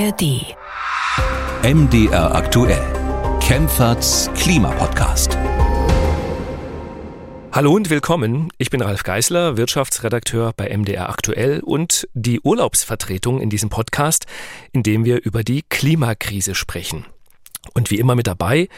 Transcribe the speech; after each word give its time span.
ARD. 0.00 0.56
MDR 1.62 2.34
aktuell. 2.34 2.82
Kempferts 3.40 4.30
Klimapodcast. 4.34 5.36
Hallo 7.52 7.72
und 7.74 7.90
willkommen. 7.90 8.48
Ich 8.56 8.70
bin 8.70 8.80
Ralf 8.80 9.02
Geißler, 9.02 9.58
Wirtschaftsredakteur 9.58 10.54
bei 10.56 10.74
MDR 10.74 11.10
aktuell 11.10 11.60
und 11.60 12.08
die 12.14 12.40
Urlaubsvertretung 12.40 13.42
in 13.42 13.50
diesem 13.50 13.68
Podcast, 13.68 14.24
in 14.72 14.82
dem 14.82 15.04
wir 15.04 15.22
über 15.22 15.44
die 15.44 15.64
Klimakrise 15.68 16.54
sprechen. 16.54 17.04
Und 17.74 17.90
wie 17.90 17.98
immer 17.98 18.14
mit 18.14 18.26
dabei 18.26 18.70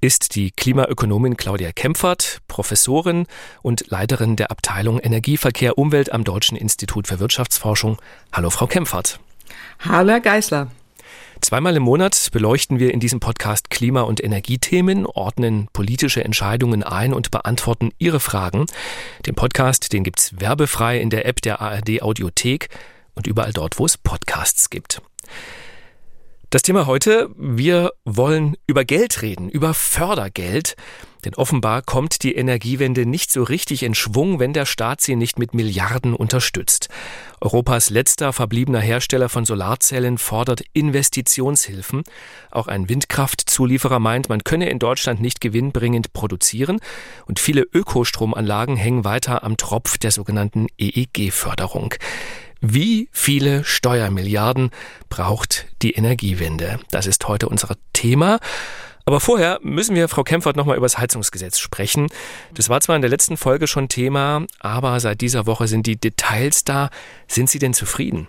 ist 0.00 0.36
die 0.36 0.52
Klimaökonomin 0.52 1.36
Claudia 1.36 1.72
Kempfert, 1.72 2.38
Professorin 2.46 3.26
und 3.62 3.90
Leiterin 3.90 4.36
der 4.36 4.52
Abteilung 4.52 5.00
Energieverkehr 5.00 5.78
Umwelt 5.78 6.12
am 6.12 6.22
Deutschen 6.22 6.56
Institut 6.56 7.08
für 7.08 7.18
Wirtschaftsforschung. 7.18 7.98
Hallo, 8.32 8.50
Frau 8.50 8.68
Kempfert. 8.68 9.18
Hallo, 9.82 10.10
Herr 10.10 10.20
Geißler. 10.20 10.70
Zweimal 11.40 11.74
im 11.74 11.82
Monat 11.82 12.28
beleuchten 12.32 12.78
wir 12.78 12.92
in 12.92 13.00
diesem 13.00 13.18
Podcast 13.18 13.70
Klima- 13.70 14.02
und 14.02 14.22
Energiethemen, 14.22 15.06
ordnen 15.06 15.68
politische 15.72 16.22
Entscheidungen 16.22 16.82
ein 16.82 17.14
und 17.14 17.30
beantworten 17.30 17.90
Ihre 17.96 18.20
Fragen. 18.20 18.66
Den 19.24 19.34
Podcast, 19.34 19.94
den 19.94 20.04
gibt's 20.04 20.38
werbefrei 20.38 21.00
in 21.00 21.08
der 21.08 21.24
App 21.24 21.40
der 21.40 21.62
ARD 21.62 22.02
Audiothek 22.02 22.68
und 23.14 23.26
überall 23.26 23.54
dort, 23.54 23.78
wo 23.78 23.86
es 23.86 23.96
Podcasts 23.96 24.68
gibt. 24.68 25.00
Das 26.52 26.62
Thema 26.62 26.86
heute, 26.86 27.30
wir 27.36 27.92
wollen 28.04 28.56
über 28.66 28.84
Geld 28.84 29.22
reden, 29.22 29.48
über 29.50 29.72
Fördergeld. 29.72 30.74
Denn 31.24 31.36
offenbar 31.36 31.80
kommt 31.80 32.24
die 32.24 32.34
Energiewende 32.34 33.06
nicht 33.06 33.30
so 33.30 33.44
richtig 33.44 33.84
in 33.84 33.94
Schwung, 33.94 34.40
wenn 34.40 34.52
der 34.52 34.66
Staat 34.66 35.00
sie 35.00 35.14
nicht 35.14 35.38
mit 35.38 35.54
Milliarden 35.54 36.12
unterstützt. 36.12 36.88
Europas 37.40 37.90
letzter 37.90 38.32
verbliebener 38.32 38.80
Hersteller 38.80 39.28
von 39.28 39.44
Solarzellen 39.44 40.18
fordert 40.18 40.64
Investitionshilfen. 40.72 42.02
Auch 42.50 42.66
ein 42.66 42.88
Windkraftzulieferer 42.88 44.00
meint, 44.00 44.28
man 44.28 44.42
könne 44.42 44.70
in 44.70 44.80
Deutschland 44.80 45.20
nicht 45.20 45.40
gewinnbringend 45.40 46.12
produzieren. 46.12 46.80
Und 47.26 47.38
viele 47.38 47.62
Ökostromanlagen 47.62 48.74
hängen 48.74 49.04
weiter 49.04 49.44
am 49.44 49.56
Tropf 49.56 49.98
der 49.98 50.10
sogenannten 50.10 50.66
EEG-Förderung. 50.78 51.94
Wie 52.60 53.08
viele 53.10 53.64
Steuermilliarden 53.64 54.70
braucht 55.08 55.66
die 55.80 55.92
Energiewende? 55.92 56.78
Das 56.90 57.06
ist 57.06 57.26
heute 57.26 57.48
unser 57.48 57.76
Thema. 57.94 58.38
Aber 59.06 59.18
vorher 59.18 59.58
müssen 59.62 59.96
wir, 59.96 60.08
Frau 60.08 60.24
Kempfert, 60.24 60.56
nochmal 60.56 60.76
über 60.76 60.84
das 60.84 60.98
Heizungsgesetz 60.98 61.58
sprechen. 61.58 62.08
Das 62.52 62.68
war 62.68 62.82
zwar 62.82 62.96
in 62.96 63.02
der 63.02 63.08
letzten 63.08 63.38
Folge 63.38 63.66
schon 63.66 63.88
Thema, 63.88 64.44
aber 64.58 65.00
seit 65.00 65.22
dieser 65.22 65.46
Woche 65.46 65.68
sind 65.68 65.86
die 65.86 65.98
Details 65.98 66.64
da. 66.64 66.90
Sind 67.26 67.48
Sie 67.48 67.58
denn 67.58 67.72
zufrieden? 67.72 68.28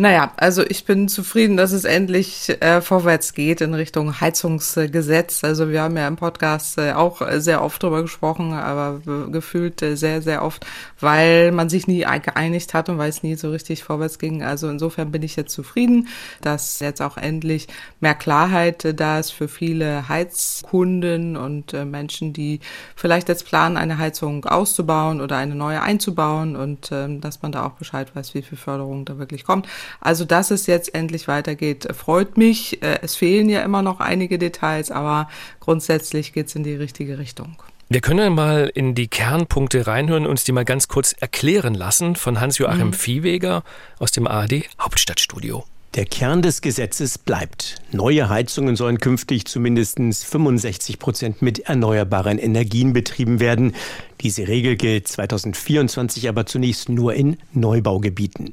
Naja, 0.00 0.32
also 0.38 0.62
ich 0.66 0.86
bin 0.86 1.08
zufrieden, 1.08 1.58
dass 1.58 1.72
es 1.72 1.84
endlich 1.84 2.48
äh, 2.62 2.80
vorwärts 2.80 3.34
geht 3.34 3.60
in 3.60 3.74
Richtung 3.74 4.18
Heizungsgesetz. 4.18 5.44
Also 5.44 5.68
wir 5.68 5.82
haben 5.82 5.94
ja 5.98 6.08
im 6.08 6.16
Podcast 6.16 6.78
äh, 6.78 6.92
auch 6.92 7.20
sehr 7.34 7.62
oft 7.62 7.82
drüber 7.82 8.00
gesprochen, 8.00 8.54
aber 8.54 9.02
gefühlt 9.30 9.82
äh, 9.82 9.96
sehr, 9.96 10.22
sehr 10.22 10.42
oft, 10.42 10.64
weil 11.00 11.52
man 11.52 11.68
sich 11.68 11.86
nie 11.86 11.98
geeinigt 11.98 12.72
hat 12.72 12.88
und 12.88 12.96
weil 12.96 13.10
es 13.10 13.22
nie 13.22 13.34
so 13.34 13.50
richtig 13.50 13.84
vorwärts 13.84 14.18
ging. 14.18 14.42
Also 14.42 14.70
insofern 14.70 15.10
bin 15.10 15.22
ich 15.22 15.36
jetzt 15.36 15.52
zufrieden, 15.52 16.08
dass 16.40 16.80
jetzt 16.80 17.02
auch 17.02 17.18
endlich 17.18 17.68
mehr 18.00 18.14
Klarheit 18.14 18.86
äh, 18.86 18.94
da 18.94 19.18
ist 19.18 19.32
für 19.32 19.48
viele 19.48 20.08
Heizkunden 20.08 21.36
und 21.36 21.74
äh, 21.74 21.84
Menschen, 21.84 22.32
die 22.32 22.60
vielleicht 22.96 23.28
jetzt 23.28 23.44
planen, 23.44 23.76
eine 23.76 23.98
Heizung 23.98 24.46
auszubauen 24.46 25.20
oder 25.20 25.36
eine 25.36 25.54
neue 25.54 25.82
einzubauen 25.82 26.56
und 26.56 26.90
ähm, 26.90 27.20
dass 27.20 27.42
man 27.42 27.52
da 27.52 27.66
auch 27.66 27.72
Bescheid 27.72 28.16
weiß, 28.16 28.32
wie 28.32 28.40
viel 28.40 28.56
Förderung 28.56 29.04
da 29.04 29.18
wirklich 29.18 29.44
kommt. 29.44 29.68
Also, 30.00 30.24
dass 30.24 30.50
es 30.50 30.66
jetzt 30.66 30.94
endlich 30.94 31.28
weitergeht, 31.28 31.88
freut 31.94 32.36
mich. 32.36 32.82
Äh, 32.82 33.00
es 33.02 33.16
fehlen 33.16 33.48
ja 33.48 33.62
immer 33.62 33.82
noch 33.82 34.00
einige 34.00 34.38
Details, 34.38 34.90
aber 34.90 35.28
grundsätzlich 35.60 36.32
geht 36.32 36.48
es 36.48 36.54
in 36.54 36.64
die 36.64 36.74
richtige 36.74 37.18
Richtung. 37.18 37.56
Wir 37.92 38.00
können 38.00 38.32
mal 38.34 38.70
in 38.72 38.94
die 38.94 39.08
Kernpunkte 39.08 39.88
reinhören 39.88 40.24
und 40.24 40.30
uns 40.30 40.44
die 40.44 40.52
mal 40.52 40.64
ganz 40.64 40.86
kurz 40.86 41.12
erklären 41.12 41.74
lassen 41.74 42.14
von 42.14 42.40
Hans-Joachim 42.40 42.88
mhm. 42.88 42.92
Viehweger 42.92 43.64
aus 43.98 44.12
dem 44.12 44.28
ARD 44.28 44.62
Hauptstadtstudio. 44.80 45.64
Der 45.96 46.04
Kern 46.04 46.40
des 46.40 46.60
Gesetzes 46.60 47.18
bleibt. 47.18 47.82
Neue 47.90 48.28
Heizungen 48.28 48.76
sollen 48.76 48.98
künftig 48.98 49.46
zumindest 49.46 49.98
65 49.98 51.00
Prozent 51.00 51.42
mit 51.42 51.58
erneuerbaren 51.66 52.38
Energien 52.38 52.92
betrieben 52.92 53.40
werden. 53.40 53.74
Diese 54.20 54.46
Regel 54.48 54.76
gilt 54.76 55.08
2024 55.08 56.28
aber 56.28 56.44
zunächst 56.44 56.88
nur 56.90 57.14
in 57.14 57.38
Neubaugebieten. 57.52 58.52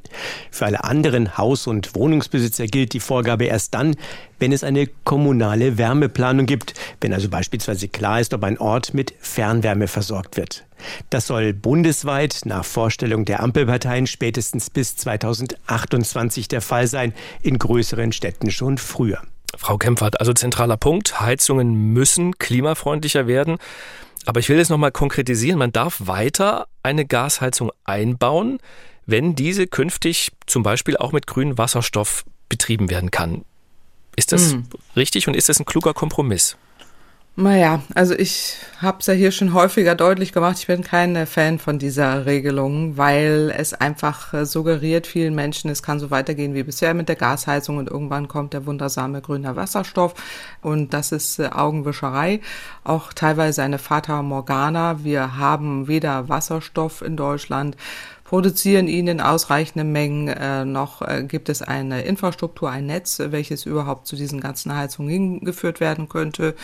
Für 0.50 0.66
alle 0.66 0.84
anderen 0.84 1.36
Haus- 1.36 1.66
und 1.66 1.94
Wohnungsbesitzer 1.94 2.66
gilt 2.66 2.94
die 2.94 3.00
Vorgabe 3.00 3.44
erst 3.44 3.74
dann, 3.74 3.96
wenn 4.38 4.52
es 4.52 4.64
eine 4.64 4.86
kommunale 5.04 5.76
Wärmeplanung 5.76 6.46
gibt, 6.46 6.74
wenn 7.00 7.12
also 7.12 7.28
beispielsweise 7.28 7.88
klar 7.88 8.20
ist, 8.20 8.32
ob 8.32 8.44
ein 8.44 8.58
Ort 8.58 8.94
mit 8.94 9.12
Fernwärme 9.20 9.88
versorgt 9.88 10.36
wird. 10.36 10.64
Das 11.10 11.26
soll 11.26 11.52
bundesweit 11.52 12.40
nach 12.44 12.64
Vorstellung 12.64 13.24
der 13.24 13.42
Ampelparteien 13.42 14.06
spätestens 14.06 14.70
bis 14.70 14.96
2028 14.96 16.48
der 16.48 16.60
Fall 16.62 16.86
sein, 16.86 17.12
in 17.42 17.58
größeren 17.58 18.12
Städten 18.12 18.50
schon 18.50 18.78
früher. 18.78 19.20
Frau 19.56 19.76
Kempfert, 19.76 20.20
also 20.20 20.32
zentraler 20.32 20.76
Punkt, 20.76 21.20
Heizungen 21.20 21.92
müssen 21.92 22.38
klimafreundlicher 22.38 23.26
werden. 23.26 23.58
Aber 24.28 24.40
ich 24.40 24.50
will 24.50 24.58
das 24.58 24.68
nochmal 24.68 24.92
konkretisieren. 24.92 25.58
Man 25.58 25.72
darf 25.72 26.02
weiter 26.04 26.68
eine 26.82 27.06
Gasheizung 27.06 27.72
einbauen, 27.84 28.58
wenn 29.06 29.34
diese 29.34 29.66
künftig 29.66 30.32
zum 30.44 30.62
Beispiel 30.62 30.98
auch 30.98 31.12
mit 31.12 31.26
grünem 31.26 31.56
Wasserstoff 31.56 32.26
betrieben 32.50 32.90
werden 32.90 33.10
kann. 33.10 33.46
Ist 34.16 34.32
das 34.32 34.52
hm. 34.52 34.66
richtig 34.96 35.28
und 35.28 35.34
ist 35.34 35.48
das 35.48 35.60
ein 35.60 35.64
kluger 35.64 35.94
Kompromiss? 35.94 36.58
Naja, 37.40 37.82
also 37.94 38.14
ich 38.14 38.56
habe 38.82 38.98
es 38.98 39.06
ja 39.06 39.14
hier 39.14 39.30
schon 39.30 39.54
häufiger 39.54 39.94
deutlich 39.94 40.32
gemacht, 40.32 40.58
ich 40.58 40.66
bin 40.66 40.82
kein 40.82 41.24
Fan 41.24 41.60
von 41.60 41.78
dieser 41.78 42.26
Regelung, 42.26 42.96
weil 42.96 43.54
es 43.56 43.74
einfach 43.74 44.34
äh, 44.34 44.44
suggeriert 44.44 45.06
vielen 45.06 45.36
Menschen, 45.36 45.70
es 45.70 45.84
kann 45.84 46.00
so 46.00 46.10
weitergehen 46.10 46.54
wie 46.54 46.64
bisher 46.64 46.94
mit 46.94 47.08
der 47.08 47.14
Gasheizung 47.14 47.76
und 47.76 47.88
irgendwann 47.88 48.26
kommt 48.26 48.54
der 48.54 48.66
wundersame 48.66 49.20
grüne 49.20 49.54
Wasserstoff 49.54 50.14
und 50.62 50.92
das 50.92 51.12
ist 51.12 51.38
äh, 51.38 51.50
Augenwischerei, 51.52 52.40
auch 52.82 53.12
teilweise 53.12 53.62
eine 53.62 53.78
Fata 53.78 54.20
Morgana. 54.20 55.04
Wir 55.04 55.36
haben 55.36 55.86
weder 55.86 56.28
Wasserstoff 56.28 57.02
in 57.02 57.16
Deutschland 57.16 57.76
produzieren 58.28 58.88
ihn 58.88 59.06
in 59.06 59.22
ausreichenden 59.22 59.90
Mengen. 59.90 60.28
Äh, 60.28 60.66
noch 60.66 61.00
äh, 61.00 61.24
gibt 61.26 61.48
es 61.48 61.62
eine 61.62 62.02
Infrastruktur, 62.02 62.70
ein 62.70 62.84
Netz, 62.84 63.22
welches 63.24 63.64
überhaupt 63.64 64.06
zu 64.06 64.16
diesen 64.16 64.38
ganzen 64.38 64.76
Heizungen 64.76 65.10
hingeführt 65.10 65.80
werden 65.80 66.10
könnte. 66.10 66.54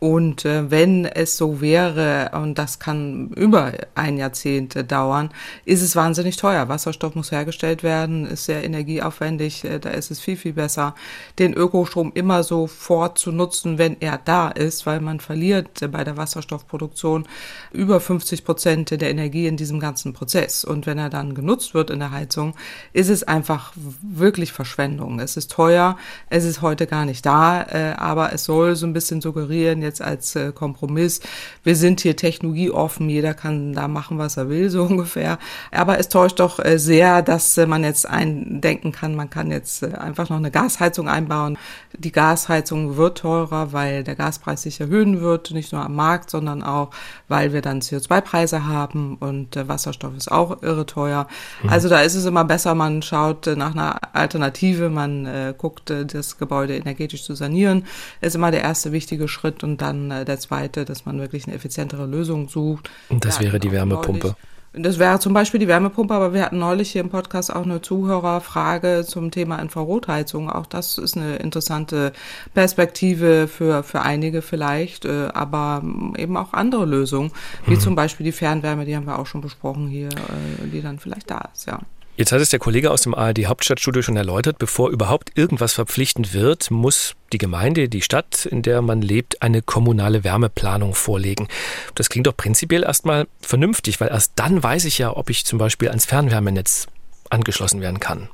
Und 0.00 0.44
äh, 0.44 0.70
wenn 0.70 1.06
es 1.06 1.36
so 1.36 1.60
wäre, 1.60 2.30
und 2.40 2.56
das 2.56 2.78
kann 2.78 3.30
über 3.30 3.72
ein 3.96 4.16
Jahrzehnt 4.16 4.76
äh, 4.76 4.84
dauern, 4.84 5.30
ist 5.64 5.82
es 5.82 5.96
wahnsinnig 5.96 6.36
teuer. 6.36 6.68
Wasserstoff 6.68 7.16
muss 7.16 7.32
hergestellt 7.32 7.82
werden, 7.82 8.24
ist 8.24 8.44
sehr 8.44 8.62
energieaufwendig. 8.62 9.64
Äh, 9.64 9.80
da 9.80 9.90
ist 9.90 10.12
es 10.12 10.20
viel, 10.20 10.36
viel 10.36 10.52
besser, 10.52 10.94
den 11.40 11.52
Ökostrom 11.52 12.12
immer 12.14 12.44
sofort 12.44 13.18
zu 13.18 13.32
nutzen, 13.32 13.78
wenn 13.78 13.96
er 13.98 14.20
da 14.24 14.50
ist, 14.50 14.86
weil 14.86 15.00
man 15.00 15.18
verliert 15.18 15.82
äh, 15.82 15.88
bei 15.88 16.04
der 16.04 16.16
Wasserstoffproduktion 16.16 17.26
über 17.72 17.98
50 17.98 18.44
Prozent 18.44 18.90
der 18.92 19.10
Energie 19.10 19.48
in 19.48 19.56
diesem 19.56 19.80
ganzen 19.80 20.12
Prozess. 20.12 20.64
Und 20.64 20.86
wenn 20.86 20.98
er 20.98 21.07
dann 21.10 21.34
genutzt 21.34 21.74
wird 21.74 21.90
in 21.90 21.98
der 21.98 22.10
Heizung, 22.10 22.54
ist 22.92 23.08
es 23.08 23.22
einfach 23.22 23.72
wirklich 24.02 24.52
Verschwendung. 24.52 25.20
Es 25.20 25.36
ist 25.36 25.50
teuer, 25.50 25.96
es 26.30 26.44
ist 26.44 26.62
heute 26.62 26.86
gar 26.86 27.04
nicht 27.04 27.24
da, 27.24 27.62
äh, 27.62 27.94
aber 27.96 28.32
es 28.32 28.44
soll 28.44 28.76
so 28.76 28.86
ein 28.86 28.92
bisschen 28.92 29.20
suggerieren, 29.20 29.82
jetzt 29.82 30.02
als 30.02 30.36
äh, 30.36 30.52
Kompromiss. 30.52 31.20
Wir 31.62 31.76
sind 31.76 32.00
hier 32.00 32.16
technologieoffen, 32.16 33.08
jeder 33.08 33.34
kann 33.34 33.72
da 33.72 33.88
machen, 33.88 34.18
was 34.18 34.36
er 34.36 34.48
will, 34.48 34.70
so 34.70 34.84
ungefähr. 34.84 35.38
Aber 35.70 35.98
es 35.98 36.08
täuscht 36.08 36.40
doch 36.40 36.58
äh, 36.64 36.78
sehr, 36.78 37.22
dass 37.22 37.56
äh, 37.58 37.66
man 37.66 37.84
jetzt 37.84 38.08
eindenken 38.08 38.92
kann, 38.92 39.14
man 39.14 39.30
kann 39.30 39.50
jetzt 39.50 39.82
äh, 39.82 39.94
einfach 39.94 40.28
noch 40.28 40.36
eine 40.36 40.50
Gasheizung 40.50 41.08
einbauen. 41.08 41.58
Die 41.96 42.12
Gasheizung 42.12 42.96
wird 42.96 43.18
teurer, 43.18 43.72
weil 43.72 44.04
der 44.04 44.14
Gaspreis 44.14 44.62
sich 44.62 44.80
erhöhen 44.80 45.20
wird, 45.20 45.50
nicht 45.50 45.72
nur 45.72 45.82
am 45.82 45.94
Markt, 45.94 46.30
sondern 46.30 46.62
auch, 46.62 46.90
weil 47.28 47.52
wir 47.52 47.62
dann 47.62 47.80
CO2-Preise 47.80 48.66
haben 48.66 49.16
und 49.16 49.56
äh, 49.56 49.68
Wasserstoff 49.68 50.16
ist 50.16 50.30
auch 50.30 50.62
irre 50.62 50.86
teuer. 50.86 50.97
Mhm. 51.06 51.68
Also 51.68 51.88
da 51.88 52.00
ist 52.00 52.14
es 52.14 52.24
immer 52.24 52.44
besser, 52.44 52.74
man 52.74 53.02
schaut 53.02 53.46
äh, 53.46 53.56
nach 53.56 53.72
einer 53.72 53.98
Alternative, 54.14 54.90
man 54.90 55.26
äh, 55.26 55.54
guckt, 55.56 55.90
äh, 55.90 56.04
das 56.04 56.38
Gebäude 56.38 56.76
energetisch 56.76 57.24
zu 57.24 57.34
sanieren, 57.34 57.86
ist 58.20 58.34
immer 58.34 58.50
der 58.50 58.62
erste 58.62 58.92
wichtige 58.92 59.28
Schritt 59.28 59.62
und 59.62 59.80
dann 59.80 60.10
äh, 60.10 60.24
der 60.24 60.38
zweite, 60.38 60.84
dass 60.84 61.06
man 61.06 61.20
wirklich 61.20 61.46
eine 61.46 61.56
effizientere 61.56 62.06
Lösung 62.06 62.48
sucht. 62.48 62.90
Und 63.08 63.24
das 63.24 63.38
ja, 63.38 63.44
wäre 63.44 63.58
die 63.58 63.72
Wärmepumpe. 63.72 64.36
Das 64.74 64.98
wäre 64.98 65.18
zum 65.18 65.32
Beispiel 65.32 65.58
die 65.58 65.68
Wärmepumpe, 65.68 66.12
aber 66.12 66.34
wir 66.34 66.44
hatten 66.44 66.58
neulich 66.58 66.90
hier 66.90 67.00
im 67.00 67.08
Podcast 67.08 67.54
auch 67.54 67.64
eine 67.64 67.80
Zuhörerfrage 67.80 69.04
zum 69.06 69.30
Thema 69.30 69.58
Infrarotheizung. 69.58 70.50
Auch 70.50 70.66
das 70.66 70.98
ist 70.98 71.16
eine 71.16 71.36
interessante 71.36 72.12
Perspektive 72.52 73.48
für, 73.48 73.82
für 73.82 74.02
einige 74.02 74.42
vielleicht, 74.42 75.06
äh, 75.06 75.28
aber 75.32 75.82
eben 76.16 76.36
auch 76.36 76.52
andere 76.52 76.84
Lösungen, 76.84 77.32
wie 77.66 77.74
mhm. 77.74 77.80
zum 77.80 77.94
Beispiel 77.94 78.24
die 78.24 78.32
Fernwärme, 78.32 78.84
die 78.84 78.94
haben 78.94 79.06
wir 79.06 79.18
auch 79.18 79.26
schon 79.26 79.40
besprochen 79.40 79.88
hier, 79.88 80.08
äh, 80.08 80.68
die 80.70 80.82
dann 80.82 80.98
vielleicht 80.98 81.30
da 81.30 81.48
ist, 81.54 81.66
ja. 81.66 81.80
Jetzt 82.18 82.32
hat 82.32 82.40
es 82.40 82.50
der 82.50 82.58
Kollege 82.58 82.90
aus 82.90 83.02
dem 83.02 83.14
ARD 83.14 83.46
Hauptstadtstudio 83.46 84.02
schon 84.02 84.16
erläutert, 84.16 84.58
bevor 84.58 84.90
überhaupt 84.90 85.38
irgendwas 85.38 85.72
verpflichtend 85.72 86.34
wird, 86.34 86.68
muss 86.68 87.14
die 87.32 87.38
Gemeinde, 87.38 87.88
die 87.88 88.02
Stadt, 88.02 88.44
in 88.44 88.62
der 88.62 88.82
man 88.82 89.02
lebt, 89.02 89.40
eine 89.40 89.62
kommunale 89.62 90.24
Wärmeplanung 90.24 90.96
vorlegen. 90.96 91.46
Das 91.94 92.08
klingt 92.08 92.26
doch 92.26 92.36
prinzipiell 92.36 92.82
erstmal 92.82 93.28
vernünftig, 93.40 94.00
weil 94.00 94.08
erst 94.08 94.32
dann 94.34 94.60
weiß 94.60 94.86
ich 94.86 94.98
ja, 94.98 95.16
ob 95.16 95.30
ich 95.30 95.44
zum 95.44 95.60
Beispiel 95.60 95.90
ans 95.90 96.06
Fernwärmenetz 96.06 96.88
angeschlossen 97.30 97.82
werden 97.82 98.00
kann. 98.00 98.28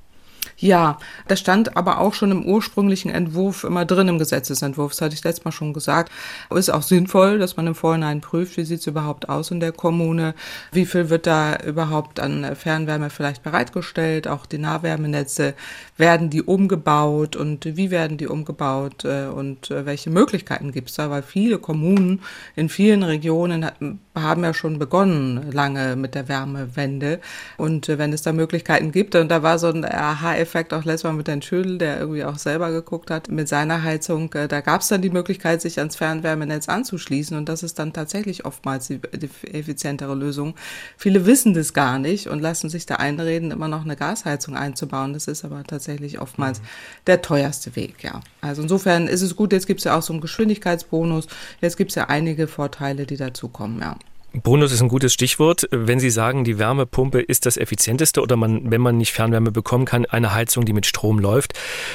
Ja, 0.57 0.99
das 1.29 1.41
stand 1.41 1.77
aber 1.77 2.01
auch 2.01 2.15
schon 2.15 2.31
im 2.31 2.45
ursprünglichen 2.45 3.11
Entwurf 3.11 3.65
immer 3.65 3.85
drin 3.85 4.09
im 4.09 4.19
Gesetzesentwurf. 4.19 4.93
Das 4.93 5.01
hatte 5.01 5.15
ich 5.15 5.25
letztes 5.25 5.45
Mal 5.45 5.53
schon 5.53 5.73
gesagt. 5.73 6.13
Ist 6.55 6.71
auch 6.71 6.83
sinnvoll, 6.83 7.39
dass 7.39 7.57
man 7.57 7.67
im 7.67 7.75
Vorhinein 7.75 8.21
prüft, 8.21 8.57
wie 8.57 8.65
sieht 8.65 8.81
es 8.81 8.87
überhaupt 8.87 9.29
aus 9.29 9.51
in 9.51 9.61
der 9.61 9.73
Kommune, 9.73 10.35
wie 10.73 10.87
viel 10.87 11.11
wird 11.11 11.27
da 11.27 11.57
überhaupt 11.57 12.21
an 12.21 12.55
Fernwärme 12.55 13.11
vielleicht 13.11 13.43
bereitgestellt, 13.43 14.29
auch 14.29 14.47
die 14.47 14.59
Nahwärmenetze, 14.59 15.55
werden 15.97 16.31
die 16.31 16.43
umgebaut? 16.43 17.37
Und 17.37 17.65
wie 17.77 17.91
werden 17.91 18.17
die 18.17 18.29
umgebaut? 18.29 19.05
Äh, 19.05 19.27
und 19.27 19.71
äh, 19.71 19.87
welche 19.87 20.11
Möglichkeiten 20.11 20.71
gibt 20.73 20.91
es 20.91 20.97
da, 20.97 21.11
weil 21.11 21.23
viele 21.23 21.59
Kommunen 21.59 22.23
in 22.55 22.69
vielen 22.69 23.03
Regionen 23.03 23.71
haben 24.15 24.45
ja 24.45 24.55
schon 24.55 24.79
begonnen 24.79 25.51
lange 25.51 25.97
mit 25.97 26.15
der 26.15 26.29
Wärmewende. 26.29 27.21
Und 27.57 27.89
äh, 27.89 27.99
wenn 27.99 28.13
es 28.13 28.23
da 28.23 28.33
Möglichkeiten 28.33 28.93
gibt 28.93 29.15
und 29.17 29.29
da 29.29 29.43
war 29.43 29.59
so 29.59 29.69
ein 29.69 29.85
aha 29.85 30.35
Effekt 30.55 30.73
auch 30.73 30.85
letztes 30.85 31.03
Mal 31.03 31.15
mit 31.15 31.27
Herrn 31.27 31.43
Schödel, 31.43 31.79
der 31.79 31.99
irgendwie 31.99 32.23
auch 32.23 32.39
selber 32.39 32.71
geguckt 32.71 33.11
hat 33.11 33.29
mit 33.29 33.49
seiner 33.49 33.83
Heizung. 33.83 34.33
Äh, 34.35 34.47
da 34.47 34.61
gab 34.61 34.83
es 34.83 34.89
dann 34.89 35.03
die 35.03 35.11
Möglichkeit, 35.11 35.61
sich 35.61 35.81
ans 35.81 35.97
Fernwärmenetz 35.97 36.69
anzuschließen 36.69 37.37
und 37.37 37.49
das 37.49 37.65
ist 37.65 37.81
dann 37.81 37.93
tatsächlich 37.93 38.45
oftmals 38.45 38.87
die, 38.87 39.01
die 39.01 39.29
effizientere 39.53 40.15
Lösung. 40.15 40.55
Viele 40.97 41.27
wissen 41.27 41.55
das 41.55 41.73
gar 41.73 41.99
nicht 41.99 42.29
und 42.29 42.39
lassen 42.39 42.71
sich 42.71 42.87
da 42.87 42.97
einreden, 42.97 43.51
immer 43.51 43.67
noch 43.67 43.85
eine 43.85 43.97
Gasheizung 43.97 44.57
einzubauen. 44.57 45.13
Das 45.13 45.27
ist 45.27 45.45
aber 45.45 45.65
tatsächlich 45.65 46.21
oftmals 46.21 46.61
mhm. 46.61 46.67
der 47.09 47.21
teuerste 47.21 47.75
Weg, 47.75 48.05
ja. 48.05 48.21
Also 48.41 48.63
insofern 48.63 49.09
ist 49.09 49.23
es 49.23 49.35
gut, 49.35 49.53
jetzt 49.53 49.67
gibt 49.67 49.81
es 49.81 49.85
ja 49.85 49.99
auch 49.99 50.03
so 50.03 50.13
einen 50.13 50.23
Geschwindigkeitsbonus, 50.23 51.27
jetzt 51.63 51.77
gibt 51.77 51.91
es 51.91 51.97
ja 51.97 52.05
einige 52.05 52.47
Vorteile, 52.47 53.07
die 53.07 53.17
dazukommen, 53.17 53.81
ja. 53.81 53.97
Bonus 54.43 54.73
ist 54.73 54.83
ein 54.83 54.89
gutes 54.89 55.15
Stichwort. 55.15 55.69
Wenn 55.71 56.01
Sie 56.01 56.11
sagen, 56.11 56.43
die 56.43 56.59
Wärmepumpe 56.59 57.21
ist 57.21 57.47
das 57.47 57.57
effizienteste 57.57 58.21
oder 58.21 58.35
man, 58.35 58.69
wenn 58.69 58.81
man 58.81 58.97
nicht 58.97 59.13
Fernwärme 59.13 59.53
bekommen 59.53 59.85
kann, 59.85 60.07
eine 60.07 60.35
Heizung, 60.35 60.65
die 60.65 60.73
mit 60.73 60.87
Strom 60.87 61.21
läuft, 61.21 61.53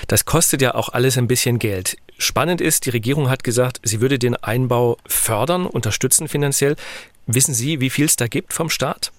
das 0.08 0.24
kostet 0.24 0.62
ja 0.62 0.74
auch 0.74 0.88
alles 0.88 1.18
ein 1.18 1.28
bisschen 1.28 1.60
Geld. 1.60 1.98
Spannend 2.18 2.62
ist, 2.62 2.86
die 2.86 2.92
Regierung 2.92 3.30
hat 3.30 3.44
gesagt, 3.44 3.82
sie 3.84 4.00
würde 4.00 4.20
den 4.20 4.38
Einbau 4.38 4.98
fördern, 5.06 5.66
unterstützen 5.66 6.30
finanziell. 6.30 6.78
Wissen 7.28 7.54
Sie, 7.54 7.82
wie 7.82 7.90
viel 7.90 8.06
es 8.06 8.16
da 8.16 8.28
gibt 8.28 8.54
vom 8.54 8.70
Staat? 8.70 9.12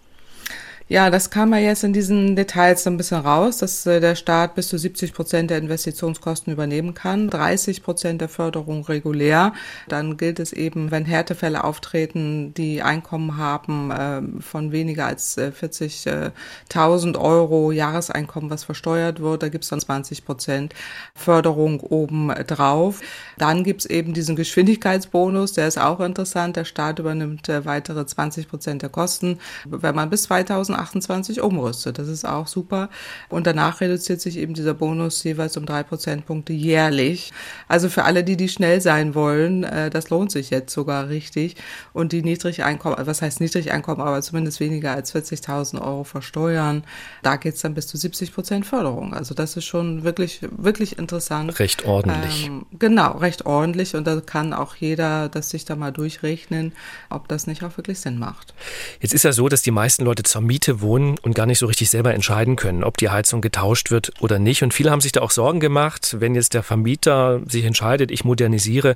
Ja, 0.92 1.08
das 1.08 1.30
kam 1.30 1.52
ja 1.52 1.60
jetzt 1.60 1.84
in 1.84 1.92
diesen 1.92 2.34
Details 2.34 2.82
so 2.82 2.90
ein 2.90 2.96
bisschen 2.96 3.20
raus, 3.20 3.58
dass 3.58 3.86
äh, 3.86 4.00
der 4.00 4.16
Staat 4.16 4.56
bis 4.56 4.66
zu 4.66 4.76
70 4.76 5.12
Prozent 5.12 5.48
der 5.48 5.58
Investitionskosten 5.58 6.52
übernehmen 6.52 6.94
kann, 6.94 7.30
30 7.30 7.84
Prozent 7.84 8.20
der 8.20 8.28
Förderung 8.28 8.84
regulär. 8.84 9.52
Dann 9.86 10.16
gilt 10.16 10.40
es 10.40 10.52
eben, 10.52 10.90
wenn 10.90 11.04
Härtefälle 11.04 11.62
auftreten, 11.62 12.54
die 12.54 12.82
Einkommen 12.82 13.36
haben 13.36 13.92
äh, 13.92 14.42
von 14.42 14.72
weniger 14.72 15.06
als 15.06 15.36
äh, 15.36 15.52
40.000 15.56 17.16
Euro 17.20 17.70
Jahreseinkommen, 17.70 18.50
was 18.50 18.64
versteuert 18.64 19.20
wird, 19.20 19.44
da 19.44 19.48
gibt's 19.48 19.68
dann 19.68 19.78
20 19.78 20.24
Prozent 20.24 20.74
Förderung 21.14 21.78
oben 21.78 22.34
drauf. 22.48 23.00
Dann 23.38 23.62
gibt's 23.62 23.86
eben 23.86 24.12
diesen 24.12 24.34
Geschwindigkeitsbonus, 24.34 25.52
der 25.52 25.68
ist 25.68 25.78
auch 25.78 26.00
interessant. 26.00 26.56
Der 26.56 26.64
Staat 26.64 26.98
übernimmt 26.98 27.48
äh, 27.48 27.64
weitere 27.64 28.04
20 28.04 28.48
Prozent 28.48 28.82
der 28.82 28.88
Kosten. 28.88 29.38
Wenn 29.66 29.94
man 29.94 30.10
bis 30.10 30.24
2000 30.24 30.79
28 30.80 31.40
umrüstet. 31.40 31.98
Das 31.98 32.08
ist 32.08 32.26
auch 32.26 32.46
super. 32.46 32.88
Und 33.28 33.46
danach 33.46 33.80
reduziert 33.80 34.20
sich 34.20 34.36
eben 34.36 34.54
dieser 34.54 34.74
Bonus 34.74 35.22
jeweils 35.22 35.56
um 35.56 35.66
drei 35.66 35.82
Prozentpunkte 35.82 36.52
jährlich. 36.52 37.32
Also 37.68 37.88
für 37.88 38.04
alle, 38.04 38.24
die, 38.24 38.36
die 38.36 38.48
schnell 38.48 38.80
sein 38.80 39.14
wollen, 39.14 39.64
äh, 39.64 39.90
das 39.90 40.10
lohnt 40.10 40.32
sich 40.32 40.50
jetzt 40.50 40.72
sogar 40.72 41.08
richtig. 41.08 41.56
Und 41.92 42.12
die 42.12 42.22
Niedrigeinkommen, 42.22 43.06
was 43.06 43.22
heißt 43.22 43.40
Niedrigeinkommen, 43.40 44.00
aber 44.06 44.22
zumindest 44.22 44.60
weniger 44.60 44.92
als 44.92 45.14
40.000 45.14 45.80
Euro 45.80 46.04
versteuern, 46.04 46.84
da 47.22 47.36
geht's 47.36 47.60
dann 47.60 47.74
bis 47.74 47.86
zu 47.86 47.96
70 47.96 48.34
Prozent 48.34 48.66
Förderung. 48.66 49.14
Also 49.14 49.34
das 49.34 49.56
ist 49.56 49.64
schon 49.64 50.04
wirklich, 50.04 50.40
wirklich 50.50 50.98
interessant. 50.98 51.58
Recht 51.58 51.84
ordentlich. 51.84 52.46
Ähm, 52.46 52.66
genau, 52.78 53.18
recht 53.18 53.46
ordentlich. 53.46 53.94
Und 53.94 54.06
da 54.06 54.20
kann 54.20 54.52
auch 54.52 54.76
jeder 54.76 55.28
das 55.28 55.50
sich 55.50 55.64
da 55.64 55.76
mal 55.76 55.92
durchrechnen, 55.92 56.72
ob 57.08 57.28
das 57.28 57.46
nicht 57.46 57.62
auch 57.62 57.76
wirklich 57.76 58.00
Sinn 58.00 58.18
macht. 58.18 58.54
Jetzt 59.00 59.14
ist 59.14 59.24
ja 59.24 59.32
so, 59.32 59.48
dass 59.48 59.62
die 59.62 59.70
meisten 59.70 60.04
Leute 60.04 60.22
zur 60.22 60.40
Miete 60.40 60.69
Miete 60.70 60.80
wohnen 60.80 61.18
und 61.22 61.34
gar 61.34 61.46
nicht 61.46 61.58
so 61.58 61.66
richtig 61.66 61.90
selber 61.90 62.14
entscheiden 62.14 62.56
können, 62.56 62.84
ob 62.84 62.96
die 62.96 63.08
Heizung 63.08 63.40
getauscht 63.40 63.90
wird 63.90 64.12
oder 64.20 64.38
nicht. 64.38 64.62
Und 64.62 64.72
viele 64.72 64.90
haben 64.90 65.00
sich 65.00 65.12
da 65.12 65.20
auch 65.20 65.30
Sorgen 65.30 65.58
gemacht, 65.58 66.16
wenn 66.20 66.34
jetzt 66.34 66.54
der 66.54 66.62
Vermieter 66.62 67.40
sich 67.46 67.64
entscheidet, 67.64 68.10
ich 68.10 68.24
modernisiere, 68.24 68.94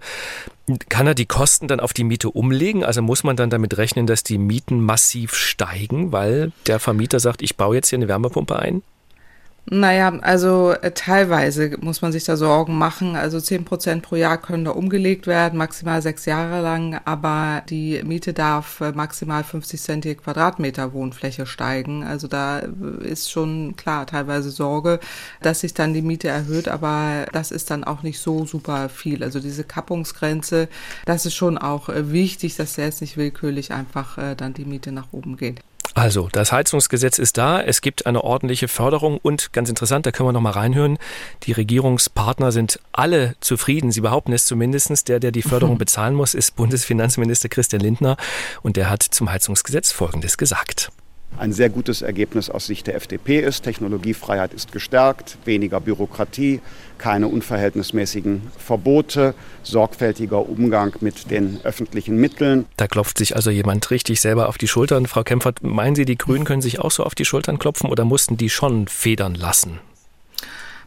kann 0.88 1.06
er 1.06 1.14
die 1.14 1.26
Kosten 1.26 1.68
dann 1.68 1.80
auf 1.80 1.92
die 1.92 2.04
Miete 2.04 2.30
umlegen? 2.30 2.84
Also 2.84 3.02
muss 3.02 3.24
man 3.24 3.36
dann 3.36 3.50
damit 3.50 3.76
rechnen, 3.76 4.06
dass 4.06 4.22
die 4.22 4.38
Mieten 4.38 4.80
massiv 4.80 5.34
steigen, 5.34 6.12
weil 6.12 6.52
der 6.66 6.78
Vermieter 6.78 7.18
sagt, 7.18 7.42
ich 7.42 7.56
baue 7.56 7.74
jetzt 7.74 7.88
hier 7.88 7.98
eine 7.98 8.08
Wärmepumpe 8.08 8.56
ein? 8.56 8.82
Naja, 9.70 10.12
also 10.20 10.72
äh, 10.72 10.90
teilweise 10.92 11.78
muss 11.80 12.02
man 12.02 12.12
sich 12.12 12.24
da 12.24 12.36
Sorgen 12.36 12.76
machen. 12.76 13.16
Also 13.16 13.40
zehn 13.40 13.64
Prozent 13.64 14.02
pro 14.02 14.16
Jahr 14.16 14.36
können 14.36 14.66
da 14.66 14.72
umgelegt 14.72 15.26
werden, 15.26 15.56
maximal 15.58 16.02
sechs 16.02 16.26
Jahre 16.26 16.60
lang, 16.60 17.00
aber 17.06 17.62
die 17.70 18.02
Miete 18.04 18.34
darf 18.34 18.82
äh, 18.82 18.92
maximal 18.92 19.42
50 19.42 19.80
Cent 19.80 20.04
je 20.04 20.16
Quadratmeter 20.16 20.92
Wohnfläche 20.92 21.46
steigen. 21.46 22.04
Also 22.04 22.28
da 22.28 22.60
äh, 22.60 23.06
ist 23.08 23.30
schon 23.30 23.74
klar 23.76 24.06
teilweise 24.06 24.50
Sorge, 24.50 25.00
dass 25.40 25.60
sich 25.60 25.72
dann 25.72 25.94
die 25.94 26.02
Miete 26.02 26.28
erhöht, 26.28 26.68
aber 26.68 27.24
das 27.32 27.50
ist 27.50 27.70
dann 27.70 27.84
auch 27.84 28.02
nicht 28.02 28.18
so 28.18 28.44
super 28.44 28.90
viel. 28.90 29.24
Also 29.24 29.40
diese 29.40 29.64
Kappungsgrenze, 29.64 30.68
das 31.06 31.24
ist 31.24 31.34
schon 31.34 31.56
auch 31.56 31.88
wichtig, 31.88 32.56
dass 32.56 32.74
der 32.74 32.86
jetzt 32.86 33.00
nicht 33.00 33.16
willkürlich 33.16 33.72
einfach 33.72 34.18
dann 34.36 34.52
die 34.54 34.66
Miete 34.66 34.92
nach 34.92 35.08
oben 35.12 35.36
geht. 35.38 35.62
Also, 35.94 36.28
das 36.32 36.50
Heizungsgesetz 36.50 37.18
ist 37.18 37.38
da, 37.38 37.62
es 37.62 37.80
gibt 37.80 38.06
eine 38.06 38.24
ordentliche 38.24 38.66
Förderung 38.66 39.18
und 39.22 39.52
ganz 39.52 39.68
interessant, 39.68 40.06
da 40.06 40.10
können 40.10 40.28
wir 40.28 40.32
noch 40.32 40.40
mal 40.40 40.50
reinhören, 40.50 40.98
die 41.44 41.52
Regierungspartner 41.52 42.50
sind 42.50 42.80
alle 42.90 43.36
zufrieden, 43.38 43.92
sie 43.92 44.00
behaupten 44.00 44.32
es 44.32 44.44
zumindest. 44.44 45.08
Der, 45.08 45.20
der 45.20 45.30
die 45.30 45.42
Förderung 45.42 45.78
bezahlen 45.78 46.14
muss, 46.14 46.34
ist 46.34 46.56
Bundesfinanzminister 46.56 47.48
Christian 47.48 47.80
Lindner 47.80 48.16
und 48.62 48.76
der 48.76 48.90
hat 48.90 49.02
zum 49.02 49.30
Heizungsgesetz 49.30 49.92
Folgendes 49.92 50.36
gesagt 50.36 50.90
ein 51.38 51.52
sehr 51.52 51.68
gutes 51.68 52.02
Ergebnis 52.02 52.50
aus 52.50 52.66
Sicht 52.66 52.86
der 52.86 52.96
FDP 52.96 53.40
ist. 53.40 53.62
Technologiefreiheit 53.62 54.54
ist 54.54 54.72
gestärkt, 54.72 55.38
weniger 55.44 55.80
Bürokratie, 55.80 56.60
keine 56.98 57.28
unverhältnismäßigen 57.28 58.42
Verbote, 58.58 59.34
sorgfältiger 59.62 60.48
Umgang 60.48 60.94
mit 61.00 61.30
den 61.30 61.60
öffentlichen 61.64 62.16
Mitteln. 62.16 62.66
Da 62.76 62.86
klopft 62.86 63.18
sich 63.18 63.36
also 63.36 63.50
jemand 63.50 63.90
richtig 63.90 64.20
selber 64.20 64.48
auf 64.48 64.58
die 64.58 64.68
Schultern. 64.68 65.06
Frau 65.06 65.22
Kempfert, 65.22 65.62
meinen 65.62 65.94
Sie, 65.94 66.04
die 66.04 66.18
Grünen 66.18 66.44
können 66.44 66.62
sich 66.62 66.80
auch 66.80 66.90
so 66.90 67.04
auf 67.04 67.14
die 67.14 67.24
Schultern 67.24 67.58
klopfen 67.58 67.90
oder 67.90 68.04
mussten 68.04 68.36
die 68.36 68.50
schon 68.50 68.88
federn 68.88 69.34
lassen? 69.34 69.80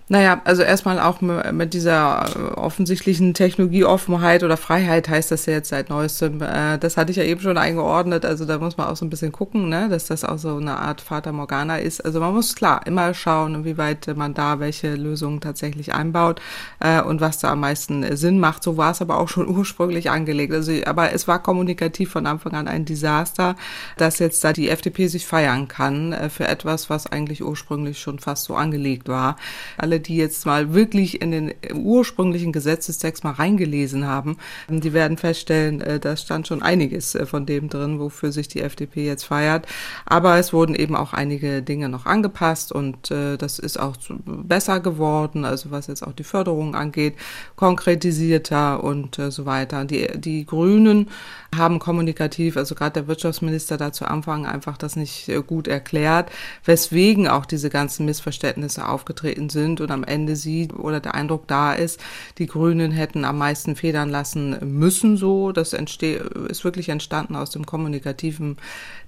Naja, 0.09 0.39
also 0.45 0.63
erstmal 0.63 1.01
auch 1.01 1.19
mit 1.19 1.73
dieser 1.73 2.29
äh, 2.33 2.53
offensichtlichen 2.53 3.33
Technologieoffenheit 3.33 4.41
oder 4.41 4.55
Freiheit 4.55 5.09
heißt 5.09 5.31
das 5.31 5.45
ja 5.47 5.53
jetzt 5.53 5.67
seit 5.67 5.89
neuestem. 5.89 6.41
Äh, 6.41 6.77
das 6.77 6.95
hatte 6.95 7.11
ich 7.11 7.17
ja 7.17 7.23
eben 7.23 7.41
schon 7.41 7.57
eingeordnet. 7.57 8.23
Also 8.23 8.45
da 8.45 8.57
muss 8.57 8.77
man 8.77 8.87
auch 8.87 8.95
so 8.95 9.03
ein 9.03 9.09
bisschen 9.09 9.33
gucken, 9.33 9.67
ne, 9.67 9.89
dass 9.89 10.05
das 10.05 10.23
auch 10.23 10.37
so 10.37 10.55
eine 10.55 10.77
Art 10.77 11.01
Fata 11.01 11.33
Morgana 11.33 11.79
ist. 11.79 12.05
Also 12.05 12.21
man 12.21 12.33
muss 12.33 12.55
klar 12.55 12.87
immer 12.87 13.13
schauen, 13.13 13.53
inwieweit 13.53 14.07
man 14.15 14.33
da 14.33 14.61
welche 14.61 14.95
Lösungen 14.95 15.41
tatsächlich 15.41 15.93
einbaut 15.93 16.41
äh, 16.79 17.01
und 17.01 17.19
was 17.19 17.39
da 17.39 17.51
am 17.51 17.59
meisten 17.59 18.15
Sinn 18.15 18.39
macht. 18.39 18.63
So 18.63 18.77
war 18.77 18.91
es 18.91 19.01
aber 19.01 19.17
auch 19.17 19.27
schon 19.27 19.49
ursprünglich 19.57 20.09
angelegt. 20.09 20.53
Also, 20.53 20.71
aber 20.85 21.11
es 21.11 21.27
war 21.27 21.43
kommunikativ 21.43 22.11
von 22.11 22.27
Anfang 22.27 22.53
an 22.53 22.69
ein 22.69 22.85
Desaster, 22.85 23.57
dass 23.97 24.19
jetzt 24.19 24.41
da 24.41 24.53
die 24.53 24.69
FDP 24.69 25.07
sich 25.07 25.27
feiern 25.27 25.67
kann 25.67 26.15
für 26.29 26.47
etwas, 26.47 26.89
was 26.89 27.07
eigentlich 27.07 27.43
ursprünglich 27.43 27.99
schon 27.99 28.19
fast 28.19 28.45
so 28.45 28.55
angelegt 28.55 29.09
war. 29.09 29.35
Alle 29.77 29.96
die 29.99 30.17
jetzt 30.17 30.45
mal 30.45 30.73
wirklich 30.73 31.21
in 31.21 31.31
den 31.31 31.53
ursprünglichen 31.73 32.51
Gesetzestext 32.51 33.23
mal 33.23 33.31
reingelesen 33.31 34.05
haben, 34.05 34.37
die 34.69 34.93
werden 34.93 35.17
feststellen, 35.17 35.81
äh, 35.81 35.99
da 35.99 36.15
stand 36.17 36.47
schon 36.47 36.61
einiges 36.61 37.15
äh, 37.15 37.25
von 37.25 37.45
dem 37.45 37.69
drin, 37.69 37.99
wofür 37.99 38.31
sich 38.31 38.47
die 38.47 38.61
FDP 38.61 39.05
jetzt 39.05 39.23
feiert. 39.23 39.65
Aber 40.05 40.37
es 40.37 40.53
wurden 40.53 40.75
eben 40.75 40.95
auch 40.95 41.13
einige 41.13 41.61
Dinge 41.61 41.89
noch 41.89 42.05
angepasst 42.05 42.71
und 42.71 43.11
äh, 43.11 43.37
das 43.37 43.59
ist 43.59 43.79
auch 43.79 43.95
besser 44.25 44.79
geworden, 44.79 45.45
also 45.45 45.71
was 45.71 45.87
jetzt 45.87 46.05
auch 46.05 46.13
die 46.13 46.23
Förderung 46.23 46.75
angeht, 46.75 47.15
konkretisierter 47.55 48.83
und 48.83 49.19
so 49.29 49.45
weiter. 49.45 49.85
Die, 49.85 50.07
die 50.19 50.45
Grünen 50.45 51.09
haben 51.55 51.79
kommunikativ, 51.79 52.57
also 52.57 52.75
gerade 52.75 52.93
der 52.93 53.07
Wirtschaftsminister 53.07 53.77
da 53.77 53.91
zu 53.91 54.05
Anfang 54.05 54.45
einfach 54.45 54.77
das 54.77 54.95
nicht 54.95 55.31
gut 55.47 55.67
erklärt, 55.67 56.29
weswegen 56.65 57.27
auch 57.27 57.45
diese 57.45 57.69
ganzen 57.69 58.05
Missverständnisse 58.05 58.87
aufgetreten 58.87 59.49
sind 59.49 59.81
und 59.81 59.86
am 59.91 60.03
Ende 60.03 60.35
sieht 60.35 60.73
oder 60.73 60.99
der 60.99 61.15
Eindruck 61.15 61.47
da 61.47 61.73
ist, 61.73 61.99
die 62.37 62.47
Grünen 62.47 62.91
hätten 62.91 63.25
am 63.25 63.37
meisten 63.37 63.75
federn 63.75 64.09
lassen 64.09 64.57
müssen 64.61 65.17
so. 65.17 65.51
Das 65.51 65.73
ist 65.73 66.63
wirklich 66.63 66.89
entstanden 66.89 67.35
aus 67.35 67.49
dem 67.49 67.65
kommunikativen 67.65 68.57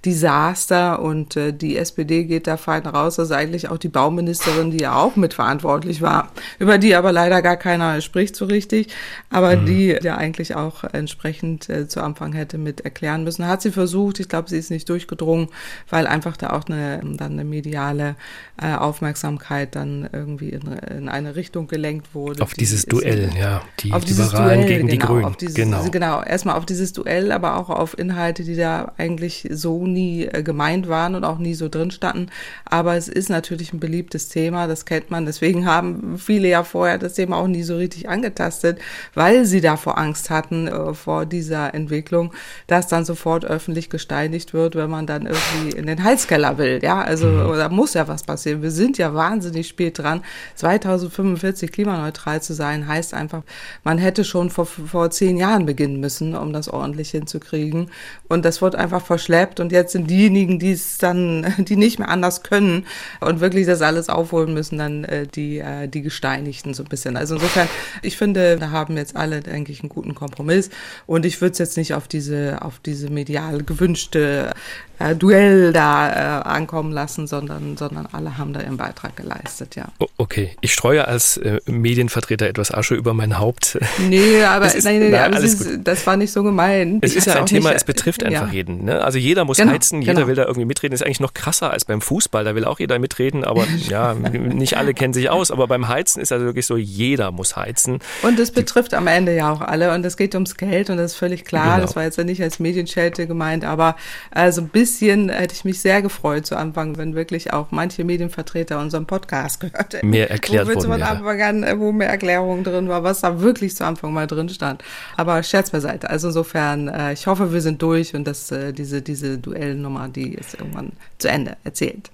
Desaster 0.04 1.00
und 1.02 1.36
äh, 1.36 1.52
die 1.52 1.76
SPD 1.76 2.24
geht 2.24 2.46
da 2.46 2.56
fein 2.56 2.86
raus. 2.86 3.18
Ist 3.18 3.32
eigentlich 3.32 3.68
auch 3.68 3.78
die 3.78 3.88
Bauministerin, 3.88 4.70
die 4.70 4.78
ja 4.78 4.96
auch 4.96 5.16
mitverantwortlich 5.16 6.00
war, 6.00 6.32
über 6.58 6.78
die 6.78 6.94
aber 6.94 7.12
leider 7.12 7.42
gar 7.42 7.56
keiner 7.56 8.00
spricht 8.00 8.34
so 8.34 8.46
richtig, 8.46 8.88
aber 9.28 9.56
mhm. 9.56 9.66
die 9.66 9.98
ja 10.00 10.16
eigentlich 10.16 10.54
auch 10.54 10.84
entsprechend 10.84 11.68
äh, 11.68 11.86
zu 11.86 12.02
Anfang 12.02 12.32
hätte 12.32 12.56
mit 12.56 12.80
erklären 12.80 13.24
müssen. 13.24 13.46
Hat 13.46 13.62
sie 13.62 13.70
versucht, 13.70 14.20
ich 14.20 14.28
glaube, 14.28 14.48
sie 14.48 14.58
ist 14.58 14.70
nicht 14.70 14.88
durchgedrungen, 14.88 15.48
weil 15.88 16.06
einfach 16.06 16.36
da 16.36 16.50
auch 16.50 16.64
eine, 16.66 17.00
dann 17.02 17.32
eine 17.32 17.44
mediale 17.44 18.16
äh, 18.60 18.74
Aufmerksamkeit 18.74 19.74
dann 19.76 20.08
irgendwie 20.12 20.50
in, 20.50 20.69
in 20.72 21.08
eine 21.08 21.36
Richtung 21.36 21.66
gelenkt 21.66 22.14
wurde. 22.14 22.42
Auf 22.42 22.54
dieses 22.54 22.86
Duell, 22.86 23.30
ja, 23.38 23.62
die 23.80 23.92
auf 23.92 24.04
Liberalen 24.04 24.62
Duell, 24.62 24.68
gegen 24.68 24.88
genau, 24.88 24.90
die 24.90 24.98
Grünen. 24.98 25.36
Dieses, 25.40 25.54
genau. 25.54 25.90
genau, 25.90 26.22
erstmal 26.22 26.56
auf 26.56 26.66
dieses 26.66 26.92
Duell, 26.92 27.32
aber 27.32 27.56
auch 27.56 27.70
auf 27.70 27.98
Inhalte, 27.98 28.44
die 28.44 28.56
da 28.56 28.92
eigentlich 28.96 29.48
so 29.50 29.86
nie 29.86 30.24
äh, 30.24 30.42
gemeint 30.42 30.88
waren 30.88 31.14
und 31.14 31.24
auch 31.24 31.38
nie 31.38 31.54
so 31.54 31.68
drin 31.68 31.90
standen. 31.90 32.28
Aber 32.64 32.96
es 32.96 33.08
ist 33.08 33.28
natürlich 33.28 33.72
ein 33.72 33.80
beliebtes 33.80 34.28
Thema, 34.28 34.66
das 34.66 34.84
kennt 34.84 35.10
man. 35.10 35.26
Deswegen 35.26 35.66
haben 35.66 36.18
viele 36.18 36.48
ja 36.48 36.64
vorher 36.64 36.98
das 36.98 37.14
Thema 37.14 37.36
auch 37.36 37.48
nie 37.48 37.62
so 37.62 37.76
richtig 37.76 38.08
angetastet, 38.08 38.78
weil 39.14 39.44
sie 39.44 39.60
davor 39.60 39.98
Angst 39.98 40.30
hatten, 40.30 40.68
äh, 40.68 40.94
vor 40.94 41.26
dieser 41.26 41.74
Entwicklung, 41.74 42.32
dass 42.66 42.88
dann 42.88 43.04
sofort 43.04 43.44
öffentlich 43.44 43.90
gesteinigt 43.90 44.54
wird, 44.54 44.76
wenn 44.76 44.90
man 44.90 45.06
dann 45.06 45.26
irgendwie 45.26 45.76
in 45.76 45.86
den 45.86 46.02
Heizkeller 46.02 46.58
will. 46.58 46.80
Ja, 46.82 47.00
also 47.00 47.26
mhm. 47.26 47.56
da 47.56 47.68
muss 47.68 47.94
ja 47.94 48.08
was 48.08 48.22
passieren. 48.22 48.62
Wir 48.62 48.70
sind 48.70 48.98
ja 48.98 49.14
wahnsinnig 49.14 49.68
spät 49.68 49.98
dran. 49.98 50.22
2045 50.60 51.72
klimaneutral 51.72 52.42
zu 52.42 52.54
sein, 52.54 52.86
heißt 52.86 53.14
einfach, 53.14 53.42
man 53.82 53.98
hätte 53.98 54.24
schon 54.24 54.50
vor, 54.50 54.66
vor 54.66 55.10
zehn 55.10 55.36
Jahren 55.36 55.66
beginnen 55.66 56.00
müssen, 56.00 56.34
um 56.34 56.52
das 56.52 56.68
ordentlich 56.68 57.10
hinzukriegen. 57.10 57.90
Und 58.28 58.44
das 58.44 58.62
wird 58.62 58.76
einfach 58.76 59.04
verschleppt 59.04 59.58
und 59.58 59.72
jetzt 59.72 59.92
sind 59.92 60.08
diejenigen, 60.10 60.58
die 60.58 60.72
es 60.72 60.98
dann, 60.98 61.54
die 61.58 61.76
nicht 61.76 61.98
mehr 61.98 62.08
anders 62.08 62.42
können 62.42 62.86
und 63.20 63.40
wirklich 63.40 63.66
das 63.66 63.82
alles 63.82 64.08
aufholen 64.08 64.54
müssen, 64.54 64.78
dann 64.78 65.04
äh, 65.04 65.26
die, 65.26 65.58
äh, 65.58 65.88
die 65.88 66.02
Gesteinigten 66.02 66.74
so 66.74 66.82
ein 66.82 66.88
bisschen. 66.88 67.16
Also 67.16 67.34
insofern, 67.34 67.68
ich 68.02 68.16
finde, 68.16 68.56
da 68.56 68.70
haben 68.70 68.96
jetzt 68.96 69.16
alle, 69.16 69.40
denke 69.40 69.72
ich, 69.72 69.80
einen 69.80 69.88
guten 69.88 70.14
Kompromiss 70.14 70.70
und 71.06 71.24
ich 71.24 71.40
würde 71.40 71.52
es 71.52 71.58
jetzt 71.58 71.76
nicht 71.76 71.94
auf 71.94 72.06
diese, 72.06 72.58
auf 72.62 72.78
diese 72.80 73.10
medial 73.10 73.62
gewünschte 73.62 74.52
äh, 75.00 75.16
Duell 75.16 75.72
da 75.72 76.40
äh, 76.40 76.42
ankommen 76.48 76.92
lassen, 76.92 77.26
sondern, 77.26 77.76
sondern 77.76 78.06
alle 78.12 78.36
haben 78.36 78.52
da 78.52 78.60
ihren 78.60 78.76
Beitrag 78.76 79.16
geleistet, 79.16 79.74
ja. 79.74 79.86
Okay, 80.18 80.50
ich 80.60 80.74
streue 80.74 81.08
als 81.08 81.38
äh, 81.38 81.60
Medienvertreter 81.64 82.46
etwas 82.46 82.72
Asche 82.72 82.94
über 82.94 83.14
mein 83.14 83.38
Haupt. 83.38 83.78
Nee, 83.98 84.42
aber, 84.44 84.66
ist, 84.66 84.84
nein, 84.84 85.00
nein, 85.00 85.10
nein, 85.10 85.34
aber 85.34 85.42
ist, 85.42 85.66
das 85.82 86.06
war 86.06 86.18
nicht 86.18 86.32
so 86.32 86.42
gemeint. 86.42 87.02
Es 87.02 87.12
ich 87.12 87.18
ist 87.18 87.26
ja 87.28 87.36
ein 87.36 87.46
Thema, 87.46 87.70
nicht, 87.70 87.78
es 87.78 87.84
betrifft 87.84 88.22
einfach 88.22 88.48
ja. 88.48 88.52
jeden. 88.52 88.84
Ne? 88.84 89.02
Also 89.02 89.18
jeder 89.18 89.46
muss 89.46 89.56
genau, 89.56 89.72
heizen, 89.72 90.02
jeder 90.02 90.14
genau. 90.14 90.26
will 90.26 90.34
da 90.34 90.42
irgendwie 90.42 90.66
mitreden. 90.66 90.94
Ist 90.94 91.02
eigentlich 91.02 91.20
noch 91.20 91.32
krasser 91.32 91.70
als 91.70 91.86
beim 91.86 92.02
Fußball, 92.02 92.44
da 92.44 92.54
will 92.54 92.66
auch 92.66 92.78
jeder 92.78 92.98
mitreden, 92.98 93.42
aber 93.42 93.66
ja, 93.88 94.12
nicht 94.12 94.76
alle 94.76 94.92
kennen 94.92 95.14
sich 95.14 95.30
aus. 95.30 95.50
Aber 95.50 95.66
beim 95.66 95.88
Heizen 95.88 96.20
ist 96.20 96.30
also 96.30 96.44
wirklich 96.44 96.66
so, 96.66 96.76
jeder 96.76 97.32
muss 97.32 97.56
heizen. 97.56 98.00
Und 98.20 98.38
es 98.38 98.50
betrifft 98.50 98.92
am 98.92 99.06
Ende 99.06 99.34
ja 99.34 99.50
auch 99.50 99.62
alle 99.62 99.94
und 99.94 100.04
es 100.04 100.18
geht 100.18 100.34
ums 100.34 100.56
Geld 100.56 100.90
und 100.90 100.98
das 100.98 101.12
ist 101.12 101.16
völlig 101.16 101.46
klar. 101.46 101.76
Genau. 101.76 101.86
Das 101.86 101.96
war 101.96 102.02
jetzt 102.02 102.18
ja 102.18 102.24
nicht 102.24 102.42
als 102.42 102.58
Medienschelte 102.58 103.26
gemeint, 103.26 103.64
aber 103.64 103.96
also 104.30 104.60
bis 104.60 104.89
bisschen 104.89 104.89
hätte 105.00 105.54
ich 105.54 105.64
mich 105.64 105.80
sehr 105.80 106.02
gefreut 106.02 106.46
zu 106.46 106.56
Anfang, 106.56 106.96
wenn 106.96 107.14
wirklich 107.14 107.52
auch 107.52 107.68
manche 107.70 108.04
Medienvertreter 108.04 108.80
unseren 108.80 109.06
Podcast 109.06 109.60
gehört 109.60 109.94
hätten. 109.94 110.10
Mehr 110.10 110.30
erklärt 110.30 110.66
wo 110.68 110.74
wurden, 110.74 111.02
Anfang 111.02 111.42
an, 111.42 111.62
äh, 111.62 111.78
wo 111.78 111.92
mehr 111.92 112.08
Erklärung 112.08 112.64
drin 112.64 112.88
war, 112.88 113.04
was 113.04 113.20
da 113.20 113.40
wirklich 113.40 113.76
zu 113.76 113.84
Anfang 113.84 114.12
mal 114.12 114.26
drin 114.26 114.48
stand. 114.48 114.82
Aber 115.16 115.42
Scherz 115.42 115.70
beiseite. 115.70 116.10
Also 116.10 116.28
insofern, 116.28 116.88
äh, 116.88 117.12
ich 117.12 117.26
hoffe, 117.26 117.52
wir 117.52 117.60
sind 117.60 117.80
durch 117.82 118.14
und 118.14 118.26
dass 118.26 118.50
äh, 118.50 118.72
diese, 118.72 119.02
diese 119.02 119.38
Duellnummer, 119.38 120.08
die 120.08 120.34
ist 120.34 120.54
irgendwann 120.54 120.92
zu 121.18 121.28
Ende 121.28 121.56
erzählt. 121.64 122.10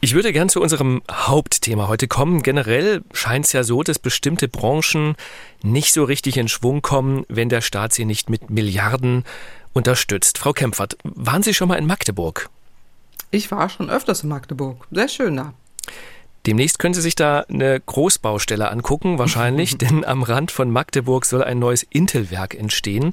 Ich 0.00 0.14
würde 0.14 0.32
gern 0.32 0.48
zu 0.48 0.60
unserem 0.60 1.02
Hauptthema 1.10 1.88
heute 1.88 2.06
kommen. 2.06 2.42
Generell 2.42 3.02
scheint 3.12 3.46
es 3.46 3.52
ja 3.52 3.64
so, 3.64 3.82
dass 3.82 3.98
bestimmte 3.98 4.46
Branchen 4.46 5.16
nicht 5.64 5.92
so 5.92 6.04
richtig 6.04 6.36
in 6.36 6.46
Schwung 6.46 6.82
kommen, 6.82 7.24
wenn 7.28 7.48
der 7.48 7.62
Staat 7.62 7.92
sie 7.92 8.04
nicht 8.04 8.30
mit 8.30 8.48
Milliarden 8.48 9.24
unterstützt. 9.78 10.36
Frau 10.36 10.52
Kempfert, 10.52 10.98
waren 11.04 11.42
Sie 11.42 11.54
schon 11.54 11.68
mal 11.68 11.76
in 11.76 11.86
Magdeburg? 11.86 12.50
Ich 13.30 13.50
war 13.50 13.68
schon 13.70 13.88
öfters 13.88 14.22
in 14.22 14.28
Magdeburg. 14.28 14.86
Sehr 14.90 15.08
schön 15.08 15.36
da. 15.36 15.54
Demnächst 16.46 16.78
können 16.78 16.94
Sie 16.94 17.00
sich 17.00 17.14
da 17.14 17.40
eine 17.48 17.80
Großbaustelle 17.80 18.70
angucken, 18.70 19.18
wahrscheinlich, 19.18 19.78
denn 19.78 20.04
am 20.04 20.22
Rand 20.22 20.50
von 20.50 20.70
Magdeburg 20.70 21.24
soll 21.24 21.42
ein 21.44 21.58
neues 21.58 21.86
Intel-Werk 21.88 22.54
entstehen. 22.54 23.12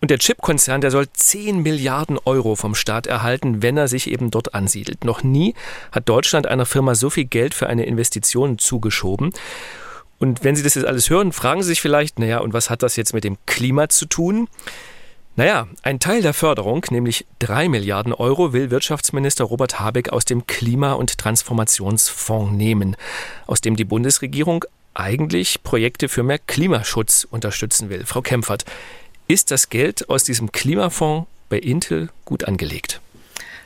Und 0.00 0.10
der 0.10 0.18
Chip-Konzern, 0.18 0.80
der 0.80 0.90
soll 0.90 1.06
10 1.10 1.62
Milliarden 1.62 2.18
Euro 2.24 2.56
vom 2.56 2.74
Staat 2.74 3.06
erhalten, 3.06 3.62
wenn 3.62 3.76
er 3.76 3.88
sich 3.88 4.10
eben 4.10 4.30
dort 4.30 4.54
ansiedelt. 4.54 5.04
Noch 5.04 5.22
nie 5.22 5.54
hat 5.92 6.08
Deutschland 6.08 6.46
einer 6.46 6.66
Firma 6.66 6.94
so 6.94 7.08
viel 7.08 7.24
Geld 7.24 7.54
für 7.54 7.68
eine 7.68 7.86
Investition 7.86 8.58
zugeschoben. 8.58 9.32
Und 10.18 10.44
wenn 10.44 10.56
Sie 10.56 10.62
das 10.62 10.74
jetzt 10.74 10.86
alles 10.86 11.10
hören, 11.10 11.32
fragen 11.32 11.62
Sie 11.62 11.68
sich 11.68 11.80
vielleicht, 11.80 12.18
naja, 12.18 12.38
und 12.38 12.52
was 12.52 12.70
hat 12.70 12.82
das 12.82 12.96
jetzt 12.96 13.14
mit 13.14 13.24
dem 13.24 13.38
Klima 13.46 13.88
zu 13.88 14.06
tun? 14.06 14.48
Naja, 15.38 15.68
ein 15.82 16.00
Teil 16.00 16.22
der 16.22 16.32
Förderung, 16.32 16.86
nämlich 16.88 17.26
drei 17.38 17.68
Milliarden 17.68 18.14
Euro, 18.14 18.54
will 18.54 18.70
Wirtschaftsminister 18.70 19.44
Robert 19.44 19.78
Habeck 19.78 20.08
aus 20.08 20.24
dem 20.24 20.46
Klima- 20.46 20.94
und 20.94 21.18
Transformationsfonds 21.18 22.52
nehmen, 22.52 22.96
aus 23.46 23.60
dem 23.60 23.76
die 23.76 23.84
Bundesregierung 23.84 24.64
eigentlich 24.94 25.62
Projekte 25.62 26.08
für 26.08 26.22
mehr 26.22 26.38
Klimaschutz 26.38 27.26
unterstützen 27.30 27.90
will. 27.90 28.06
Frau 28.06 28.22
Kempfert, 28.22 28.64
ist 29.28 29.50
das 29.50 29.68
Geld 29.68 30.08
aus 30.08 30.24
diesem 30.24 30.52
Klimafonds 30.52 31.28
bei 31.50 31.58
Intel 31.58 32.08
gut 32.24 32.44
angelegt? 32.44 33.02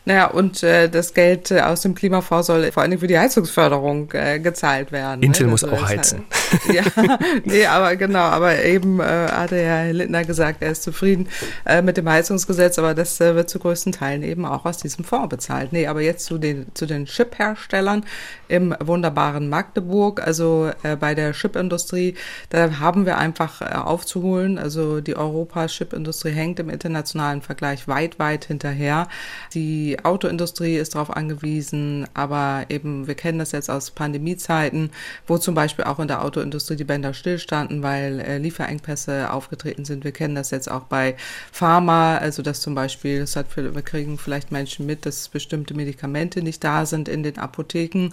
Naja, 0.04 0.26
und 0.26 0.62
äh, 0.62 0.88
das 0.88 1.14
Geld 1.14 1.50
äh, 1.50 1.60
aus 1.60 1.82
dem 1.82 1.94
Klimafonds 1.94 2.46
soll 2.46 2.72
vor 2.72 2.82
allem 2.82 2.98
für 2.98 3.06
die 3.06 3.18
Heizungsförderung 3.18 4.10
äh, 4.12 4.38
gezahlt 4.38 4.92
werden. 4.92 5.22
Intel 5.22 5.46
ne? 5.46 5.50
muss 5.50 5.64
auch 5.64 5.88
heizen. 5.88 6.24
Halt, 6.66 6.74
ja, 6.96 7.18
nee, 7.44 7.66
aber 7.66 7.96
genau, 7.96 8.20
aber 8.20 8.62
eben 8.64 9.00
äh, 9.00 9.04
hatte 9.04 9.56
Herr 9.56 9.92
Lindner 9.92 10.24
gesagt, 10.24 10.62
er 10.62 10.70
ist 10.70 10.82
zufrieden 10.82 11.28
äh, 11.66 11.82
mit 11.82 11.96
dem 11.96 12.08
Heizungsgesetz, 12.08 12.78
aber 12.78 12.94
das 12.94 13.20
äh, 13.20 13.34
wird 13.34 13.50
zu 13.50 13.58
größten 13.58 13.92
Teilen 13.92 14.22
eben 14.22 14.44
auch 14.46 14.64
aus 14.64 14.78
diesem 14.78 15.04
Fonds 15.04 15.28
bezahlt. 15.28 15.72
Nee, 15.72 15.86
aber 15.86 16.00
jetzt 16.00 16.24
zu 16.24 16.38
den, 16.38 16.66
zu 16.74 16.86
den 16.86 17.04
Chip-Herstellern 17.04 18.04
im 18.48 18.74
wunderbaren 18.80 19.48
Magdeburg, 19.48 20.26
also 20.26 20.70
äh, 20.82 20.96
bei 20.96 21.14
der 21.14 21.32
Chipindustrie, 21.32 22.14
da 22.48 22.80
haben 22.80 23.06
wir 23.06 23.18
einfach 23.18 23.60
äh, 23.60 23.74
aufzuholen. 23.76 24.58
Also 24.58 25.00
die 25.00 25.16
Europa-Chipindustrie 25.16 26.30
hängt 26.30 26.58
im 26.58 26.70
internationalen 26.70 27.42
Vergleich 27.42 27.86
weit, 27.86 28.18
weit 28.18 28.46
hinterher. 28.46 29.08
Die 29.54 29.89
die 29.90 30.04
Autoindustrie 30.04 30.76
ist 30.76 30.94
darauf 30.94 31.16
angewiesen, 31.16 32.06
aber 32.14 32.66
eben, 32.68 33.08
wir 33.08 33.16
kennen 33.16 33.40
das 33.40 33.50
jetzt 33.50 33.68
aus 33.68 33.90
Pandemiezeiten, 33.90 34.90
wo 35.26 35.36
zum 35.36 35.56
Beispiel 35.56 35.84
auch 35.84 35.98
in 35.98 36.06
der 36.06 36.24
Autoindustrie 36.24 36.76
die 36.76 36.84
Bänder 36.84 37.12
stillstanden, 37.12 37.82
weil 37.82 38.20
äh, 38.20 38.38
Lieferengpässe 38.38 39.32
aufgetreten 39.32 39.84
sind. 39.84 40.04
Wir 40.04 40.12
kennen 40.12 40.36
das 40.36 40.52
jetzt 40.52 40.70
auch 40.70 40.84
bei 40.84 41.16
Pharma, 41.50 42.18
also 42.18 42.40
dass 42.40 42.60
zum 42.60 42.76
Beispiel, 42.76 43.18
das 43.18 43.34
hat, 43.34 43.46
wir 43.56 43.82
kriegen 43.82 44.16
vielleicht 44.16 44.52
Menschen 44.52 44.86
mit, 44.86 45.06
dass 45.06 45.28
bestimmte 45.28 45.74
Medikamente 45.74 46.40
nicht 46.40 46.62
da 46.62 46.86
sind 46.86 47.08
in 47.08 47.24
den 47.24 47.38
Apotheken. 47.38 48.10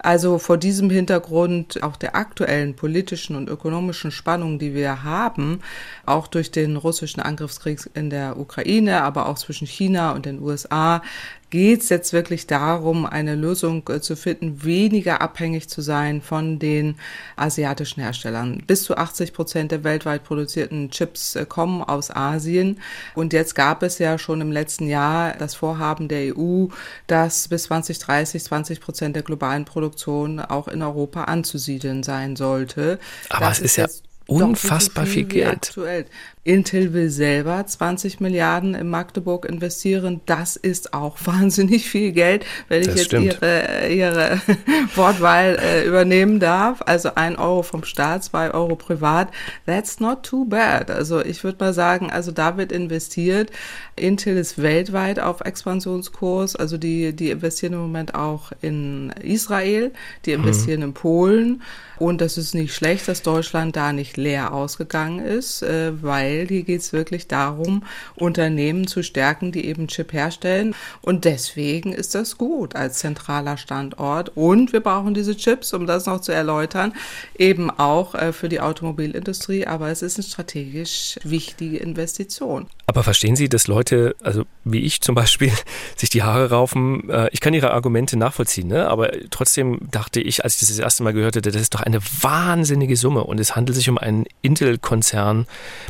Also 0.00 0.38
vor 0.38 0.56
diesem 0.56 0.90
Hintergrund 0.90 1.80
auch 1.84 1.94
der 1.94 2.16
aktuellen 2.16 2.74
politischen 2.74 3.36
und 3.36 3.48
ökonomischen 3.48 4.10
Spannungen, 4.10 4.58
die 4.58 4.74
wir 4.74 5.04
haben, 5.04 5.60
auch 6.06 6.26
durch 6.26 6.50
den 6.50 6.76
russischen 6.76 7.20
Angriffskrieg 7.20 7.88
in 7.94 8.10
der 8.10 8.36
Ukraine, 8.36 9.02
aber 9.02 9.28
auch 9.28 9.38
zwischen 9.38 9.68
China 9.68 10.10
und 10.10 10.26
den 10.26 10.40
USA, 10.42 11.02
geht 11.50 11.82
es 11.82 11.88
jetzt 11.88 12.12
wirklich 12.12 12.46
darum, 12.46 13.04
eine 13.04 13.34
Lösung 13.34 13.86
äh, 13.88 14.00
zu 14.00 14.16
finden, 14.16 14.64
weniger 14.64 15.20
abhängig 15.20 15.68
zu 15.68 15.80
sein 15.82 16.22
von 16.22 16.58
den 16.58 16.94
asiatischen 17.36 18.00
Herstellern. 18.00 18.62
Bis 18.66 18.84
zu 18.84 18.96
80 18.96 19.32
Prozent 19.32 19.72
der 19.72 19.84
weltweit 19.84 20.24
produzierten 20.24 20.90
Chips 20.90 21.34
äh, 21.34 21.44
kommen 21.44 21.82
aus 21.82 22.10
Asien. 22.10 22.78
Und 23.14 23.32
jetzt 23.32 23.54
gab 23.54 23.82
es 23.82 23.98
ja 23.98 24.16
schon 24.16 24.40
im 24.40 24.52
letzten 24.52 24.86
Jahr 24.86 25.34
das 25.36 25.54
Vorhaben 25.54 26.08
der 26.08 26.36
EU, 26.36 26.66
dass 27.08 27.48
bis 27.48 27.64
2030 27.64 28.44
20 28.44 28.80
Prozent 28.80 29.16
der 29.16 29.22
globalen 29.22 29.64
Produktion 29.64 30.38
auch 30.38 30.68
in 30.68 30.82
Europa 30.82 31.24
anzusiedeln 31.24 32.02
sein 32.02 32.36
sollte. 32.36 32.98
Aber 33.28 33.46
das 33.46 33.58
es 33.58 33.64
ist 33.64 33.76
ja 33.76 33.86
unfassbar 34.30 35.06
viel, 35.06 35.26
viel 35.26 35.42
Geld. 35.42 35.48
Aktuell. 35.48 36.06
Intel 36.42 36.94
will 36.94 37.10
selber 37.10 37.66
20 37.66 38.18
Milliarden 38.20 38.74
in 38.74 38.88
Magdeburg 38.88 39.44
investieren. 39.44 40.22
Das 40.24 40.56
ist 40.56 40.94
auch 40.94 41.18
wahnsinnig 41.24 41.90
viel 41.90 42.12
Geld, 42.12 42.46
wenn 42.68 42.82
das 42.82 42.94
ich 42.94 43.02
jetzt 43.02 43.12
Ihre, 43.12 43.88
Ihre 43.88 44.40
Wortwahl 44.94 45.58
äh, 45.60 45.86
übernehmen 45.86 46.40
darf. 46.40 46.82
Also 46.86 47.14
ein 47.14 47.36
Euro 47.36 47.62
vom 47.62 47.84
Staat, 47.84 48.24
zwei 48.24 48.52
Euro 48.52 48.74
privat. 48.74 49.28
That's 49.66 50.00
not 50.00 50.22
too 50.22 50.46
bad. 50.46 50.90
Also 50.90 51.22
ich 51.22 51.44
würde 51.44 51.62
mal 51.62 51.74
sagen, 51.74 52.10
also 52.10 52.32
da 52.32 52.56
wird 52.56 52.72
investiert. 52.72 53.50
Intel 53.96 54.38
ist 54.38 54.62
weltweit 54.62 55.20
auf 55.20 55.42
Expansionskurs. 55.42 56.56
Also 56.56 56.78
die, 56.78 57.14
die 57.14 57.30
investieren 57.30 57.74
im 57.74 57.80
Moment 57.80 58.14
auch 58.14 58.52
in 58.62 59.12
Israel, 59.22 59.92
die 60.24 60.32
investieren 60.32 60.80
mhm. 60.80 60.86
in 60.86 60.94
Polen. 60.94 61.62
Und 61.98 62.22
das 62.22 62.38
ist 62.38 62.54
nicht 62.54 62.74
schlecht, 62.74 63.08
dass 63.08 63.20
Deutschland 63.20 63.76
da 63.76 63.92
nicht 63.92 64.16
leer 64.16 64.54
ausgegangen 64.54 65.18
ist, 65.18 65.62
äh, 65.62 65.92
weil 66.02 66.29
hier 66.48 66.62
geht 66.62 66.80
es 66.80 66.92
wirklich 66.92 67.28
darum, 67.28 67.84
Unternehmen 68.16 68.86
zu 68.86 69.02
stärken, 69.02 69.52
die 69.52 69.66
eben 69.66 69.88
Chip 69.88 70.12
herstellen. 70.12 70.74
Und 71.02 71.24
deswegen 71.24 71.92
ist 71.92 72.14
das 72.14 72.38
gut 72.38 72.76
als 72.76 72.98
zentraler 72.98 73.56
Standort. 73.56 74.32
Und 74.36 74.72
wir 74.72 74.80
brauchen 74.80 75.14
diese 75.14 75.36
Chips, 75.36 75.72
um 75.72 75.86
das 75.86 76.06
noch 76.06 76.20
zu 76.20 76.32
erläutern, 76.32 76.92
eben 77.38 77.70
auch 77.70 78.14
äh, 78.14 78.32
für 78.32 78.48
die 78.48 78.60
Automobilindustrie. 78.60 79.66
Aber 79.66 79.88
es 79.88 80.02
ist 80.02 80.18
eine 80.18 80.24
strategisch 80.26 81.18
wichtige 81.22 81.78
Investition. 81.78 82.66
Aber 82.86 83.02
verstehen 83.02 83.36
Sie, 83.36 83.48
dass 83.48 83.68
Leute, 83.68 84.16
also 84.22 84.44
wie 84.64 84.80
ich 84.80 85.00
zum 85.00 85.14
Beispiel, 85.14 85.52
sich 85.96 86.10
die 86.10 86.22
Haare 86.22 86.50
raufen? 86.50 87.08
Äh, 87.08 87.28
ich 87.32 87.40
kann 87.40 87.54
Ihre 87.54 87.72
Argumente 87.72 88.16
nachvollziehen, 88.16 88.68
ne? 88.68 88.88
aber 88.88 89.10
trotzdem 89.30 89.78
dachte 89.90 90.20
ich, 90.20 90.44
als 90.44 90.54
ich 90.54 90.60
das 90.60 90.68
das 90.68 90.78
erste 90.78 91.02
Mal 91.02 91.12
gehört 91.12 91.36
hatte, 91.36 91.52
das 91.52 91.60
ist 91.60 91.74
doch 91.74 91.82
eine 91.82 92.00
wahnsinnige 92.20 92.96
Summe 92.96 93.24
und 93.24 93.38
es 93.38 93.54
handelt 93.54 93.76
sich 93.76 93.88
um 93.88 93.98
einen 93.98 94.24
Intel-Konzern, 94.42 95.46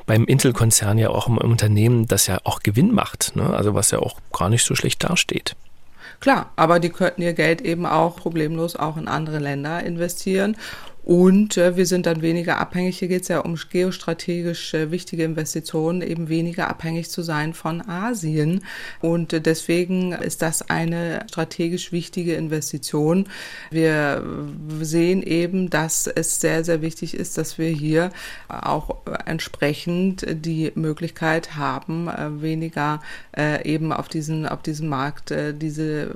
beim 0.06 0.24
Intel-Konzern 0.30 0.98
ja 0.98 1.10
auch 1.10 1.26
ein 1.26 1.38
Unternehmen, 1.38 2.06
das 2.06 2.26
ja 2.26 2.38
auch 2.44 2.60
Gewinn 2.60 2.94
macht, 2.94 3.34
ne? 3.34 3.50
also 3.50 3.74
was 3.74 3.90
ja 3.90 3.98
auch 3.98 4.16
gar 4.32 4.48
nicht 4.48 4.64
so 4.64 4.74
schlecht 4.74 5.02
dasteht. 5.04 5.56
Klar, 6.20 6.52
aber 6.56 6.80
die 6.80 6.90
könnten 6.90 7.22
ihr 7.22 7.32
Geld 7.32 7.62
eben 7.62 7.86
auch 7.86 8.16
problemlos 8.16 8.76
auch 8.76 8.96
in 8.96 9.08
andere 9.08 9.38
Länder 9.38 9.82
investieren 9.82 10.56
und 11.10 11.56
äh, 11.56 11.76
wir 11.76 11.86
sind 11.86 12.06
dann 12.06 12.22
weniger 12.22 12.60
abhängig, 12.60 13.00
hier 13.00 13.08
geht 13.08 13.22
es 13.22 13.28
ja 13.28 13.40
um 13.40 13.56
geostrategisch 13.56 14.74
äh, 14.74 14.92
wichtige 14.92 15.24
Investitionen, 15.24 16.02
eben 16.02 16.28
weniger 16.28 16.68
abhängig 16.68 17.10
zu 17.10 17.22
sein 17.22 17.52
von 17.52 17.82
Asien. 17.88 18.62
Und 19.00 19.32
äh, 19.32 19.40
deswegen 19.40 20.12
ist 20.12 20.40
das 20.40 20.70
eine 20.70 21.26
strategisch 21.28 21.90
wichtige 21.90 22.34
Investition. 22.34 23.26
Wir 23.72 24.22
sehen 24.82 25.24
eben, 25.24 25.68
dass 25.68 26.06
es 26.06 26.40
sehr, 26.40 26.62
sehr 26.62 26.80
wichtig 26.80 27.14
ist, 27.14 27.36
dass 27.36 27.58
wir 27.58 27.70
hier 27.70 28.10
auch 28.46 28.98
entsprechend 29.26 30.24
die 30.30 30.70
Möglichkeit 30.76 31.56
haben, 31.56 32.06
äh, 32.06 32.40
weniger 32.40 33.00
äh, 33.36 33.68
eben 33.68 33.92
auf 33.92 34.08
diesen, 34.08 34.46
auf 34.46 34.62
diesen 34.62 34.88
Markt 34.88 35.32
äh, 35.32 35.54
diese 35.54 36.14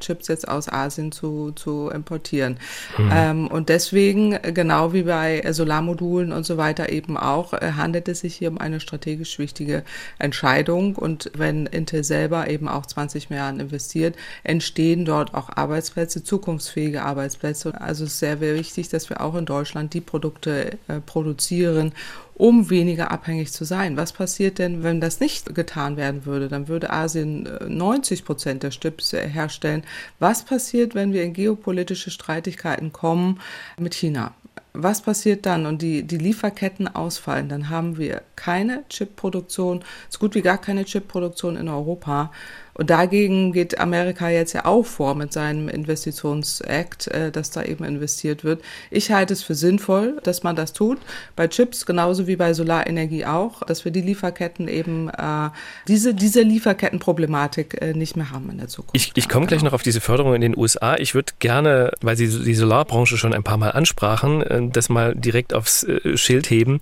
Chips 0.00 0.28
jetzt 0.28 0.48
aus 0.48 0.68
Asien 0.68 1.12
zu, 1.12 1.52
zu 1.52 1.88
importieren. 1.88 2.58
Mhm. 2.98 3.10
Ähm, 3.10 3.46
und 3.48 3.70
deswegen 3.70 4.01
deswegen, 4.02 4.38
genau 4.54 4.92
wie 4.92 5.02
bei 5.02 5.42
Solarmodulen 5.52 6.32
und 6.32 6.44
so 6.44 6.56
weiter 6.56 6.90
eben 6.90 7.16
auch, 7.16 7.52
äh, 7.52 7.72
handelt 7.76 8.08
es 8.08 8.20
sich 8.20 8.34
hier 8.34 8.50
um 8.50 8.58
eine 8.58 8.80
strategisch 8.80 9.38
wichtige 9.38 9.84
Entscheidung. 10.18 10.96
Und 10.96 11.30
wenn 11.36 11.66
Intel 11.66 12.02
selber 12.02 12.48
eben 12.48 12.68
auch 12.68 12.86
20 12.86 13.30
Milliarden 13.30 13.60
investiert, 13.60 14.16
entstehen 14.42 15.04
dort 15.04 15.34
auch 15.34 15.50
Arbeitsplätze, 15.50 16.24
zukunftsfähige 16.24 17.02
Arbeitsplätze. 17.02 17.80
Also 17.80 18.04
es 18.04 18.12
ist 18.12 18.18
sehr, 18.18 18.40
wichtig, 18.40 18.88
dass 18.88 19.08
wir 19.08 19.20
auch 19.20 19.36
in 19.36 19.46
Deutschland 19.46 19.94
die 19.94 20.00
Produkte 20.00 20.78
äh, 20.88 21.00
produzieren, 21.06 21.92
um 22.34 22.70
weniger 22.70 23.10
abhängig 23.10 23.52
zu 23.52 23.64
sein. 23.64 23.96
Was 23.96 24.12
passiert 24.12 24.58
denn, 24.58 24.82
wenn 24.82 25.00
das 25.00 25.20
nicht 25.20 25.54
getan 25.54 25.96
werden 25.96 26.26
würde? 26.26 26.48
Dann 26.48 26.68
würde 26.68 26.90
Asien 26.90 27.48
90 27.66 28.20
äh, 28.20 28.22
Prozent 28.24 28.62
der 28.62 28.70
Chips 28.70 29.12
herstellen. 29.12 29.82
Was 30.18 30.44
passiert, 30.44 30.94
wenn 30.94 31.12
wir 31.12 31.22
in 31.24 31.32
geopolitische 31.32 32.10
Streitigkeiten 32.10 32.92
kommen 32.92 33.40
mit 33.78 33.94
China? 33.94 34.34
was 34.74 35.02
passiert 35.02 35.44
dann 35.44 35.66
und 35.66 35.82
die, 35.82 36.02
die 36.02 36.16
Lieferketten 36.16 36.88
ausfallen, 36.88 37.48
dann 37.48 37.68
haben 37.68 37.98
wir 37.98 38.22
keine 38.36 38.84
Chipproduktion, 38.88 39.84
so 40.08 40.18
gut 40.18 40.34
wie 40.34 40.42
gar 40.42 40.58
keine 40.58 40.84
Chipproduktion 40.84 41.56
in 41.56 41.68
Europa. 41.68 42.32
Und 42.74 42.90
dagegen 42.90 43.52
geht 43.52 43.78
Amerika 43.78 44.28
jetzt 44.28 44.52
ja 44.54 44.64
auch 44.64 44.84
vor 44.84 45.14
mit 45.14 45.32
seinem 45.32 45.68
Investitionsakt, 45.68 47.08
äh, 47.08 47.30
dass 47.30 47.50
da 47.50 47.62
eben 47.62 47.84
investiert 47.84 48.44
wird. 48.44 48.62
Ich 48.90 49.10
halte 49.10 49.32
es 49.34 49.42
für 49.42 49.54
sinnvoll, 49.54 50.18
dass 50.22 50.42
man 50.42 50.56
das 50.56 50.72
tut. 50.72 50.98
Bei 51.36 51.48
Chips 51.48 51.86
genauso 51.86 52.26
wie 52.26 52.36
bei 52.36 52.54
Solarenergie 52.54 53.26
auch, 53.26 53.62
dass 53.62 53.84
wir 53.84 53.92
die 53.92 54.00
Lieferketten 54.00 54.68
eben, 54.68 55.08
äh, 55.08 55.50
diese, 55.86 56.14
diese 56.14 56.42
Lieferkettenproblematik 56.42 57.80
äh, 57.80 57.92
nicht 57.92 58.16
mehr 58.16 58.30
haben 58.30 58.50
in 58.50 58.58
der 58.58 58.68
Zukunft. 58.68 58.96
Ich, 58.96 59.12
ich 59.14 59.28
komme 59.28 59.46
gleich 59.46 59.60
genau. 59.60 59.70
noch 59.70 59.74
auf 59.74 59.82
diese 59.82 60.00
Förderung 60.00 60.34
in 60.34 60.40
den 60.40 60.56
USA. 60.56 60.96
Ich 60.96 61.14
würde 61.14 61.32
gerne, 61.38 61.92
weil 62.00 62.16
Sie 62.16 62.28
die 62.28 62.54
Solarbranche 62.54 63.16
schon 63.16 63.34
ein 63.34 63.42
paar 63.42 63.58
Mal 63.58 63.70
ansprachen, 63.70 64.42
äh, 64.42 64.68
das 64.70 64.88
mal 64.88 65.14
direkt 65.14 65.54
aufs 65.54 65.84
äh, 65.84 66.16
Schild 66.16 66.48
heben 66.48 66.80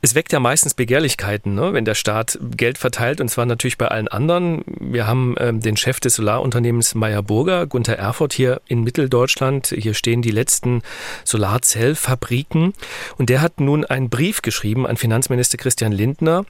es 0.00 0.14
weckt 0.14 0.32
ja 0.32 0.38
meistens 0.38 0.74
Begehrlichkeiten, 0.74 1.54
ne? 1.54 1.72
wenn 1.72 1.84
der 1.84 1.94
Staat 1.94 2.38
Geld 2.56 2.78
verteilt 2.78 3.20
und 3.20 3.28
zwar 3.28 3.46
natürlich 3.46 3.78
bei 3.78 3.88
allen 3.88 4.08
anderen. 4.08 4.62
Wir 4.78 5.06
haben 5.06 5.34
ähm, 5.38 5.60
den 5.60 5.76
Chef 5.76 5.98
des 5.98 6.14
Solarunternehmens 6.14 6.94
Meyer 6.94 7.22
Burger, 7.22 7.66
Gunther 7.66 7.98
Erfurt 7.98 8.32
hier 8.32 8.60
in 8.66 8.84
Mitteldeutschland. 8.84 9.74
Hier 9.76 9.94
stehen 9.94 10.22
die 10.22 10.30
letzten 10.30 10.82
Solarzellfabriken 11.24 12.74
und 13.16 13.28
der 13.28 13.40
hat 13.40 13.60
nun 13.60 13.84
einen 13.84 14.08
Brief 14.08 14.42
geschrieben 14.42 14.86
an 14.86 14.96
Finanzminister 14.96 15.58
Christian 15.58 15.92
Lindner 15.92 16.44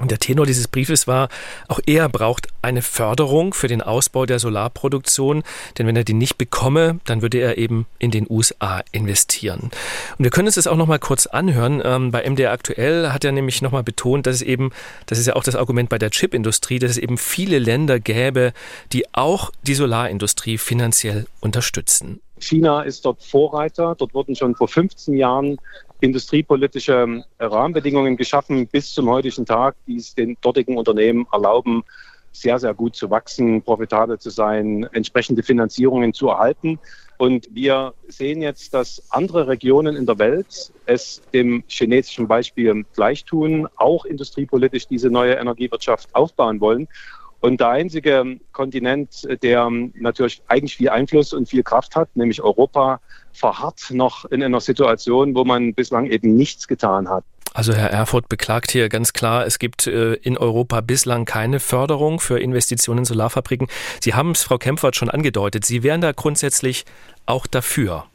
und 0.00 0.10
der 0.10 0.18
Tenor 0.18 0.46
dieses 0.46 0.66
Briefes 0.66 1.06
war, 1.06 1.28
auch 1.68 1.78
er 1.86 2.08
braucht 2.08 2.48
eine 2.62 2.82
Förderung 2.82 3.54
für 3.54 3.68
den 3.68 3.82
Ausbau 3.82 4.26
der 4.26 4.38
Solarproduktion, 4.38 5.42
denn 5.78 5.86
wenn 5.86 5.96
er 5.96 6.04
die 6.04 6.14
nicht 6.14 6.38
bekomme, 6.38 6.98
dann 7.04 7.22
würde 7.22 7.38
er 7.38 7.58
eben 7.58 7.86
in 7.98 8.10
den 8.10 8.26
USA 8.28 8.82
investieren. 8.92 9.70
Und 10.18 10.24
wir 10.24 10.30
können 10.30 10.48
uns 10.48 10.54
das 10.56 10.66
auch 10.66 10.76
noch 10.76 10.86
mal 10.86 10.98
kurz 10.98 11.26
anhören. 11.26 11.82
Ähm, 11.84 12.10
bei 12.10 12.28
MDR 12.28 12.50
aktuell 12.50 13.10
hat 13.10 13.24
er 13.24 13.32
nämlich 13.32 13.62
noch 13.62 13.72
mal 13.72 13.82
betont, 13.82 14.26
dass 14.26 14.36
es 14.36 14.42
eben, 14.42 14.70
das 15.06 15.18
ist 15.18 15.26
ja 15.26 15.36
auch 15.36 15.44
das 15.44 15.54
Argument 15.54 15.88
bei 15.88 15.98
der 15.98 16.10
Chipindustrie, 16.10 16.78
dass 16.78 16.92
es 16.92 16.98
eben 16.98 17.18
viele 17.18 17.58
Länder 17.58 18.00
gäbe, 18.00 18.52
die 18.92 19.04
auch 19.14 19.50
die 19.62 19.74
Solarindustrie 19.74 20.58
finanziell 20.58 21.26
unterstützen. 21.40 22.20
China 22.38 22.82
ist 22.82 23.04
dort 23.04 23.22
Vorreiter. 23.22 23.94
Dort 23.98 24.14
wurden 24.14 24.34
schon 24.34 24.54
vor 24.54 24.68
15 24.68 25.14
Jahren 25.14 25.58
industriepolitische 26.00 27.24
Rahmenbedingungen 27.38 28.16
geschaffen 28.16 28.66
bis 28.66 28.92
zum 28.92 29.08
heutigen 29.08 29.46
Tag, 29.46 29.76
die 29.86 29.96
es 29.96 30.14
den 30.14 30.36
dortigen 30.40 30.76
Unternehmen 30.76 31.26
erlauben, 31.32 31.84
sehr, 32.32 32.58
sehr 32.58 32.74
gut 32.74 32.94
zu 32.96 33.10
wachsen, 33.10 33.62
profitabel 33.62 34.18
zu 34.18 34.30
sein, 34.30 34.84
entsprechende 34.92 35.42
Finanzierungen 35.42 36.12
zu 36.12 36.28
erhalten. 36.28 36.78
Und 37.18 37.48
wir 37.52 37.92
sehen 38.08 38.40
jetzt, 38.40 38.72
dass 38.72 39.02
andere 39.10 39.46
Regionen 39.46 39.94
in 39.94 40.06
der 40.06 40.18
Welt 40.18 40.72
es 40.86 41.20
dem 41.34 41.64
chinesischen 41.68 42.28
Beispiel 42.28 42.84
gleich 42.94 43.24
tun, 43.24 43.68
auch 43.76 44.04
industriepolitisch 44.04 44.86
diese 44.86 45.10
neue 45.10 45.34
Energiewirtschaft 45.34 46.14
aufbauen 46.14 46.60
wollen. 46.60 46.88
Und 47.40 47.60
der 47.60 47.68
einzige 47.68 48.38
Kontinent, 48.52 49.26
der 49.42 49.70
natürlich 49.94 50.42
eigentlich 50.48 50.76
viel 50.76 50.90
Einfluss 50.90 51.32
und 51.32 51.48
viel 51.48 51.62
Kraft 51.62 51.96
hat, 51.96 52.14
nämlich 52.14 52.42
Europa, 52.42 53.00
verharrt 53.32 53.90
noch 53.90 54.24
in 54.26 54.42
einer 54.42 54.60
Situation, 54.60 55.34
wo 55.34 55.44
man 55.44 55.74
bislang 55.74 56.06
eben 56.06 56.34
nichts 56.36 56.68
getan 56.68 57.08
hat. 57.08 57.24
Also 57.52 57.72
Herr 57.72 57.90
Erfurt 57.90 58.28
beklagt 58.28 58.70
hier 58.70 58.88
ganz 58.88 59.12
klar, 59.12 59.44
es 59.44 59.58
gibt 59.58 59.86
äh, 59.86 60.14
in 60.14 60.38
Europa 60.38 60.80
bislang 60.82 61.24
keine 61.24 61.58
Förderung 61.58 62.20
für 62.20 62.38
Investitionen 62.38 63.00
in 63.00 63.04
Solarfabriken. 63.04 63.66
Sie 64.00 64.14
haben 64.14 64.30
es, 64.30 64.44
Frau 64.44 64.56
Kempfert, 64.56 64.94
schon 64.94 65.10
angedeutet. 65.10 65.64
Sie 65.64 65.82
wären 65.82 66.00
da 66.00 66.12
grundsätzlich 66.12 66.84
auch 67.26 67.46
dafür. 67.48 68.06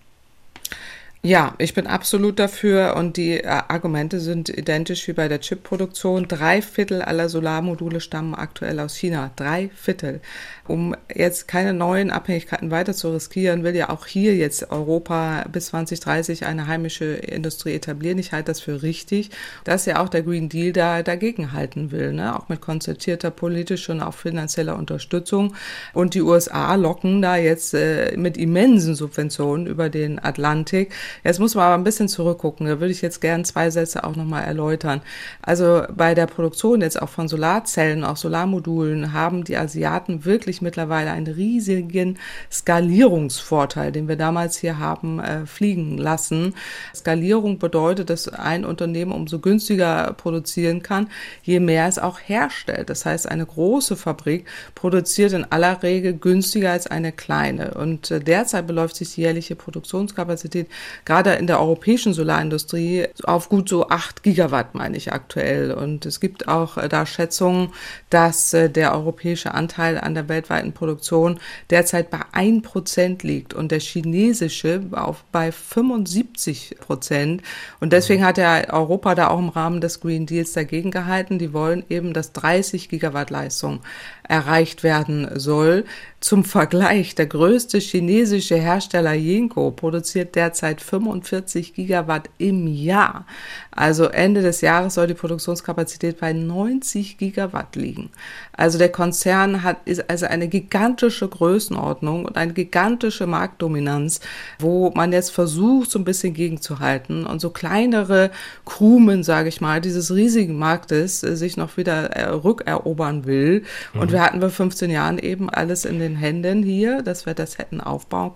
Ja, 1.25 1.55
ich 1.57 1.73
bin 1.73 1.87
absolut 1.87 2.37
dafür 2.37 2.95
und 2.95 3.17
die 3.17 3.39
äh, 3.39 3.47
Argumente 3.47 4.19
sind 4.19 4.47
identisch 4.47 5.07
wie 5.07 5.13
bei 5.13 5.27
der 5.27 5.39
Chipproduktion. 5.39 6.27
Drei 6.27 6.61
Viertel 6.61 7.01
aller 7.01 7.29
Solarmodule 7.29 7.99
stammen 7.99 8.35
aktuell 8.35 8.79
aus 8.79 8.95
China. 8.95 9.31
Drei 9.35 9.71
Viertel. 9.73 10.21
Um 10.67 10.95
jetzt 11.11 11.47
keine 11.47 11.73
neuen 11.73 12.11
Abhängigkeiten 12.11 12.69
weiter 12.69 12.93
zu 12.93 13.11
riskieren, 13.11 13.63
will 13.63 13.75
ja 13.75 13.89
auch 13.89 14.05
hier 14.05 14.35
jetzt 14.35 14.69
Europa 14.69 15.45
bis 15.51 15.67
2030 15.67 16.45
eine 16.45 16.67
heimische 16.67 17.05
Industrie 17.05 17.73
etablieren. 17.73 18.19
Ich 18.19 18.31
halte 18.31 18.51
das 18.51 18.59
für 18.59 18.83
richtig, 18.83 19.31
dass 19.63 19.87
ja 19.87 20.03
auch 20.03 20.09
der 20.09 20.21
Green 20.21 20.47
Deal 20.47 20.73
da 20.73 21.01
dagegen 21.01 21.53
halten 21.53 21.89
will, 21.91 22.13
ne? 22.13 22.35
auch 22.35 22.49
mit 22.49 22.61
konzertierter 22.61 23.31
politischer 23.31 23.93
und 23.93 24.01
auch 24.01 24.13
finanzieller 24.13 24.75
Unterstützung. 24.75 25.55
Und 25.93 26.13
die 26.13 26.21
USA 26.21 26.75
locken 26.75 27.23
da 27.23 27.35
jetzt 27.35 27.73
äh, 27.73 28.15
mit 28.15 28.37
immensen 28.37 28.93
Subventionen 28.93 29.65
über 29.65 29.89
den 29.89 30.23
Atlantik 30.23 30.93
Jetzt 31.23 31.39
muss 31.39 31.55
man 31.55 31.65
aber 31.65 31.75
ein 31.75 31.83
bisschen 31.83 32.07
zurückgucken. 32.07 32.67
Da 32.67 32.79
würde 32.79 32.91
ich 32.91 33.01
jetzt 33.01 33.21
gerne 33.21 33.43
zwei 33.43 33.69
Sätze 33.69 34.03
auch 34.03 34.15
nochmal 34.15 34.43
erläutern. 34.43 35.01
Also 35.41 35.83
bei 35.95 36.13
der 36.15 36.27
Produktion 36.27 36.81
jetzt 36.81 37.01
auch 37.01 37.09
von 37.09 37.27
Solarzellen, 37.27 38.03
auch 38.03 38.17
Solarmodulen, 38.17 39.13
haben 39.13 39.43
die 39.43 39.57
Asiaten 39.57 40.25
wirklich 40.25 40.61
mittlerweile 40.61 41.11
einen 41.11 41.27
riesigen 41.27 42.17
Skalierungsvorteil, 42.51 43.91
den 43.91 44.07
wir 44.07 44.15
damals 44.15 44.57
hier 44.57 44.79
haben 44.79 45.19
äh, 45.19 45.45
fliegen 45.45 45.97
lassen. 45.97 46.53
Skalierung 46.93 47.59
bedeutet, 47.59 48.09
dass 48.09 48.27
ein 48.27 48.65
Unternehmen 48.65 49.11
umso 49.11 49.39
günstiger 49.39 50.13
produzieren 50.13 50.81
kann, 50.81 51.09
je 51.43 51.59
mehr 51.59 51.87
es 51.87 51.99
auch 51.99 52.19
herstellt. 52.19 52.89
Das 52.89 53.05
heißt, 53.05 53.29
eine 53.29 53.45
große 53.45 53.95
Fabrik 53.95 54.45
produziert 54.73 55.33
in 55.33 55.45
aller 55.51 55.81
Regel 55.83 56.13
günstiger 56.13 56.71
als 56.71 56.87
eine 56.87 57.11
kleine. 57.11 57.73
Und 57.73 58.11
äh, 58.11 58.19
derzeit 58.19 58.67
beläuft 58.67 58.95
sich 58.95 59.15
die 59.15 59.21
jährliche 59.21 59.55
Produktionskapazität 59.55 60.67
gerade 61.05 61.33
in 61.33 61.47
der 61.47 61.61
europäischen 61.61 62.13
Solarindustrie 62.13 63.07
auf 63.23 63.47
gut 63.47 63.69
so 63.69 63.89
acht 63.89 64.23
Gigawatt, 64.23 64.73
meine 64.73 64.97
ich 64.97 65.13
aktuell. 65.13 65.71
Und 65.71 66.05
es 66.05 66.19
gibt 66.19 66.47
auch 66.47 66.77
äh, 66.77 66.89
da 66.89 67.05
Schätzungen, 67.05 67.69
dass 68.09 68.53
äh, 68.53 68.69
der 68.69 68.93
europäische 68.93 69.53
Anteil 69.53 69.99
an 69.99 70.15
der 70.15 70.27
weltweiten 70.27 70.73
Produktion 70.73 71.39
derzeit 71.69 72.09
bei 72.09 72.19
ein 72.31 72.63
Prozent 72.63 73.23
liegt 73.23 73.53
und 73.53 73.71
der 73.71 73.79
chinesische 73.79 74.81
auf 74.91 75.23
bei 75.31 75.51
75 75.51 76.77
Prozent. 76.79 77.43
Und 77.79 77.93
deswegen 77.93 78.25
hat 78.25 78.37
ja 78.37 78.73
Europa 78.73 79.15
da 79.15 79.27
auch 79.29 79.39
im 79.39 79.49
Rahmen 79.49 79.81
des 79.81 80.01
Green 80.01 80.25
Deals 80.25 80.53
dagegen 80.53 80.91
gehalten. 80.91 81.37
Die 81.37 81.53
wollen 81.53 81.83
eben, 81.89 82.13
dass 82.13 82.33
30 82.33 82.89
Gigawatt 82.89 83.29
Leistung 83.29 83.81
erreicht 84.27 84.83
werden 84.83 85.29
soll. 85.35 85.85
Zum 86.19 86.43
Vergleich, 86.43 87.13
der 87.13 87.27
größte 87.27 87.77
chinesische 87.77 88.55
Hersteller 88.55 89.13
Jinko 89.13 89.69
produziert 89.69 90.35
derzeit 90.35 90.81
45 90.99 91.73
Gigawatt 91.73 92.29
im 92.37 92.67
Jahr. 92.67 93.25
Also 93.71 94.05
Ende 94.05 94.41
des 94.41 94.61
Jahres 94.61 94.93
soll 94.93 95.07
die 95.07 95.13
Produktionskapazität 95.13 96.19
bei 96.19 96.31
90 96.31 97.17
Gigawatt 97.17 97.75
liegen. 97.75 98.09
Also 98.53 98.77
der 98.77 98.89
Konzern 98.89 99.63
hat 99.63 99.77
ist 99.85 100.09
also 100.09 100.25
eine 100.25 100.47
gigantische 100.47 101.27
Größenordnung 101.27 102.25
und 102.25 102.37
eine 102.37 102.53
gigantische 102.53 103.27
Marktdominanz, 103.27 104.21
wo 104.59 104.91
man 104.95 105.11
jetzt 105.11 105.31
versucht, 105.31 105.91
so 105.91 105.99
ein 105.99 106.05
bisschen 106.05 106.33
gegenzuhalten 106.33 107.25
und 107.25 107.41
so 107.41 107.49
kleinere 107.49 108.31
Krumen, 108.65 109.23
sage 109.23 109.49
ich 109.49 109.59
mal, 109.59 109.81
dieses 109.81 110.13
riesigen 110.13 110.57
Marktes 110.57 111.23
äh, 111.23 111.35
sich 111.35 111.57
noch 111.57 111.75
wieder 111.77 112.11
äh, 112.11 112.29
rückerobern 112.29 113.25
will. 113.25 113.63
Mhm. 113.93 113.99
Und 113.99 114.11
wir 114.11 114.21
hatten 114.21 114.39
vor 114.39 114.49
15 114.49 114.89
Jahren 114.89 115.19
eben 115.19 115.49
alles 115.49 115.83
in 115.83 115.99
den 115.99 116.15
Händen 116.15 116.63
hier, 116.63 117.01
dass 117.01 117.25
wir 117.25 117.33
das 117.33 117.57
hätten 117.57 117.81
aufbauen 117.81 118.31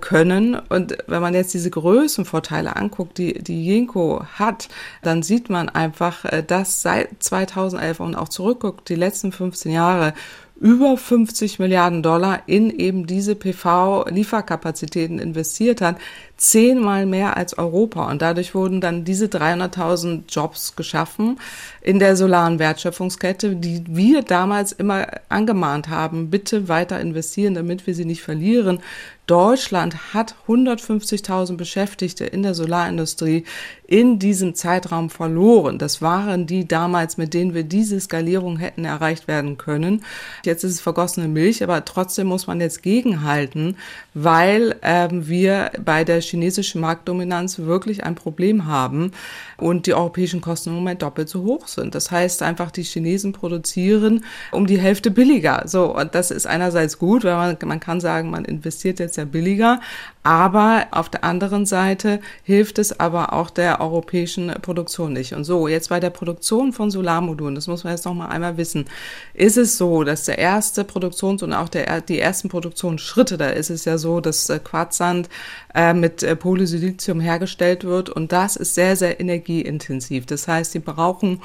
können. 0.00 0.54
Und 0.54 0.96
wenn 1.06 1.22
man 1.22 1.34
jetzt 1.34 1.54
diese 1.54 1.70
Größenvorteile 2.04 2.76
anguckt, 2.76 3.16
die, 3.16 3.32
die 3.42 3.64
Jinko 3.64 4.26
hat, 4.34 4.68
dann 5.02 5.22
sieht 5.22 5.48
man 5.48 5.70
einfach, 5.70 6.26
äh, 6.26 6.42
dass 6.42 6.82
seit 6.82 7.22
2011 7.22 8.00
und 8.00 8.14
auch 8.14 8.28
zurückguckt, 8.28 8.90
die 8.90 8.94
letzten 8.94 9.32
15 9.32 9.72
Jahre, 9.72 10.12
über 10.60 10.96
50 10.96 11.58
Milliarden 11.58 12.02
Dollar 12.02 12.42
in 12.46 12.70
eben 12.70 13.06
diese 13.06 13.34
PV-Lieferkapazitäten 13.34 15.18
investiert 15.18 15.80
hat, 15.80 15.96
zehnmal 16.36 17.06
mehr 17.06 17.36
als 17.36 17.58
Europa. 17.58 18.08
Und 18.08 18.22
dadurch 18.22 18.54
wurden 18.54 18.80
dann 18.80 19.04
diese 19.04 19.26
300.000 19.26 20.22
Jobs 20.28 20.76
geschaffen 20.76 21.40
in 21.80 21.98
der 21.98 22.16
solaren 22.16 22.60
Wertschöpfungskette, 22.60 23.56
die 23.56 23.82
wir 23.88 24.22
damals 24.22 24.70
immer 24.70 25.06
angemahnt 25.28 25.88
haben, 25.88 26.30
bitte 26.30 26.68
weiter 26.68 27.00
investieren, 27.00 27.54
damit 27.54 27.86
wir 27.86 27.94
sie 27.94 28.04
nicht 28.04 28.22
verlieren. 28.22 28.78
Deutschland 29.26 30.12
hat 30.12 30.34
150.000 30.46 31.56
Beschäftigte 31.56 32.26
in 32.26 32.42
der 32.42 32.52
Solarindustrie 32.52 33.44
in 33.86 34.18
diesem 34.18 34.54
Zeitraum 34.54 35.10
verloren. 35.10 35.78
Das 35.78 36.00
waren 36.02 36.46
die 36.46 36.66
damals, 36.66 37.16
mit 37.16 37.34
denen 37.34 37.54
wir 37.54 37.64
diese 37.64 38.00
Skalierung 38.00 38.58
hätten 38.58 38.84
erreicht 38.84 39.28
werden 39.28 39.58
können. 39.58 40.02
Jetzt 40.44 40.64
ist 40.64 40.72
es 40.72 40.80
vergossene 40.80 41.28
Milch, 41.28 41.62
aber 41.62 41.84
trotzdem 41.84 42.26
muss 42.26 42.46
man 42.46 42.60
jetzt 42.60 42.82
gegenhalten, 42.82 43.76
weil 44.14 44.76
ähm, 44.82 45.28
wir 45.28 45.70
bei 45.84 46.04
der 46.04 46.20
chinesischen 46.20 46.80
Marktdominanz 46.80 47.58
wirklich 47.58 48.04
ein 48.04 48.14
Problem 48.14 48.66
haben 48.66 49.12
und 49.58 49.86
die 49.86 49.94
europäischen 49.94 50.40
Kosten 50.40 50.70
im 50.70 50.76
Moment 50.76 51.02
doppelt 51.02 51.28
so 51.28 51.44
hoch 51.44 51.68
sind. 51.68 51.94
Das 51.94 52.10
heißt 52.10 52.42
einfach, 52.42 52.70
die 52.70 52.82
Chinesen 52.82 53.32
produzieren 53.32 54.24
um 54.50 54.66
die 54.66 54.78
Hälfte 54.78 55.10
billiger. 55.10 55.64
So, 55.66 55.94
und 55.94 56.14
das 56.14 56.30
ist 56.30 56.46
einerseits 56.46 56.98
gut, 56.98 57.24
weil 57.24 57.36
man, 57.36 57.56
man 57.64 57.80
kann 57.80 58.00
sagen, 58.00 58.30
man 58.30 58.44
investiert 58.44 58.98
jetzt 58.98 59.13
ja 59.16 59.24
billiger, 59.24 59.80
aber 60.22 60.86
auf 60.90 61.08
der 61.08 61.22
anderen 61.22 61.66
Seite 61.66 62.20
hilft 62.42 62.78
es 62.78 62.98
aber 62.98 63.32
auch 63.32 63.50
der 63.50 63.80
europäischen 63.80 64.48
Produktion 64.62 65.12
nicht. 65.12 65.34
Und 65.34 65.44
so, 65.44 65.68
jetzt 65.68 65.90
bei 65.90 66.00
der 66.00 66.10
Produktion 66.10 66.72
von 66.72 66.90
Solarmodulen, 66.90 67.54
das 67.54 67.66
muss 67.66 67.84
man 67.84 67.92
jetzt 67.92 68.06
noch 68.06 68.14
mal 68.14 68.28
einmal 68.28 68.56
wissen, 68.56 68.86
ist 69.34 69.58
es 69.58 69.76
so, 69.76 70.02
dass 70.02 70.24
der 70.24 70.38
erste 70.38 70.84
Produktions- 70.84 71.42
und 71.42 71.52
auch 71.52 71.68
der, 71.68 72.00
die 72.00 72.18
ersten 72.18 72.48
Produktionsschritte, 72.48 73.36
da 73.36 73.50
ist 73.50 73.70
es 73.70 73.84
ja 73.84 73.98
so, 73.98 74.20
dass 74.20 74.48
äh, 74.48 74.58
Quarzsand 74.58 75.28
äh, 75.74 75.92
mit 75.92 76.22
äh, 76.22 76.36
Polysilizium 76.36 77.20
hergestellt 77.20 77.84
wird 77.84 78.08
und 78.08 78.32
das 78.32 78.56
ist 78.56 78.74
sehr, 78.74 78.96
sehr 78.96 79.20
energieintensiv. 79.20 80.26
Das 80.26 80.48
heißt, 80.48 80.72
sie 80.72 80.78
brauchen 80.78 81.40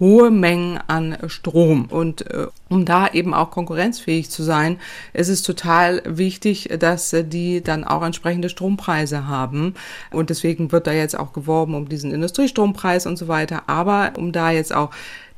hohe 0.00 0.30
Mengen 0.30 0.80
an 0.86 1.16
Strom. 1.26 1.84
Und 1.84 2.28
äh, 2.30 2.46
um 2.68 2.84
da 2.84 3.08
eben 3.08 3.34
auch 3.34 3.50
konkurrenzfähig 3.50 4.30
zu 4.30 4.42
sein, 4.42 4.80
ist 5.12 5.28
es 5.28 5.42
total 5.42 6.02
wichtig, 6.06 6.70
dass 6.78 7.12
äh, 7.12 7.22
die 7.22 7.62
dann 7.62 7.84
auch 7.84 8.02
entsprechende 8.02 8.48
Strompreise 8.48 9.28
haben. 9.28 9.74
Und 10.10 10.30
deswegen 10.30 10.72
wird 10.72 10.86
da 10.86 10.92
jetzt 10.92 11.18
auch 11.18 11.32
geworben 11.32 11.74
um 11.74 11.88
diesen 11.88 12.12
Industriestrompreis 12.12 13.06
und 13.06 13.18
so 13.18 13.28
weiter. 13.28 13.64
Aber 13.68 14.12
um 14.16 14.32
da 14.32 14.50
jetzt 14.50 14.74
auch 14.74 14.90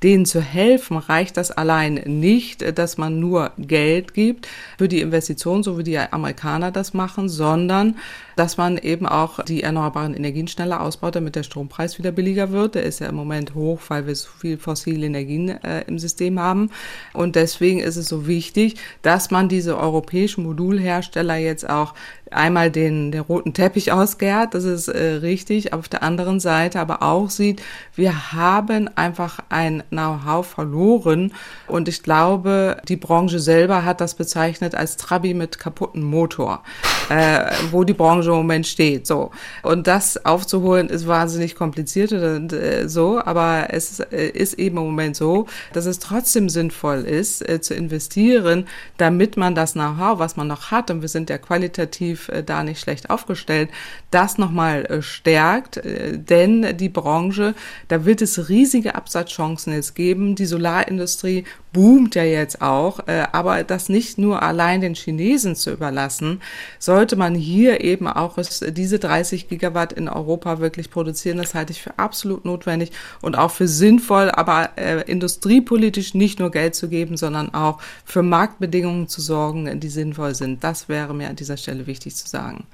denen 0.03 0.27
zu 0.27 0.41
helfen, 0.41 0.97
reicht 0.97 1.37
das 1.37 1.51
allein 1.51 1.95
nicht, 2.07 2.79
dass 2.79 2.99
man 2.99 3.21
nur 3.21 3.53
Geld 3.59 4.15
gibt 4.15 4.49
für 4.79 4.89
die 4.89 5.01
Investition, 5.01 5.63
so 5.63 5.79
wie 5.79 5.85
die 5.85 5.99
Amerikaner 5.99 6.71
das 6.71 6.95
machen, 6.95 7.29
sondern 7.29 7.97
dass 8.37 8.57
man 8.57 8.79
eben 8.79 9.07
auch 9.07 9.45
die 9.45 9.63
erneuerbaren 9.63 10.15
Energien 10.15 10.49
schneller 10.49 10.81
ausbaut, 10.81 11.17
damit 11.17 11.37
der 11.37 11.43
Strompreis 11.43 11.99
wieder 11.99 12.13
billiger 12.13 12.51
wird. 12.51 12.75
Der 12.75 12.83
ist 12.83 13.01
ja 13.01 13.09
im 13.09 13.15
Moment 13.15 13.55
hoch, 13.55 13.81
weil 13.89 14.07
wir 14.07 14.15
so 14.15 14.29
viel 14.39 14.59
fossile 14.59 15.07
Energien 15.07 15.49
äh, 15.49 15.83
im 15.87 15.99
System 15.99 16.41
haben. 16.41 16.71
Und 17.13 17.37
deswegen 17.37 17.81
ist 17.81 17.97
es 17.97 18.09
so 18.09 18.27
wichtig, 18.27 18.77
dass 19.03 19.31
man 19.31 19.49
diese 19.49 19.79
europäischen 19.79 20.45
Modulhersteller 20.45 21.37
jetzt 21.37 21.69
auch 21.69 21.95
einmal 22.35 22.71
den, 22.71 23.13
den 23.13 23.23
roten 23.23 23.55
Teppich 23.55 23.93
ausgärt, 23.93 24.55
das 24.55 24.65
ist 24.65 24.89
äh, 24.89 25.15
richtig, 25.15 25.73
auf 25.73 25.89
der 25.89 26.03
anderen 26.03 26.41
Seite 26.41 26.81
aber 26.81 27.03
auch 27.03 27.31
sieht, 27.31 27.63
wir 27.95 28.33
haben 28.33 28.89
einfach 28.97 29.41
ein 29.49 29.83
Know-how 29.91 30.47
verloren 30.47 31.33
und 31.67 31.89
ich 31.89 32.03
glaube, 32.03 32.79
die 32.89 32.97
Branche 32.97 33.39
selber 33.39 33.85
hat 33.85 34.01
das 34.01 34.15
bezeichnet 34.15 34.75
als 34.75 34.97
Trabi 34.97 35.35
mit 35.35 35.59
kaputten 35.59 36.03
Motor, 36.03 36.63
äh, 37.09 37.51
wo 37.71 37.85
die 37.85 37.93
Branche 37.93 38.31
im 38.31 38.37
Moment 38.37 38.67
steht, 38.67 39.07
so. 39.07 39.31
Und 39.63 39.87
das 39.87 40.25
aufzuholen 40.25 40.89
ist 40.89 41.07
wahnsinnig 41.07 41.55
kompliziert 41.55 42.13
und 42.13 42.53
äh, 42.53 42.89
so, 42.89 43.21
aber 43.23 43.69
es 43.71 44.01
äh, 44.01 44.29
ist 44.29 44.55
eben 44.55 44.79
im 44.79 44.85
Moment 44.85 45.17
so, 45.17 45.47
dass 45.73 45.87
es 45.87 45.99
trotzdem 45.99 46.49
sinnvoll 46.49 47.01
ist, 47.01 47.49
äh, 47.49 47.61
zu 47.61 47.75
investieren, 47.75 48.67
damit 48.97 49.37
man 49.37 49.55
das 49.55 49.73
Know-how, 49.73 50.19
was 50.19 50.37
man 50.37 50.47
noch 50.47 50.71
hat, 50.71 50.91
und 50.91 51.03
wir 51.03 51.09
sind 51.09 51.31
ja 51.31 51.39
qualitativ 51.39 52.22
äh, 52.29 52.43
da 52.43 52.63
nicht 52.63 52.81
schlecht 52.81 53.11
aufgestellt, 53.11 53.71
das 54.11 54.39
nochmal 54.39 54.85
äh, 54.87 55.03
stärkt. 55.03 55.79
Äh, 55.79 56.19
denn 56.19 56.77
die 56.77 56.89
Branche, 56.89 57.55
da 57.89 58.05
wird 58.05 58.23
es 58.23 58.49
riesige 58.49 58.95
Absatzchancen 58.95 59.73
jetzt 59.73 59.95
geben. 59.95 60.35
Die 60.35 60.47
Solarindustrie 60.47 61.45
boomt 61.73 62.15
ja 62.15 62.25
jetzt 62.25 62.61
auch, 62.61 63.01
aber 63.07 63.65
das 63.65 63.89
nicht 63.89 64.19
nur 64.19 64.43
allein 64.43 64.81
den 64.81 64.95
Chinesen 64.95 65.57
zu 65.57 65.71
überlassen, 65.71 66.43
sollte 66.79 67.17
man 67.17 67.35
hier 67.35 67.83
eben 67.83 68.07
auch 68.07 68.39
diese 68.69 68.99
30 68.99 69.49
Gigawatt 69.49 69.93
in 69.93 70.09
Europa 70.09 70.59
wirklich 70.59 70.91
produzieren. 70.91 71.39
Das 71.39 71.55
halte 71.55 71.73
ich 71.73 71.81
für 71.81 71.99
absolut 71.99 72.45
notwendig 72.45 72.93
und 73.21 73.37
auch 73.37 73.51
für 73.51 73.69
sinnvoll, 73.69 74.31
aber 74.31 74.77
industriepolitisch 75.07 76.15
nicht 76.15 76.39
nur 76.39 76.51
Geld 76.51 76.75
zu 76.75 76.89
geben, 76.89 77.17
sondern 77.17 77.55
auch 77.55 77.81
für 78.05 78.23
Marktbedingungen 78.23 79.09
zu 79.09 79.21
sorgen, 79.21 79.81
die 79.81 79.89
sinnvoll 79.89 80.35
sind. 80.35 80.63
Das 80.63 80.89
wäre 80.89 81.15
mir 81.15 81.29
an 81.29 81.37
dieser 81.37 81.57
Stelle 81.57 81.87
wichtig 81.87 82.15
zu 82.17 82.29
sagen. 82.29 82.67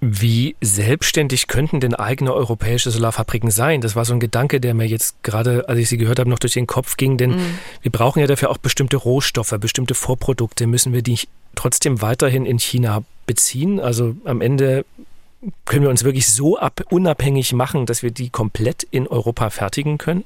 Wie 0.00 0.54
selbstständig 0.60 1.48
könnten 1.48 1.80
denn 1.80 1.94
eigene 1.94 2.32
europäische 2.32 2.90
Solarfabriken 2.90 3.50
sein? 3.50 3.80
Das 3.80 3.96
war 3.96 4.04
so 4.04 4.12
ein 4.12 4.20
Gedanke, 4.20 4.60
der 4.60 4.72
mir 4.74 4.86
jetzt 4.86 5.22
gerade, 5.24 5.68
als 5.68 5.78
ich 5.80 5.88
Sie 5.88 5.98
gehört 5.98 6.20
habe, 6.20 6.30
noch 6.30 6.38
durch 6.38 6.54
den 6.54 6.68
Kopf 6.68 6.96
ging. 6.96 7.16
Denn 7.16 7.30
mm. 7.30 7.58
wir 7.82 7.90
brauchen 7.90 8.20
ja 8.20 8.28
dafür 8.28 8.50
auch 8.50 8.58
bestimmte 8.58 8.96
Rohstoffe, 8.96 9.54
bestimmte 9.58 9.94
Vorprodukte. 9.94 10.68
Müssen 10.68 10.92
wir 10.92 11.02
die 11.02 11.18
trotzdem 11.56 12.00
weiterhin 12.00 12.46
in 12.46 12.60
China 12.60 13.02
beziehen? 13.26 13.80
Also 13.80 14.14
am 14.24 14.40
Ende 14.40 14.84
können 15.64 15.82
wir 15.82 15.90
uns 15.90 16.04
wirklich 16.04 16.28
so 16.28 16.58
ab 16.58 16.84
unabhängig 16.90 17.52
machen, 17.52 17.86
dass 17.86 18.02
wir 18.04 18.12
die 18.12 18.30
komplett 18.30 18.84
in 18.84 19.08
Europa 19.08 19.50
fertigen 19.50 19.98
können? 19.98 20.24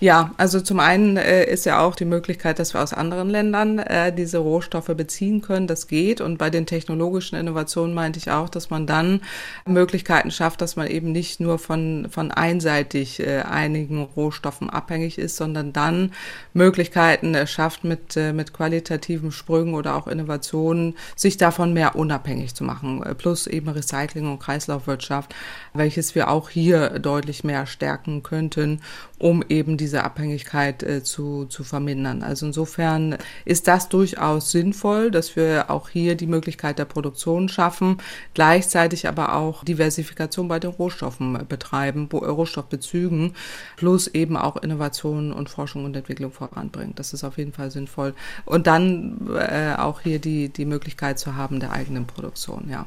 Ja, 0.00 0.32
also 0.36 0.60
zum 0.60 0.80
einen 0.80 1.16
äh, 1.16 1.44
ist 1.44 1.64
ja 1.64 1.80
auch 1.80 1.94
die 1.94 2.04
Möglichkeit, 2.04 2.58
dass 2.58 2.74
wir 2.74 2.82
aus 2.82 2.92
anderen 2.92 3.30
Ländern 3.30 3.78
äh, 3.78 4.12
diese 4.12 4.38
Rohstoffe 4.38 4.92
beziehen 4.96 5.40
können. 5.40 5.66
Das 5.66 5.86
geht. 5.86 6.20
Und 6.20 6.36
bei 6.36 6.50
den 6.50 6.66
technologischen 6.66 7.36
Innovationen 7.36 7.94
meinte 7.94 8.18
ich 8.18 8.30
auch, 8.30 8.48
dass 8.48 8.70
man 8.70 8.86
dann 8.86 9.22
Möglichkeiten 9.64 10.30
schafft, 10.30 10.60
dass 10.60 10.76
man 10.76 10.88
eben 10.88 11.12
nicht 11.12 11.40
nur 11.40 11.58
von, 11.58 12.08
von 12.10 12.30
einseitig 12.30 13.20
äh, 13.20 13.40
einigen 13.40 14.02
Rohstoffen 14.02 14.68
abhängig 14.68 15.18
ist, 15.18 15.36
sondern 15.36 15.72
dann 15.72 16.12
Möglichkeiten 16.52 17.34
äh, 17.34 17.46
schafft, 17.46 17.84
mit, 17.84 18.16
äh, 18.16 18.32
mit 18.32 18.52
qualitativen 18.52 19.32
Sprüngen 19.32 19.74
oder 19.74 19.96
auch 19.96 20.06
Innovationen 20.06 20.96
sich 21.16 21.36
davon 21.36 21.72
mehr 21.72 21.96
unabhängig 21.96 22.54
zu 22.54 22.64
machen. 22.64 23.02
Äh, 23.02 23.14
plus 23.14 23.46
eben 23.46 23.68
Recycling 23.68 24.30
und 24.30 24.40
Kreislaufwirtschaft, 24.40 25.34
welches 25.72 26.14
wir 26.14 26.28
auch 26.28 26.50
hier 26.50 26.98
deutlich 26.98 27.42
mehr 27.44 27.66
stärken 27.66 28.22
könnten, 28.22 28.82
um 29.18 29.42
eben 29.48 29.63
diese 29.76 30.04
Abhängigkeit 30.04 30.82
äh, 30.82 31.02
zu, 31.02 31.46
zu 31.46 31.64
vermindern. 31.64 32.22
Also 32.22 32.46
insofern 32.46 33.16
ist 33.44 33.68
das 33.68 33.88
durchaus 33.88 34.50
sinnvoll, 34.50 35.10
dass 35.10 35.36
wir 35.36 35.70
auch 35.70 35.88
hier 35.88 36.14
die 36.14 36.26
Möglichkeit 36.26 36.78
der 36.78 36.84
Produktion 36.84 37.48
schaffen, 37.48 37.98
gleichzeitig 38.34 39.08
aber 39.08 39.34
auch 39.34 39.64
Diversifikation 39.64 40.48
bei 40.48 40.60
den 40.60 40.70
Rohstoffen 40.70 41.46
betreiben, 41.48 42.08
Rohstoffbezügen, 42.12 43.34
plus 43.76 44.08
eben 44.08 44.36
auch 44.36 44.56
Innovationen 44.56 45.32
und 45.32 45.50
Forschung 45.50 45.84
und 45.84 45.96
Entwicklung 45.96 46.32
voranbringen. 46.32 46.94
Das 46.94 47.12
ist 47.12 47.24
auf 47.24 47.38
jeden 47.38 47.52
Fall 47.52 47.70
sinnvoll. 47.70 48.14
Und 48.44 48.66
dann 48.66 49.28
äh, 49.36 49.74
auch 49.76 50.00
hier 50.00 50.18
die, 50.18 50.48
die 50.48 50.64
Möglichkeit 50.64 51.18
zu 51.18 51.36
haben 51.36 51.60
der 51.60 51.72
eigenen 51.72 52.06
Produktion, 52.06 52.68
ja. 52.68 52.86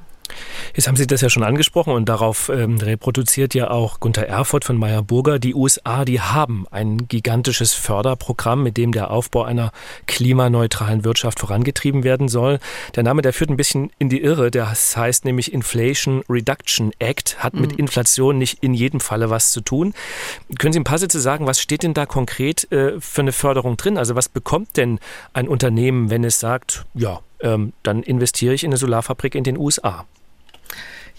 Jetzt 0.76 0.88
haben 0.88 0.96
Sie 0.96 1.08
das 1.08 1.22
ja 1.22 1.30
schon 1.30 1.44
angesprochen 1.44 1.94
und 1.94 2.08
darauf 2.10 2.50
ähm, 2.50 2.78
reproduziert 2.78 3.54
ja 3.54 3.70
auch 3.70 4.00
Gunther 4.00 4.28
Erfurt 4.28 4.66
von 4.66 4.78
Meyer 4.78 5.02
Burger. 5.02 5.40
Die 5.40 5.56
USA, 5.56 6.06
die 6.06 6.22
haben 6.22 6.66
ein 6.72 7.08
gigantisches 7.08 7.74
Förderprogramm, 7.74 8.64
mit 8.64 8.78
dem 8.78 8.92
der 8.92 9.12
Aufbau 9.12 9.44
einer 9.44 9.72
klimaneutralen 10.06 11.04
Wirtschaft 11.04 11.40
vorangetrieben 11.40 12.04
werden 12.04 12.28
soll. 12.28 12.60
Der 12.96 13.04
Name, 13.04 13.22
der 13.22 13.34
führt 13.34 13.50
ein 13.50 13.58
bisschen 13.58 13.92
in 14.00 14.10
die 14.10 14.22
Irre. 14.22 14.52
Das 14.52 14.96
heißt 14.96 15.26
nämlich 15.26 15.54
Inflation 15.54 16.24
Reduction 16.30 16.92
Act, 17.00 17.44
hat 17.44 17.54
mit 17.54 17.74
mhm. 17.74 17.80
Inflation 17.80 18.38
nicht 18.38 18.64
in 18.64 18.74
jedem 18.74 19.00
Falle 19.00 19.30
was 19.30 19.52
zu 19.52 19.62
tun. 19.62 19.94
Können 20.60 20.74
Sie 20.74 20.80
ein 20.80 20.84
paar 20.84 21.00
Sätze 21.00 21.20
sagen, 21.20 21.48
was 21.48 21.62
steht 21.62 21.84
denn 21.84 21.94
da 21.94 22.06
konkret 22.06 22.72
äh, 22.72 23.00
für 23.00 23.22
eine 23.22 23.32
Förderung 23.32 23.78
drin? 23.78 23.98
Also 23.98 24.16
was 24.16 24.30
bekommt 24.30 24.78
denn 24.78 25.00
ein 25.34 25.48
Unternehmen, 25.48 26.10
wenn 26.10 26.24
es 26.24 26.40
sagt, 26.40 26.86
ja, 26.94 27.22
ähm, 27.40 27.74
dann 27.84 28.04
investiere 28.04 28.54
ich 28.54 28.64
in 28.64 28.70
eine 28.70 28.78
Solarfabrik 28.78 29.36
in 29.36 29.44
den 29.44 29.58
USA? 29.58 30.06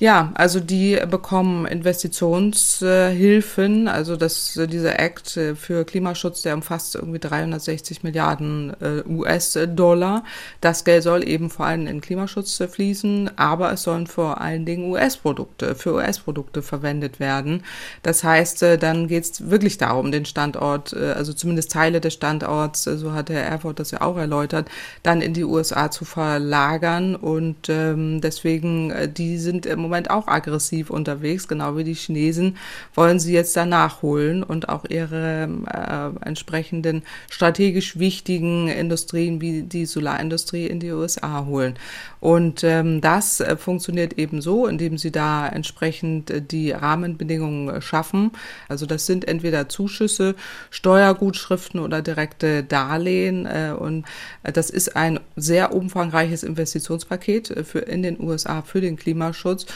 Ja, 0.00 0.30
also 0.34 0.60
die 0.60 0.96
bekommen 1.10 1.66
Investitionshilfen. 1.66 3.88
Also 3.88 4.14
das, 4.14 4.56
dieser 4.70 5.00
Act 5.00 5.40
für 5.56 5.84
Klimaschutz, 5.84 6.42
der 6.42 6.54
umfasst 6.54 6.94
irgendwie 6.94 7.18
360 7.18 8.04
Milliarden 8.04 8.76
äh, 8.80 9.02
US-Dollar. 9.08 10.22
Das 10.60 10.84
Geld 10.84 11.02
soll 11.02 11.26
eben 11.26 11.50
vor 11.50 11.66
allem 11.66 11.88
in 11.88 12.00
Klimaschutz 12.00 12.62
fließen, 12.62 13.36
aber 13.36 13.72
es 13.72 13.82
sollen 13.82 14.06
vor 14.06 14.40
allen 14.40 14.64
Dingen 14.64 14.88
US-Produkte, 14.88 15.74
für 15.74 15.94
US-Produkte 15.94 16.62
verwendet 16.62 17.18
werden. 17.18 17.64
Das 18.04 18.22
heißt, 18.22 18.62
äh, 18.62 18.78
dann 18.78 19.08
geht 19.08 19.24
es 19.24 19.50
wirklich 19.50 19.78
darum, 19.78 20.12
den 20.12 20.26
Standort, 20.26 20.92
äh, 20.92 21.10
also 21.10 21.32
zumindest 21.32 21.72
Teile 21.72 22.00
des 22.00 22.14
Standorts, 22.14 22.84
so 22.84 23.14
hat 23.14 23.30
Herr 23.30 23.42
Erfurt 23.42 23.80
das 23.80 23.90
ja 23.90 24.02
auch 24.02 24.16
erläutert, 24.16 24.68
dann 25.02 25.22
in 25.22 25.34
die 25.34 25.42
USA 25.42 25.90
zu 25.90 26.04
verlagern. 26.04 27.16
Und 27.16 27.68
ähm, 27.68 28.20
deswegen, 28.20 28.92
die 29.12 29.38
sind 29.38 29.66
im 29.66 29.87
Moment 29.88 30.10
auch 30.10 30.28
aggressiv 30.28 30.90
unterwegs, 30.90 31.48
genau 31.48 31.76
wie 31.76 31.84
die 31.84 31.94
Chinesen, 31.94 32.56
wollen 32.94 33.18
sie 33.18 33.32
jetzt 33.32 33.56
da 33.56 33.66
nachholen 33.66 34.42
und 34.42 34.68
auch 34.68 34.84
ihre 34.84 35.48
äh, 35.66 36.26
entsprechenden 36.26 37.02
strategisch 37.30 37.98
wichtigen 37.98 38.68
Industrien 38.68 39.40
wie 39.40 39.62
die 39.62 39.86
Solarindustrie 39.86 40.66
in 40.66 40.80
die 40.80 40.92
USA 40.92 41.46
holen. 41.46 41.74
Und 42.20 42.64
ähm, 42.64 43.00
das 43.00 43.40
äh, 43.40 43.56
funktioniert 43.56 44.14
eben 44.14 44.40
so, 44.42 44.66
indem 44.66 44.98
sie 44.98 45.12
da 45.12 45.48
entsprechend 45.48 46.30
äh, 46.30 46.42
die 46.42 46.72
Rahmenbedingungen 46.72 47.80
schaffen. 47.80 48.32
Also 48.68 48.86
das 48.86 49.06
sind 49.06 49.26
entweder 49.26 49.68
Zuschüsse, 49.68 50.34
Steuergutschriften 50.70 51.80
oder 51.80 52.02
direkte 52.02 52.64
Darlehen. 52.64 53.46
Äh, 53.46 53.74
und 53.78 54.04
äh, 54.42 54.52
das 54.52 54.70
ist 54.70 54.96
ein 54.96 55.20
sehr 55.36 55.74
umfangreiches 55.74 56.42
Investitionspaket 56.42 57.50
äh, 57.50 57.64
für 57.64 57.80
in 57.80 58.02
den 58.02 58.20
USA 58.20 58.62
für 58.62 58.80
den 58.80 58.96
Klimaschutz. 58.96 59.66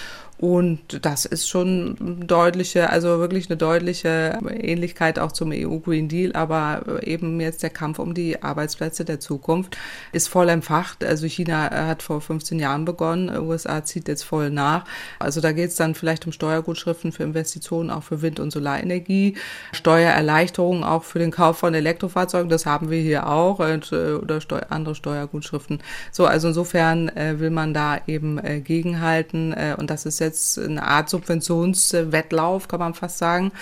Und 0.43 1.07
das 1.07 1.25
ist 1.25 1.49
schon 1.49 2.27
deutliche, 2.27 2.91
also 2.91 3.21
wirklich 3.21 3.49
eine 3.49 3.57
deutliche 3.57 4.41
Ähnlichkeit 4.51 5.21
auch 5.21 5.31
zum 5.31 5.53
EU 5.53 5.79
Green 5.79 6.09
Deal, 6.09 6.33
aber 6.33 7.01
eben 7.03 7.41
jetzt 7.41 7.63
der 7.63 7.71
Kampf 7.71 8.01
um 8.01 8.13
die 8.13 8.43
Arbeitsplätze 8.43 9.05
der 9.05 9.21
Zukunft 9.21 9.79
ist 10.11 10.27
voll 10.27 10.49
empfacht. 10.49 11.05
Also 11.05 11.29
China 11.29 11.71
hat 11.87 12.03
vor 12.03 12.21
15 12.21 12.59
Jahren 12.59 12.85
begonnen, 12.85 13.31
USA 13.39 13.85
zieht 13.85 14.09
jetzt 14.09 14.25
voll 14.25 14.51
nach. 14.51 14.85
Also 15.21 15.41
da 15.41 15.53
geht 15.53 15.71
es 15.71 15.77
dann 15.77 15.95
vielleicht 15.95 16.27
um 16.27 16.33
Steuergutschriften 16.33 17.13
für 17.13 17.23
Investitionen 17.23 17.91
auch 17.91 18.03
für 18.03 18.21
Wind- 18.21 18.41
und 18.41 18.51
Solarenergie, 18.51 19.37
Steuererleichterungen 19.71 20.83
auch 20.83 21.05
für 21.05 21.21
den 21.21 21.31
Kauf 21.31 21.59
von 21.59 21.73
Elektrofahrzeugen, 21.73 22.49
das 22.49 22.67
haben 22.67 22.91
wir 22.91 23.01
hier 23.01 23.29
auch, 23.29 23.61
äh, 23.61 23.79
oder 24.15 24.41
andere 24.71 24.97
Steuergutschriften. 24.97 25.79
So, 26.11 26.27
also 26.27 26.49
insofern 26.49 27.11
äh, 27.11 27.39
will 27.39 27.51
man 27.51 27.73
da 27.73 28.01
eben 28.09 28.45
äh, 28.45 28.59
gegenhalten 28.59 29.55
und 29.79 29.89
das 29.91 30.05
ist 30.05 30.19
jetzt 30.19 30.32
jetzt 30.33 30.59
eine 30.59 30.83
Art 30.83 31.11
Subventionswettlauf, 31.11 32.69
kann 32.69 32.81
man 32.81 32.95
fast 32.95 33.19
sagen. 33.19 33.53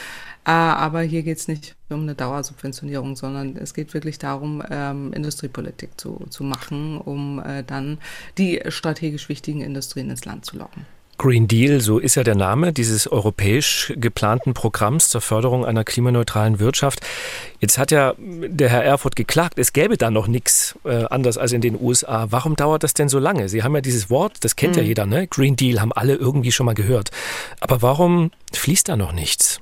Äh, 0.47 0.51
aber 0.53 1.03
hier 1.03 1.23
geht 1.23 1.39
es 1.39 1.49
nicht 1.49 1.77
um 1.91 2.03
eine 2.03 2.15
Dauersubventionierung, 2.15 3.17
sondern 3.17 3.57
es 3.57 3.75
geht 3.75 3.93
wirklich 3.93 4.19
darum, 4.19 4.63
ähm, 4.71 5.13
Industriepolitik 5.13 6.01
zu, 6.01 6.27
zu 6.31 6.45
machen, 6.45 6.99
um 6.99 7.41
äh, 7.41 7.63
dann 7.63 7.99
die 8.39 8.63
strategisch 8.69 9.29
wichtigen 9.29 9.61
Industrien 9.61 10.09
ins 10.09 10.25
Land 10.25 10.47
zu 10.47 10.57
locken. 10.57 10.87
Green 11.21 11.47
Deal, 11.47 11.83
so 11.83 11.99
ist 11.99 12.15
ja 12.15 12.25
der 12.25 12.35
Name 12.35 12.73
dieses 12.73 13.07
europäisch 13.07 13.93
geplanten 13.95 14.55
Programms 14.55 15.11
zur 15.11 15.21
Förderung 15.21 15.67
einer 15.67 15.85
klimaneutralen 15.85 16.61
Wirtschaft. 16.61 17.01
Jetzt 17.59 17.77
hat 17.77 17.91
ja 17.91 18.15
der 18.19 18.71
Herr 18.71 18.85
Erfurt 18.85 19.17
geklagt, 19.17 19.59
es 19.59 19.75
gäbe 19.75 19.99
da 19.99 20.11
noch 20.11 20.29
nichts 20.29 20.79
äh, 20.87 21.05
anders 21.11 21.37
als 21.37 21.53
in 21.53 21.61
den 21.61 21.79
USA. 21.79 22.29
Warum 22.31 22.57
dauert 22.57 22.85
das 22.85 22.95
denn 22.95 23.11
so 23.11 23.19
lange? 23.19 23.51
Sie 23.51 23.63
haben 23.63 23.75
ja 23.75 23.83
dieses 23.83 24.09
Wort, 24.09 24.39
das 24.41 24.57
kennt 24.57 24.77
mhm. 24.77 24.81
ja 24.81 24.89
jeder, 24.89 25.05
ne? 25.05 25.27
Green 25.27 25.57
Deal 25.57 25.83
haben 25.83 25.93
alle 25.93 26.15
irgendwie 26.15 26.53
schon 26.53 26.65
mal 26.65 26.75
gehört. 26.75 27.11
Aber 27.61 27.83
warum 27.83 28.31
fließt 28.55 28.89
da 28.89 28.97
noch 28.97 29.13
nichts? 29.13 29.61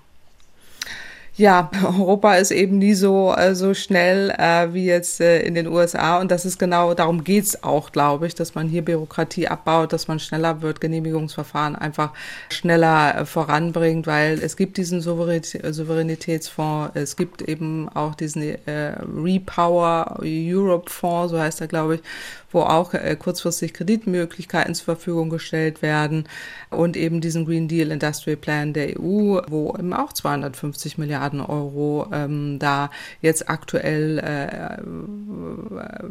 Ja, 1.39 1.71
Europa 1.85 2.35
ist 2.35 2.51
eben 2.51 2.79
nie 2.79 2.95
so, 2.95 3.33
äh, 3.33 3.55
so 3.55 3.73
schnell 3.73 4.31
äh, 4.37 4.75
wie 4.75 4.87
jetzt 4.87 5.21
äh, 5.21 5.41
in 5.43 5.55
den 5.55 5.69
USA. 5.69 6.19
Und 6.19 6.33
das 6.33 6.45
ist 6.45 6.59
genau, 6.59 6.95
darum 6.95 7.23
geht's 7.23 7.63
auch, 7.63 7.93
glaube 7.93 8.27
ich, 8.27 8.35
dass 8.35 8.57
man 8.57 8.67
hier 8.69 8.85
Bürokratie 8.85 9.47
abbaut, 9.47 9.93
dass 9.93 10.09
man 10.09 10.19
schneller 10.19 10.63
wird, 10.63 10.81
Genehmigungsverfahren 10.81 11.77
einfach 11.77 12.13
schneller 12.51 13.21
äh, 13.21 13.25
voranbringt, 13.25 14.09
weil 14.09 14.41
es 14.43 14.57
gibt 14.57 14.79
diesen 14.79 15.01
Souveränitätsfonds, 15.01 16.91
es 16.97 17.15
gibt 17.15 17.43
eben 17.43 17.89
auch 17.89 18.17
diesen 18.17 18.43
äh, 18.67 18.97
Repower 19.17 20.19
Europe 20.25 20.91
Fonds, 20.91 21.31
so 21.31 21.39
heißt 21.39 21.61
er, 21.61 21.69
glaube 21.69 21.95
ich, 21.97 22.01
wo 22.51 22.61
auch 22.63 22.95
äh, 22.95 23.17
kurzfristig 23.17 23.75
Kreditmöglichkeiten 23.75 24.75
zur 24.75 24.87
Verfügung 24.87 25.31
gestellt 25.31 25.83
werden 25.83 26.25
und 26.71 26.97
eben 26.97 27.21
diesen 27.21 27.45
Green 27.45 27.69
Deal 27.69 27.91
Industrial 27.91 28.37
Plan 28.37 28.73
der 28.73 28.99
EU, 28.99 29.41
wo 29.49 29.75
eben 29.79 29.93
auch 29.93 30.13
250 30.13 30.99
Milliarden 30.99 31.28
Euro 31.35 32.09
ähm, 32.13 32.59
da 32.59 32.91
jetzt 33.21 33.49
aktuell 33.49 34.19
äh, 34.19 34.79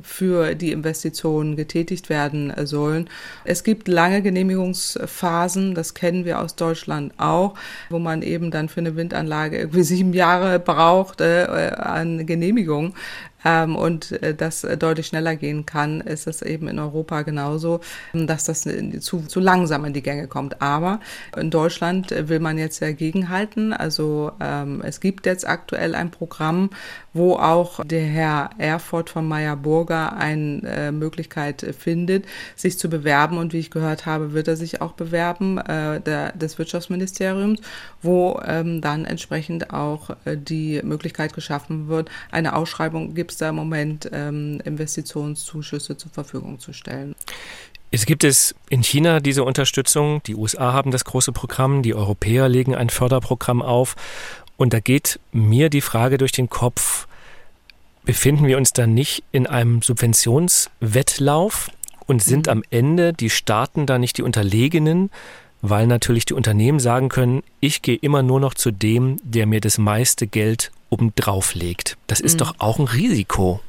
für 0.01 0.55
die 0.55 0.71
Investitionen 0.71 1.55
getätigt 1.55 2.09
werden 2.09 2.53
sollen. 2.65 3.09
Es 3.43 3.63
gibt 3.63 3.87
lange 3.87 4.21
Genehmigungsphasen, 4.21 5.73
das 5.73 5.93
kennen 5.93 6.25
wir 6.25 6.39
aus 6.39 6.55
Deutschland 6.55 7.13
auch, 7.17 7.55
wo 7.89 7.99
man 7.99 8.21
eben 8.21 8.51
dann 8.51 8.69
für 8.69 8.79
eine 8.79 8.95
Windanlage 8.95 9.57
irgendwie 9.57 9.83
sieben 9.83 10.13
Jahre 10.13 10.59
braucht 10.59 11.21
äh, 11.21 11.45
an 11.77 12.25
Genehmigung 12.25 12.93
ähm, 13.47 13.75
und 13.77 14.11
äh, 14.21 14.35
das 14.35 14.61
deutlich 14.77 15.07
schneller 15.07 15.37
gehen 15.37 15.65
kann, 15.65 16.01
ist 16.01 16.27
es 16.27 16.41
eben 16.41 16.67
in 16.67 16.79
Europa 16.79 17.21
genauso, 17.21 17.79
dass 18.13 18.43
das 18.43 18.67
zu, 18.99 19.21
zu 19.21 19.39
langsam 19.39 19.85
in 19.85 19.93
die 19.93 20.03
Gänge 20.03 20.27
kommt. 20.27 20.61
Aber 20.61 20.99
in 21.37 21.49
Deutschland 21.49 22.11
will 22.11 22.39
man 22.39 22.57
jetzt 22.57 22.81
ja 22.81 22.91
gegenhalten. 22.91 23.71
Also 23.71 24.33
ähm, 24.41 24.81
es 24.83 24.99
gibt 24.99 25.25
jetzt 25.25 25.47
aktuell 25.47 25.95
ein 25.95 26.11
Programm, 26.11 26.71
wo 27.13 27.35
auch 27.35 27.83
der 27.85 28.05
Herr 28.05 28.49
Erfurt 28.57 29.09
von 29.09 29.27
Meyer 29.27 29.55
Burger 29.55 30.17
eine 30.17 30.61
äh, 30.65 30.91
Möglichkeit 30.91 31.65
findet, 31.77 32.25
sich 32.55 32.77
zu 32.77 32.89
bewerben. 32.89 33.37
Und 33.37 33.53
wie 33.53 33.59
ich 33.59 33.71
gehört 33.71 34.05
habe, 34.05 34.33
wird 34.33 34.47
er 34.49 34.57
sich 34.57 34.81
auch 34.81 34.91
bewerben, 34.91 35.57
äh, 35.57 36.01
der, 36.01 36.33
des 36.33 36.57
Wirtschaftsministeriums, 36.57 37.61
wo 38.01 38.39
ähm, 38.45 38.81
dann 38.81 39.05
entsprechend 39.05 39.71
auch 39.73 40.11
äh, 40.25 40.35
die 40.37 40.81
Möglichkeit 40.83 41.33
geschaffen 41.33 41.87
wird, 41.87 42.09
eine 42.31 42.55
Ausschreibung 42.55 43.13
gibt 43.13 43.36
es 43.37 43.39
da 43.39 43.49
im 43.49 43.55
Moment, 43.55 44.09
ähm, 44.11 44.59
Investitionszuschüsse 44.65 45.95
zur 45.95 46.11
Verfügung 46.11 46.59
zu 46.59 46.73
stellen. 46.73 47.15
Es 47.91 48.05
gibt 48.05 48.23
es 48.23 48.55
in 48.69 48.83
China 48.83 49.19
diese 49.19 49.43
Unterstützung. 49.43 50.21
Die 50.23 50.35
USA 50.35 50.73
haben 50.73 50.91
das 50.91 51.05
große 51.05 51.31
Programm, 51.31 51.83
die 51.83 51.93
Europäer 51.93 52.49
legen 52.49 52.75
ein 52.75 52.89
Förderprogramm 52.89 53.61
auf. 53.61 53.95
Und 54.57 54.73
da 54.73 54.79
geht 54.79 55.19
mir 55.31 55.69
die 55.69 55.81
Frage 55.81 56.17
durch 56.17 56.31
den 56.31 56.49
Kopf, 56.49 57.07
befinden 58.03 58.47
wir 58.47 58.57
uns 58.57 58.73
da 58.73 58.87
nicht 58.87 59.23
in 59.31 59.45
einem 59.45 59.81
Subventionswettlauf 59.81 61.69
und 62.07 62.23
sind 62.23 62.47
mhm. 62.47 62.51
am 62.51 62.63
Ende 62.71 63.13
die 63.13 63.29
Staaten 63.29 63.85
da 63.85 63.99
nicht 63.99 64.17
die 64.17 64.23
Unterlegenen, 64.23 65.11
weil 65.61 65.85
natürlich 65.87 66.25
die 66.25 66.33
Unternehmen 66.33 66.79
sagen 66.79 67.09
können, 67.09 67.43
ich 67.59 67.81
gehe 67.81 67.97
immer 67.97 68.23
nur 68.23 68.39
noch 68.39 68.55
zu 68.55 68.71
dem, 68.71 69.17
der 69.23 69.45
mir 69.45 69.61
das 69.61 69.77
meiste 69.77 70.25
Geld 70.27 70.71
obendrauf 70.89 71.55
legt. 71.55 71.97
Das 72.07 72.19
ist 72.19 72.35
mhm. 72.35 72.37
doch 72.39 72.55
auch 72.59 72.79
ein 72.79 72.85
Risiko. 72.85 73.61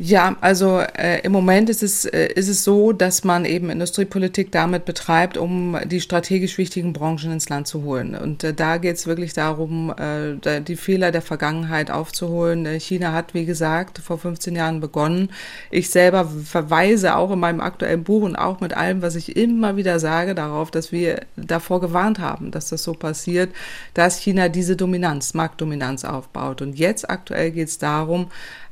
Ja, 0.00 0.36
also 0.40 0.78
äh, 0.78 1.22
im 1.24 1.32
Moment 1.32 1.68
ist 1.68 1.82
es, 1.82 2.04
äh, 2.04 2.28
ist 2.28 2.46
es 2.46 2.62
so, 2.62 2.92
dass 2.92 3.24
man 3.24 3.44
eben 3.44 3.68
Industriepolitik 3.68 4.52
damit 4.52 4.84
betreibt, 4.84 5.36
um 5.36 5.76
die 5.86 6.00
strategisch 6.00 6.56
wichtigen 6.56 6.92
Branchen 6.92 7.32
ins 7.32 7.48
Land 7.48 7.66
zu 7.66 7.82
holen. 7.82 8.14
Und 8.14 8.44
äh, 8.44 8.54
da 8.54 8.76
geht 8.76 8.94
es 8.94 9.08
wirklich 9.08 9.32
darum, 9.32 9.92
äh, 9.98 10.60
die 10.60 10.76
Fehler 10.76 11.10
der 11.10 11.20
Vergangenheit 11.20 11.90
aufzuholen. 11.90 12.64
Äh, 12.64 12.78
China 12.78 13.12
hat, 13.12 13.34
wie 13.34 13.44
gesagt, 13.44 13.98
vor 13.98 14.18
15 14.18 14.54
Jahren 14.54 14.78
begonnen. 14.78 15.30
Ich 15.72 15.90
selber 15.90 16.26
verweise 16.44 17.16
auch 17.16 17.32
in 17.32 17.40
meinem 17.40 17.60
aktuellen 17.60 18.04
Buch 18.04 18.22
und 18.22 18.36
auch 18.36 18.60
mit 18.60 18.74
allem, 18.74 19.02
was 19.02 19.16
ich 19.16 19.36
immer 19.36 19.76
wieder 19.76 19.98
sage, 19.98 20.36
darauf, 20.36 20.70
dass 20.70 20.92
wir 20.92 21.22
davor 21.36 21.80
gewarnt 21.80 22.20
haben, 22.20 22.52
dass 22.52 22.68
das 22.68 22.84
so 22.84 22.92
passiert, 22.92 23.50
dass 23.94 24.20
China 24.20 24.48
diese 24.48 24.76
Dominanz, 24.76 25.34
Marktdominanz 25.34 26.04
aufbaut. 26.04 26.62
Und 26.62 26.78
jetzt 26.78 27.10
aktuell 27.10 27.50
geht 27.50 27.66
es 27.66 27.78
darum, 27.78 28.28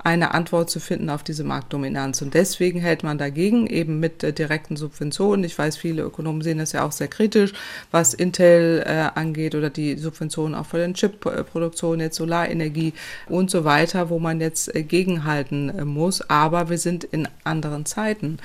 eine 0.06 0.34
Antwort 0.34 0.70
zu 0.70 0.78
finden 0.78 1.10
auf 1.10 1.24
diese 1.24 1.42
Marktdominanz. 1.42 2.22
Und 2.22 2.32
deswegen 2.34 2.78
hält 2.78 3.02
man 3.02 3.18
dagegen 3.18 3.66
eben 3.66 3.98
mit 3.98 4.22
äh, 4.22 4.32
direkten 4.32 4.76
Subventionen. 4.76 5.44
Ich 5.44 5.58
weiß, 5.58 5.76
viele 5.76 6.02
Ökonomen 6.02 6.42
sehen 6.42 6.58
das 6.58 6.70
ja 6.70 6.84
auch 6.84 6.92
sehr 6.92 7.08
kritisch, 7.08 7.52
was 7.90 8.14
Intel 8.14 8.84
äh, 8.86 9.08
angeht 9.18 9.56
oder 9.56 9.68
die 9.68 9.98
Subventionen 9.98 10.54
auch 10.54 10.66
für 10.66 10.78
den 10.78 10.94
Chip-Produktion, 10.94 11.98
jetzt 11.98 12.18
Solarenergie 12.18 12.92
und 13.28 13.50
so 13.50 13.64
weiter, 13.64 14.08
wo 14.08 14.20
man 14.20 14.40
jetzt 14.40 14.72
äh, 14.76 14.84
gegenhalten 14.84 15.76
äh, 15.76 15.84
muss. 15.84 16.22
Aber 16.30 16.70
wir 16.70 16.78
sind 16.78 17.02
in 17.02 17.26
anderen 17.42 17.84
Zeiten 17.84 18.38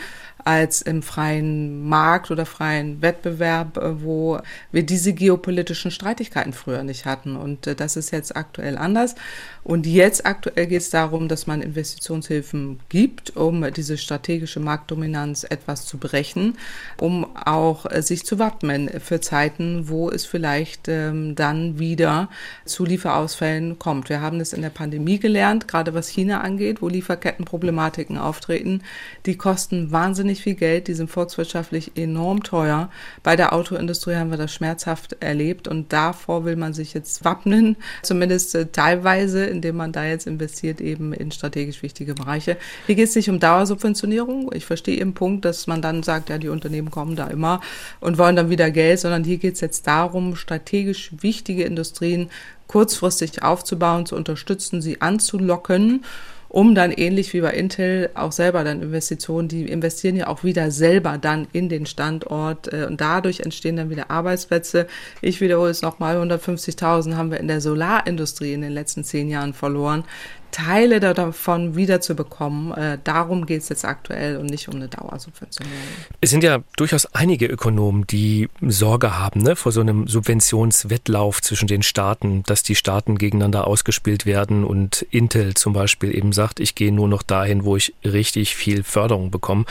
als 0.44 0.82
im 0.82 1.04
freien 1.04 1.88
Markt 1.88 2.32
oder 2.32 2.46
freien 2.46 3.02
Wettbewerb, 3.02 3.78
äh, 3.78 4.02
wo 4.04 4.40
wir 4.72 4.84
diese 4.84 5.14
geopolitischen 5.14 5.92
Streitigkeiten 5.92 6.54
früher 6.54 6.84
nicht 6.84 7.06
hatten. 7.06 7.36
Und 7.36 7.68
äh, 7.68 7.76
das 7.76 7.96
ist 7.96 8.12
jetzt 8.12 8.36
aktuell 8.36 8.78
anders. 8.78 9.16
Und 9.64 9.86
jetzt 9.86 10.26
aktuell 10.26 10.66
geht 10.66 10.82
es 10.82 10.90
darum, 10.90 11.28
dass 11.28 11.46
man 11.46 11.62
Investitionshilfen 11.62 12.80
gibt, 12.90 13.36
um 13.36 13.72
diese 13.74 13.98
strategische 13.98 14.60
Marktdominanz 14.60 15.46
etwas 15.48 15.86
zu 15.86 15.98
brechen, 15.98 16.58
um 17.00 17.36
auch 17.36 17.86
äh, 17.86 18.02
sich 18.02 18.26
zu 18.26 18.40
wappnen 18.40 18.90
für 19.00 19.22
Zeiten, 19.22 19.88
wo 19.88 20.10
es 20.10 20.26
vielleicht 20.26 20.88
ähm, 20.88 21.36
dann 21.36 21.78
wieder 21.78 22.30
zu 22.66 22.86
Lieferausfällen 22.86 23.78
kommt. 23.78 24.10
Wir 24.10 24.22
haben 24.22 24.40
das 24.40 24.54
in 24.54 24.64
der 24.64 24.70
Pandemie 24.70 25.20
gelernt, 25.20 25.68
gerade 25.68 25.94
was 25.94 26.08
China 26.08 26.42
angeht, 26.42 26.82
wo 26.82 26.88
Lieferkettenproblematiken 26.88 28.18
auftreten. 28.18 28.82
Die 29.28 29.38
kosten 29.38 29.92
wahnsinnig 29.92 30.31
viel 30.40 30.56
Geld, 30.56 30.88
die 30.88 30.94
sind 30.94 31.10
volkswirtschaftlich 31.10 31.92
enorm 31.96 32.44
teuer. 32.44 32.90
Bei 33.24 33.36
der 33.36 33.52
Autoindustrie 33.52 34.16
haben 34.16 34.32
wir 34.32 34.38
das 34.38 34.54
schmerzhaft 34.54 35.18
erlebt 35.20 35.68
und 35.68 35.92
davor 35.92 36.46
will 36.46 36.56
man 36.56 36.74
sich 36.74 36.94
jetzt 36.94 37.26
wappnen, 37.26 37.76
zumindest 38.04 38.56
äh, 38.56 38.68
teilweise 38.68 39.46
indem 39.46 39.76
man 39.76 39.92
da 39.92 40.06
jetzt 40.06 40.28
investiert 40.28 40.80
eben 40.80 41.12
in 41.12 41.32
strategisch 41.32 41.84
wichtige 41.84 42.14
Bereiche. 42.14 42.58
Hier 42.86 42.96
geht 42.96 43.10
es 43.10 43.16
nicht 43.16 43.30
um 43.30 43.40
Dauersubventionierung. 43.40 44.52
Ich 44.54 44.66
verstehe 44.66 44.98
Ihren 44.98 45.14
Punkt, 45.14 45.44
dass 45.44 45.68
man 45.68 45.82
dann 45.82 46.04
sagt, 46.04 46.30
ja, 46.30 46.38
die 46.38 46.50
Unternehmen 46.50 46.92
kommen 46.92 47.16
da 47.16 47.28
immer 47.28 47.60
und 48.00 48.18
wollen 48.18 48.36
dann 48.36 48.50
wieder 48.50 48.72
Geld, 48.72 49.00
sondern 49.00 49.24
hier 49.24 49.38
geht 49.38 49.56
es 49.56 49.62
jetzt 49.62 49.88
darum, 49.88 50.36
strategisch 50.36 51.12
wichtige 51.20 51.64
Industrien 51.64 52.30
kurzfristig 52.72 53.44
aufzubauen, 53.44 54.06
zu 54.06 54.16
unterstützen, 54.16 54.82
sie 54.82 55.02
anzulocken 55.02 56.06
um 56.52 56.76
dann 56.76 56.92
ähnlich 56.92 57.32
wie 57.32 57.40
bei 57.40 57.54
Intel 57.54 58.10
auch 58.14 58.34
selber 58.34 58.66
dann 58.66 58.82
Investitionen, 58.82 59.48
die 59.48 59.70
investieren 59.70 60.18
ja 60.18 60.28
auch 60.28 60.44
wieder 60.44 60.70
selber 60.70 61.18
dann 61.18 61.48
in 61.54 61.70
den 61.70 61.86
Standort 61.86 62.72
äh, 62.74 62.86
und 62.86 63.00
dadurch 63.00 63.40
entstehen 63.40 63.78
dann 63.78 63.90
wieder 63.90 64.12
Arbeitsplätze. 64.12 64.86
Ich 65.22 65.40
wiederhole 65.40 65.72
es 65.72 65.82
nochmal, 65.82 66.18
150.000 66.18 67.16
haben 67.16 67.32
wir 67.32 67.40
in 67.40 67.48
der 67.48 67.62
Solarindustrie 67.62 68.52
in 68.52 68.62
den 68.62 68.74
letzten 68.74 69.06
zehn 69.06 69.30
Jahren 69.30 69.54
verloren. 69.54 70.04
Teile 70.52 71.00
davon 71.00 71.76
wiederzubekommen. 71.76 72.74
Äh, 72.74 72.98
darum 73.04 73.46
geht 73.46 73.62
es 73.62 73.70
jetzt 73.70 73.86
aktuell 73.86 74.38
und 74.38 74.48
nicht 74.48 74.68
um 74.68 74.76
eine 74.76 74.88
Dauersubventionierung. 74.88 75.82
Es 76.22 76.30
sind 76.30 76.44
ja 76.44 76.60
durchaus 76.78 77.06
einige 77.08 77.48
Ökonomen, 77.48 78.06
die 78.08 78.50
Sorge 78.62 79.18
haben 79.18 79.42
ne, 79.42 79.56
vor 79.56 79.72
so 79.72 79.82
einem 79.82 80.08
Subventionswettlauf 80.08 81.42
zwischen 81.42 81.68
den 81.68 81.84
Staaten, 81.84 82.44
dass 82.44 82.64
die 82.64 82.76
Staaten 82.76 83.18
gegeneinander 83.18 83.68
ausgespielt 83.68 84.26
werden 84.26 84.64
und 84.64 85.02
Intel 85.10 85.54
zum 85.56 85.74
Beispiel 85.74 86.16
eben 86.16 86.34
sagt, 86.34 86.60
ich 86.60 86.76
gehe 86.76 86.92
nur 86.92 87.08
noch 87.08 87.24
dahin, 87.24 87.66
wo 87.66 87.76
ich 87.76 87.94
richtig 88.04 88.56
viel 88.56 88.84
Förderung 88.84 89.32
bekomme. 89.32 89.66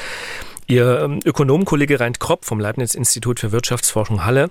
Ihr 0.66 1.00
ähm, 1.00 1.18
Ökonomkollege 1.24 1.98
Reint 1.98 2.20
Kropp 2.20 2.44
vom 2.44 2.60
Leibniz-Institut 2.60 3.40
für 3.40 3.50
Wirtschaftsforschung 3.50 4.24
Halle 4.24 4.50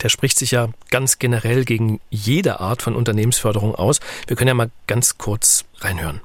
der 0.00 0.08
spricht 0.08 0.38
sich 0.38 0.52
ja 0.52 0.68
ganz 0.90 1.18
generell 1.18 1.64
gegen 1.64 2.00
jede 2.10 2.60
Art 2.60 2.82
von 2.82 2.94
Unternehmensförderung 2.94 3.74
aus. 3.74 4.00
Wir 4.26 4.36
können 4.36 4.48
ja 4.48 4.54
mal 4.54 4.70
ganz 4.86 5.18
kurz 5.18 5.64
reinhören. 5.80 6.20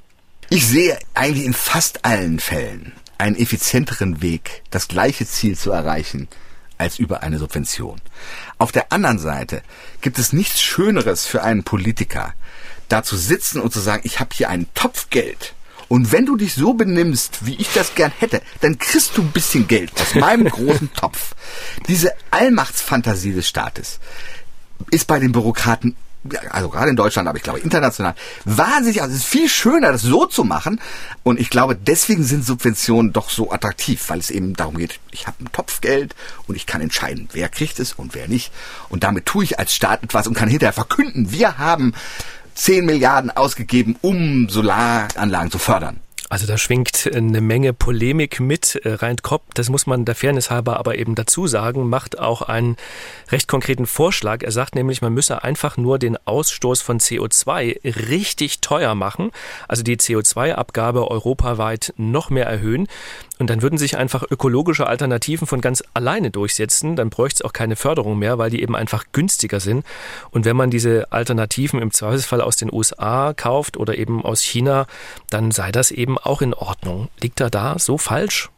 Ich 0.49 0.65
sehe 0.65 0.97
eigentlich 1.13 1.45
in 1.45 1.53
fast 1.53 2.05
allen 2.05 2.39
Fällen 2.39 2.93
einen 3.17 3.35
effizienteren 3.35 4.21
Weg, 4.21 4.63
das 4.69 4.87
gleiche 4.87 5.25
Ziel 5.27 5.57
zu 5.57 5.71
erreichen, 5.71 6.27
als 6.77 6.99
über 6.99 7.23
eine 7.23 7.39
Subvention. 7.39 7.99
Auf 8.57 8.71
der 8.71 8.91
anderen 8.91 9.19
Seite 9.19 9.61
gibt 10.01 10.19
es 10.19 10.33
nichts 10.33 10.61
Schöneres 10.61 11.25
für 11.25 11.43
einen 11.43 11.63
Politiker, 11.63 12.33
da 12.87 13.03
zu 13.03 13.17
sitzen 13.17 13.59
und 13.59 13.73
zu 13.73 13.79
sagen, 13.79 14.03
ich 14.05 14.19
habe 14.19 14.29
hier 14.33 14.49
einen 14.49 14.71
Topf 14.73 15.09
Geld 15.09 15.53
und 15.89 16.11
wenn 16.11 16.25
du 16.25 16.35
dich 16.35 16.53
so 16.53 16.73
benimmst, 16.73 17.45
wie 17.45 17.55
ich 17.55 17.71
das 17.73 17.95
gern 17.95 18.11
hätte, 18.19 18.41
dann 18.61 18.77
kriegst 18.77 19.17
du 19.17 19.21
ein 19.21 19.31
bisschen 19.31 19.67
Geld 19.67 19.91
aus 19.99 20.15
meinem 20.15 20.45
großen 20.49 20.91
Topf. 20.93 21.35
Diese 21.87 22.11
Allmachtsfantasie 22.31 23.33
des 23.33 23.47
Staates 23.47 23.99
ist 24.91 25.07
bei 25.07 25.19
den 25.19 25.31
Bürokraten 25.31 25.95
also 26.49 26.69
gerade 26.69 26.89
in 26.89 26.95
Deutschland, 26.95 27.27
aber 27.27 27.37
ich 27.37 27.43
glaube 27.43 27.59
international, 27.59 28.15
wahnsinnig, 28.45 29.01
also 29.01 29.13
es 29.13 29.21
ist 29.21 29.27
viel 29.27 29.49
schöner, 29.49 29.91
das 29.91 30.01
so 30.01 30.25
zu 30.25 30.43
machen. 30.43 30.81
Und 31.23 31.39
ich 31.39 31.49
glaube, 31.49 31.75
deswegen 31.75 32.23
sind 32.23 32.45
Subventionen 32.45 33.13
doch 33.13 33.29
so 33.29 33.51
attraktiv, 33.51 34.03
weil 34.09 34.19
es 34.19 34.29
eben 34.29 34.53
darum 34.55 34.77
geht, 34.77 34.99
ich 35.11 35.27
habe 35.27 35.43
ein 35.43 35.51
Topfgeld 35.51 36.15
und 36.47 36.55
ich 36.55 36.65
kann 36.65 36.81
entscheiden, 36.81 37.29
wer 37.33 37.49
kriegt 37.49 37.79
es 37.79 37.93
und 37.93 38.15
wer 38.15 38.27
nicht. 38.27 38.51
Und 38.89 39.03
damit 39.03 39.25
tue 39.25 39.43
ich 39.43 39.59
als 39.59 39.73
Staat 39.73 40.03
etwas 40.03 40.27
und 40.27 40.33
kann 40.33 40.49
hinterher 40.49 40.73
verkünden, 40.73 41.31
wir 41.31 41.57
haben 41.57 41.93
10 42.57 42.85
Milliarden 42.85 43.29
ausgegeben, 43.29 43.95
um 44.01 44.49
Solaranlagen 44.49 45.51
zu 45.51 45.59
fördern. 45.59 45.99
Also 46.29 46.45
da 46.45 46.57
schwingt 46.57 47.09
eine 47.13 47.39
Menge 47.39 47.71
Polemik 47.71 48.41
mit. 48.41 48.75
Äh, 48.83 48.95
Reint 48.95 49.23
Kopp, 49.23 49.55
das 49.55 49.69
muss 49.69 49.87
man 49.87 50.03
der 50.03 50.15
Fairness 50.15 50.51
halber 50.51 50.77
aber 50.77 50.97
eben 50.97 51.15
dazu 51.15 51.47
sagen, 51.47 51.87
macht 51.87 52.19
auch 52.19 52.41
einen 52.41 52.75
recht 53.31 53.47
konkreten 53.47 53.85
Vorschlag. 53.85 54.43
Er 54.43 54.51
sagt 54.51 54.75
nämlich, 54.75 55.01
man 55.01 55.13
müsse 55.13 55.43
einfach 55.43 55.77
nur 55.77 55.99
den 55.99 56.17
Ausstoß 56.25 56.81
von 56.81 56.99
CO2 56.99 58.09
richtig 58.09 58.59
teuer 58.59 58.93
machen, 58.93 59.31
also 59.69 59.83
die 59.83 59.95
CO2-Abgabe 59.95 61.09
europaweit 61.09 61.93
noch 61.95 62.29
mehr 62.29 62.45
erhöhen. 62.45 62.87
Und 63.39 63.49
dann 63.49 63.61
würden 63.61 63.77
sich 63.77 63.97
einfach 63.97 64.23
ökologische 64.29 64.87
Alternativen 64.87 65.47
von 65.47 65.61
ganz 65.61 65.83
alleine 65.93 66.31
durchsetzen. 66.31 66.95
Dann 66.95 67.09
bräuchte 67.09 67.35
es 67.35 67.41
auch 67.43 67.53
keine 67.53 67.75
Förderung 67.75 68.17
mehr, 68.17 68.37
weil 68.37 68.49
die 68.49 68.61
eben 68.61 68.75
einfach 68.75 69.05
günstiger 69.11 69.59
sind. 69.59 69.85
Und 70.31 70.45
wenn 70.45 70.55
man 70.55 70.71
diese 70.71 71.11
Alternativen 71.11 71.79
im 71.81 71.91
Zweifelsfall 71.91 72.41
aus 72.41 72.55
den 72.55 72.73
USA 72.73 73.33
kauft 73.33 73.77
oder 73.77 73.97
eben 73.97 74.25
aus 74.25 74.41
China, 74.41 74.87
dann 75.29 75.51
sei 75.51 75.71
das 75.71 75.91
eben 75.91 76.16
auch 76.25 76.41
in 76.41 76.53
Ordnung. 76.53 77.09
Liegt 77.21 77.39
er 77.39 77.49
da 77.49 77.79
so 77.79 77.97
falsch? 77.97 78.49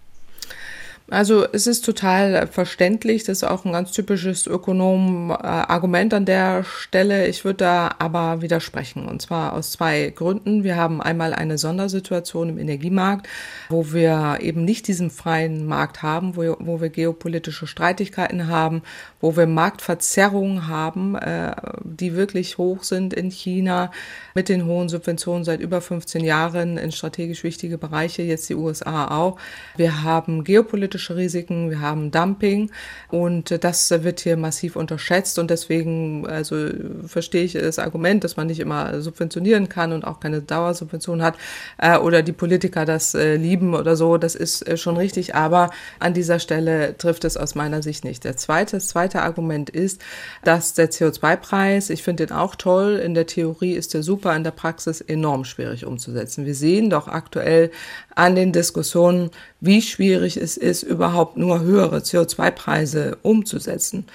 Also 1.12 1.44
es 1.52 1.66
ist 1.66 1.86
total 1.86 2.46
verständlich, 2.46 3.24
das 3.24 3.40
ist 3.40 3.44
auch 3.44 3.66
ein 3.66 3.72
ganz 3.72 3.92
typisches 3.92 4.46
Ökonom-Argument 4.46 6.14
an 6.14 6.26
der 6.26 6.64
Stelle. 6.64 7.26
Ich 7.28 7.44
würde 7.44 7.58
da 7.58 7.96
aber 7.98 8.44
widersprechen 8.44 9.08
und 9.08 9.20
zwar 9.20 9.54
aus 9.54 9.72
zwei 9.72 10.14
Gründen. 10.16 10.64
Wir 10.64 10.76
haben 10.76 11.02
einmal 11.02 11.34
eine 11.34 11.58
Sondersituation 11.58 12.50
im 12.50 12.60
Energiemarkt, 12.60 13.28
wo 13.70 13.92
wir 13.92 14.38
eben 14.42 14.66
nicht 14.66 14.88
diesen 14.88 15.10
freien 15.10 15.66
Markt 15.66 16.04
haben, 16.04 16.36
wo, 16.36 16.56
wo 16.60 16.80
wir 16.80 16.90
geopolitische 16.90 17.66
Streitigkeiten 17.66 18.48
haben, 18.48 18.84
wo 19.20 19.36
wir 19.36 19.48
Marktverzerrungen 19.48 20.68
haben, 20.68 21.16
äh, 21.16 21.56
die 21.84 22.14
wirklich 22.16 22.60
hoch 22.60 22.84
sind 22.84 23.16
in 23.16 23.32
China 23.32 23.90
mit 24.36 24.48
den 24.48 24.66
hohen 24.66 24.90
Subventionen 24.90 25.44
seit 25.44 25.60
über 25.60 25.82
15 25.82 26.24
Jahren 26.24 26.78
in 26.78 26.92
strategisch 26.92 27.44
wichtige 27.44 27.80
Bereiche, 27.80 28.22
jetzt 28.22 28.48
die 28.50 28.56
USA 28.56 29.08
auch. 29.08 29.40
Wir 29.76 30.04
haben 30.04 30.44
geopolitische 30.44 30.99
politische 31.00 31.16
Risiken, 31.16 31.70
wir 31.70 31.80
haben 31.80 32.12
Dumping 32.12 32.72
und 33.10 33.64
das 33.64 33.90
wird 34.04 34.20
hier 34.20 34.36
massiv 34.36 34.76
unterschätzt 34.76 35.40
und 35.40 35.50
deswegen 35.50 36.28
also 36.28 36.68
verstehe 37.06 37.44
ich 37.44 37.54
das 37.54 37.80
Argument, 37.80 38.24
dass 38.24 38.36
man 38.36 38.48
nicht 38.48 38.60
immer 38.60 39.02
subventionieren 39.02 39.70
kann 39.70 39.94
und 39.94 40.04
auch 40.04 40.20
keine 40.20 40.42
Dauersubvention 40.42 41.22
hat 41.22 41.38
äh, 41.78 41.98
oder 41.98 42.22
die 42.22 42.34
Politiker 42.34 42.84
das 42.86 43.14
äh, 43.14 43.36
lieben 43.36 43.76
oder 43.76 43.96
so, 43.96 44.18
das 44.18 44.36
ist 44.36 44.68
äh, 44.68 44.76
schon 44.76 44.98
richtig, 44.98 45.36
aber 45.36 45.70
an 46.00 46.14
dieser 46.14 46.40
Stelle 46.40 46.98
trifft 46.98 47.24
es 47.24 47.38
aus 47.38 47.56
meiner 47.56 47.82
Sicht 47.82 48.04
nicht. 48.04 48.26
Der 48.26 48.36
zweite, 48.36 48.78
das 48.78 48.90
zweite 48.90 49.22
Argument 49.22 49.70
ist, 49.70 50.02
dass 50.44 50.74
der 50.74 50.92
CO2-Preis, 50.92 51.90
ich 51.90 52.04
finde 52.04 52.28
den 52.28 52.36
auch 52.36 52.56
toll, 52.56 52.98
in 52.98 53.14
der 53.14 53.26
Theorie 53.26 53.74
ist 53.74 53.94
der 53.94 54.04
super, 54.04 54.36
in 54.36 54.44
der 54.44 54.52
Praxis 54.52 55.00
enorm 55.00 55.46
schwierig 55.46 55.86
umzusetzen. 55.86 56.46
Wir 56.46 56.56
sehen 56.56 56.90
doch 56.90 57.08
aktuell 57.08 57.72
an 58.20 58.36
den 58.36 58.52
Diskussionen, 58.52 59.32
wie 59.62 59.82
schwierig 59.82 60.36
es 60.36 60.58
ist, 60.58 60.84
überhaupt 60.84 61.38
nur 61.38 61.62
höhere 61.62 62.00
CO2-Preise 62.00 63.18
umzusetzen. 63.22 64.06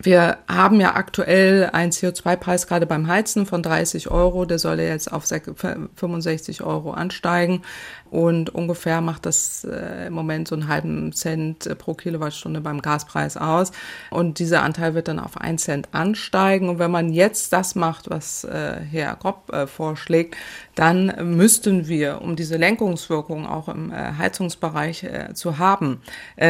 Wir 0.00 0.38
haben 0.46 0.80
ja 0.80 0.94
aktuell 0.94 1.70
einen 1.72 1.90
CO2-Preis 1.90 2.68
gerade 2.68 2.86
beim 2.86 3.08
Heizen 3.08 3.46
von 3.46 3.64
30 3.64 4.12
Euro. 4.12 4.44
Der 4.44 4.60
soll 4.60 4.78
jetzt 4.78 5.12
auf 5.12 5.24
65 5.26 6.62
Euro 6.62 6.92
ansteigen. 6.92 7.62
Und 8.10 8.54
ungefähr 8.54 9.00
macht 9.00 9.26
das 9.26 9.64
äh, 9.64 10.06
im 10.06 10.12
Moment 10.12 10.48
so 10.48 10.54
einen 10.54 10.68
halben 10.68 11.12
Cent 11.12 11.66
äh, 11.66 11.74
pro 11.74 11.94
Kilowattstunde 11.94 12.60
beim 12.60 12.80
Gaspreis 12.82 13.36
aus. 13.36 13.72
Und 14.10 14.38
dieser 14.38 14.62
Anteil 14.62 14.94
wird 14.94 15.08
dann 15.08 15.18
auf 15.18 15.36
einen 15.36 15.58
Cent 15.58 15.88
ansteigen. 15.92 16.68
Und 16.68 16.78
wenn 16.78 16.90
man 16.90 17.12
jetzt 17.12 17.52
das 17.52 17.74
macht, 17.74 18.10
was 18.10 18.44
äh, 18.44 18.80
Herr 18.90 19.18
äh, 19.52 19.66
vorschlägt, 19.66 20.36
dann 20.74 21.36
müssten 21.36 21.88
wir, 21.88 22.22
um 22.22 22.36
diese 22.36 22.56
Lenkungswirkung 22.56 23.46
auch 23.46 23.68
im 23.68 23.92
Heizungsbereich 23.92 25.04
zu 25.34 25.58
haben, 25.58 26.02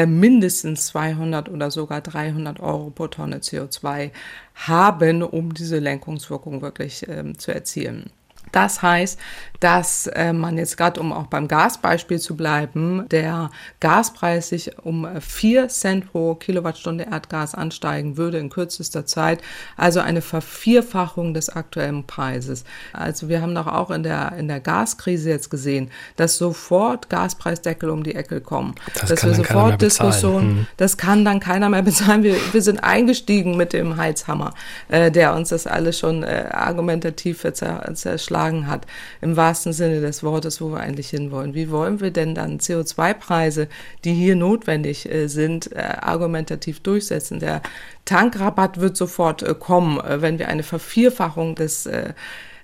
mindestens 0.06 0.88
200 0.88 1.48
oder 1.48 1.70
sogar 1.70 2.02
300 2.02 2.60
Euro 2.60 2.90
pro 2.90 3.06
Tonne 3.06 3.38
CO2 3.38 4.10
haben, 4.66 5.22
um 5.22 5.54
diese 5.54 5.78
Lenkungswirkung 5.78 6.60
wirklich 6.60 7.06
ähm, 7.08 7.38
zu 7.38 7.54
erzielen. 7.54 8.10
Das 8.52 8.82
heißt, 8.82 9.18
dass 9.60 10.06
äh, 10.08 10.32
man 10.32 10.56
jetzt 10.56 10.76
gerade, 10.76 11.00
um 11.00 11.12
auch 11.12 11.26
beim 11.26 11.48
Gasbeispiel 11.48 12.20
zu 12.20 12.36
bleiben, 12.36 13.06
der 13.10 13.50
Gaspreis 13.80 14.48
sich 14.48 14.78
um 14.84 15.06
vier 15.20 15.68
Cent 15.68 16.12
pro 16.12 16.34
Kilowattstunde 16.34 17.08
Erdgas 17.10 17.54
ansteigen 17.54 18.16
würde 18.16 18.38
in 18.38 18.50
kürzester 18.50 19.06
Zeit. 19.06 19.40
Also 19.76 20.00
eine 20.00 20.22
Vervierfachung 20.22 21.34
des 21.34 21.48
aktuellen 21.48 22.04
Preises. 22.06 22.64
Also 22.92 23.28
wir 23.28 23.42
haben 23.42 23.54
doch 23.54 23.66
auch 23.66 23.90
in 23.90 24.02
der, 24.02 24.32
in 24.38 24.48
der 24.48 24.60
Gaskrise 24.60 25.30
jetzt 25.30 25.50
gesehen, 25.50 25.90
dass 26.16 26.38
sofort 26.38 27.08
Gaspreisdeckel 27.08 27.90
um 27.90 28.04
die 28.04 28.14
Ecke 28.14 28.40
kommen. 28.40 28.74
Das 28.94 29.10
dass 29.10 29.24
wir 29.24 29.34
sofort 29.34 29.82
Diskussionen, 29.82 30.50
hm. 30.50 30.66
das 30.76 30.96
kann 30.96 31.24
dann 31.24 31.40
keiner 31.40 31.68
mehr 31.68 31.82
bezahlen. 31.82 32.22
Wir, 32.22 32.36
wir 32.52 32.62
sind 32.62 32.84
eingestiegen 32.84 33.56
mit 33.56 33.72
dem 33.72 33.96
Heizhammer, 33.96 34.54
äh, 34.88 35.10
der 35.10 35.34
uns 35.34 35.48
das 35.48 35.66
alles 35.66 35.98
schon 35.98 36.22
äh, 36.22 36.48
argumentativ 36.52 37.44
zerschlagen 37.94 38.66
hat. 38.66 38.86
Im 39.20 39.36
wahrsten 39.48 39.72
Sinne 39.72 40.02
des 40.02 40.22
Wortes, 40.22 40.60
wo 40.60 40.68
wir 40.72 40.80
eigentlich 40.80 41.08
hinwollen. 41.08 41.54
Wie 41.54 41.70
wollen 41.70 42.00
wir 42.00 42.10
denn 42.10 42.34
dann 42.34 42.58
CO2-Preise, 42.58 43.68
die 44.04 44.12
hier 44.12 44.36
notwendig 44.36 45.10
äh, 45.10 45.26
sind, 45.26 45.72
äh, 45.72 45.78
argumentativ 45.78 46.80
durchsetzen? 46.80 47.40
Der 47.40 47.62
Tankrabatt 48.04 48.78
wird 48.78 48.98
sofort 48.98 49.42
äh, 49.42 49.54
kommen, 49.54 50.00
wenn 50.04 50.38
wir 50.38 50.48
eine 50.48 50.62
Vervierfachung 50.62 51.54
des 51.54 51.88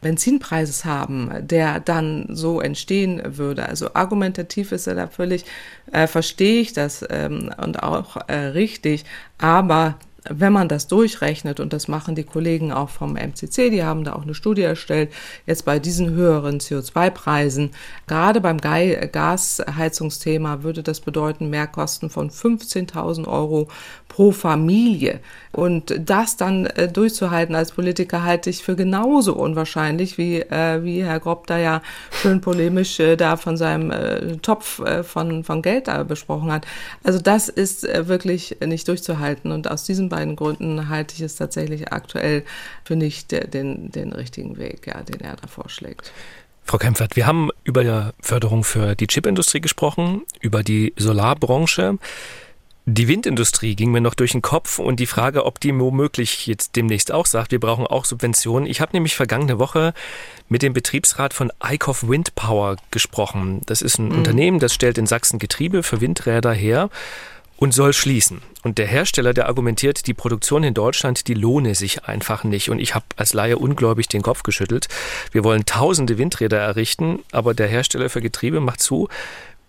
Benzinpreises 0.02 0.84
haben, 0.84 1.30
der 1.40 1.80
dann 1.80 2.26
so 2.30 2.60
entstehen 2.60 3.22
würde. 3.38 3.66
Also 3.66 3.94
argumentativ 3.94 4.72
ist 4.72 4.86
er 4.86 4.94
da 4.94 5.06
völlig, 5.06 5.46
verstehe 6.06 6.60
ich 6.60 6.74
das 6.74 7.02
ähm, 7.08 7.50
und 7.56 7.82
auch 7.82 8.28
richtig, 8.28 9.04
aber 9.38 9.96
wenn 10.28 10.52
man 10.52 10.68
das 10.68 10.86
durchrechnet, 10.86 11.60
und 11.60 11.72
das 11.72 11.88
machen 11.88 12.14
die 12.14 12.24
Kollegen 12.24 12.72
auch 12.72 12.88
vom 12.88 13.16
MCC, 13.16 13.70
die 13.70 13.84
haben 13.84 14.04
da 14.04 14.14
auch 14.14 14.22
eine 14.22 14.34
Studie 14.34 14.62
erstellt, 14.62 15.12
jetzt 15.46 15.64
bei 15.64 15.78
diesen 15.78 16.10
höheren 16.10 16.58
CO2-Preisen, 16.58 17.70
gerade 18.06 18.40
beim 18.40 18.58
Gasheizungsthema 18.58 20.62
würde 20.62 20.82
das 20.82 21.00
bedeuten 21.00 21.50
Mehrkosten 21.50 22.10
von 22.10 22.30
15.000 22.30 23.26
Euro 23.26 23.68
pro 24.08 24.30
Familie. 24.30 25.20
Und 25.50 25.94
das 25.98 26.36
dann 26.36 26.66
äh, 26.66 26.88
durchzuhalten 26.88 27.54
als 27.54 27.72
Politiker 27.72 28.22
halte 28.22 28.50
ich 28.50 28.62
für 28.62 28.76
genauso 28.76 29.34
unwahrscheinlich, 29.34 30.18
wie, 30.18 30.40
äh, 30.40 30.84
wie 30.84 31.04
Herr 31.04 31.20
Grob 31.20 31.46
da 31.46 31.58
ja 31.58 31.82
schön 32.10 32.40
polemisch 32.40 33.00
äh, 33.00 33.16
da 33.16 33.36
von 33.36 33.56
seinem 33.56 33.90
äh, 33.90 34.36
Topf 34.36 34.80
äh, 34.80 35.02
von, 35.02 35.44
von 35.44 35.62
Geld 35.62 35.88
da 35.88 36.02
besprochen 36.04 36.52
hat. 36.52 36.66
Also 37.02 37.20
das 37.20 37.48
ist 37.48 37.84
äh, 37.84 38.06
wirklich 38.06 38.56
nicht 38.64 38.86
durchzuhalten. 38.86 39.52
Und 39.52 39.70
aus 39.70 39.84
diesen 39.84 40.08
beiden 40.14 40.36
Gründen 40.36 40.88
halte 40.88 41.14
ich 41.14 41.22
es 41.22 41.34
tatsächlich 41.34 41.92
aktuell 41.92 42.44
für 42.84 42.94
nicht 42.94 43.32
den, 43.32 43.90
den 43.90 44.12
richtigen 44.12 44.58
Weg, 44.58 44.86
ja, 44.86 45.02
den 45.02 45.20
er 45.20 45.34
da 45.34 45.48
vorschlägt. 45.48 46.12
Frau 46.62 46.78
Kempfert, 46.78 47.16
wir 47.16 47.26
haben 47.26 47.50
über 47.64 47.82
die 47.82 48.10
Förderung 48.20 48.62
für 48.62 48.94
die 48.94 49.08
Chipindustrie 49.08 49.60
gesprochen, 49.60 50.22
über 50.40 50.62
die 50.62 50.94
Solarbranche. 50.96 51.98
Die 52.86 53.08
Windindustrie 53.08 53.74
ging 53.74 53.90
mir 53.90 54.00
noch 54.00 54.14
durch 54.14 54.32
den 54.32 54.42
Kopf 54.42 54.78
und 54.78 55.00
die 55.00 55.06
Frage, 55.06 55.46
ob 55.46 55.58
die 55.58 55.78
womöglich 55.78 56.46
jetzt 56.46 56.76
demnächst 56.76 57.10
auch 57.10 57.26
sagt, 57.26 57.50
wir 57.50 57.60
brauchen 57.60 57.86
auch 57.86 58.04
Subventionen. 58.04 58.68
Ich 58.68 58.80
habe 58.80 58.92
nämlich 58.92 59.16
vergangene 59.16 59.58
Woche 59.58 59.94
mit 60.48 60.62
dem 60.62 60.74
Betriebsrat 60.74 61.34
von 61.34 61.50
Eickhoff 61.60 62.06
Wind 62.08 62.34
Power 62.34 62.76
gesprochen. 62.90 63.62
Das 63.66 63.82
ist 63.82 63.98
ein 63.98 64.10
mhm. 64.10 64.18
Unternehmen, 64.18 64.58
das 64.60 64.74
stellt 64.74 64.98
in 64.98 65.06
Sachsen 65.06 65.38
Getriebe 65.38 65.82
für 65.82 66.00
Windräder 66.00 66.52
her 66.52 66.88
und 67.64 67.72
soll 67.72 67.94
schließen. 67.94 68.42
Und 68.62 68.76
der 68.76 68.86
Hersteller, 68.86 69.32
der 69.32 69.48
argumentiert, 69.48 70.06
die 70.06 70.12
Produktion 70.12 70.64
in 70.64 70.74
Deutschland, 70.74 71.28
die 71.28 71.32
lohne 71.32 71.74
sich 71.74 72.04
einfach 72.04 72.44
nicht. 72.44 72.68
Und 72.68 72.78
ich 72.78 72.94
habe 72.94 73.06
als 73.16 73.32
Laie 73.32 73.56
ungläubig 73.56 74.06
den 74.06 74.20
Kopf 74.20 74.42
geschüttelt. 74.42 74.86
Wir 75.32 75.44
wollen 75.44 75.64
tausende 75.64 76.18
Windräder 76.18 76.58
errichten, 76.58 77.20
aber 77.32 77.54
der 77.54 77.66
Hersteller 77.66 78.10
für 78.10 78.20
Getriebe 78.20 78.60
macht 78.60 78.82
zu, 78.82 79.08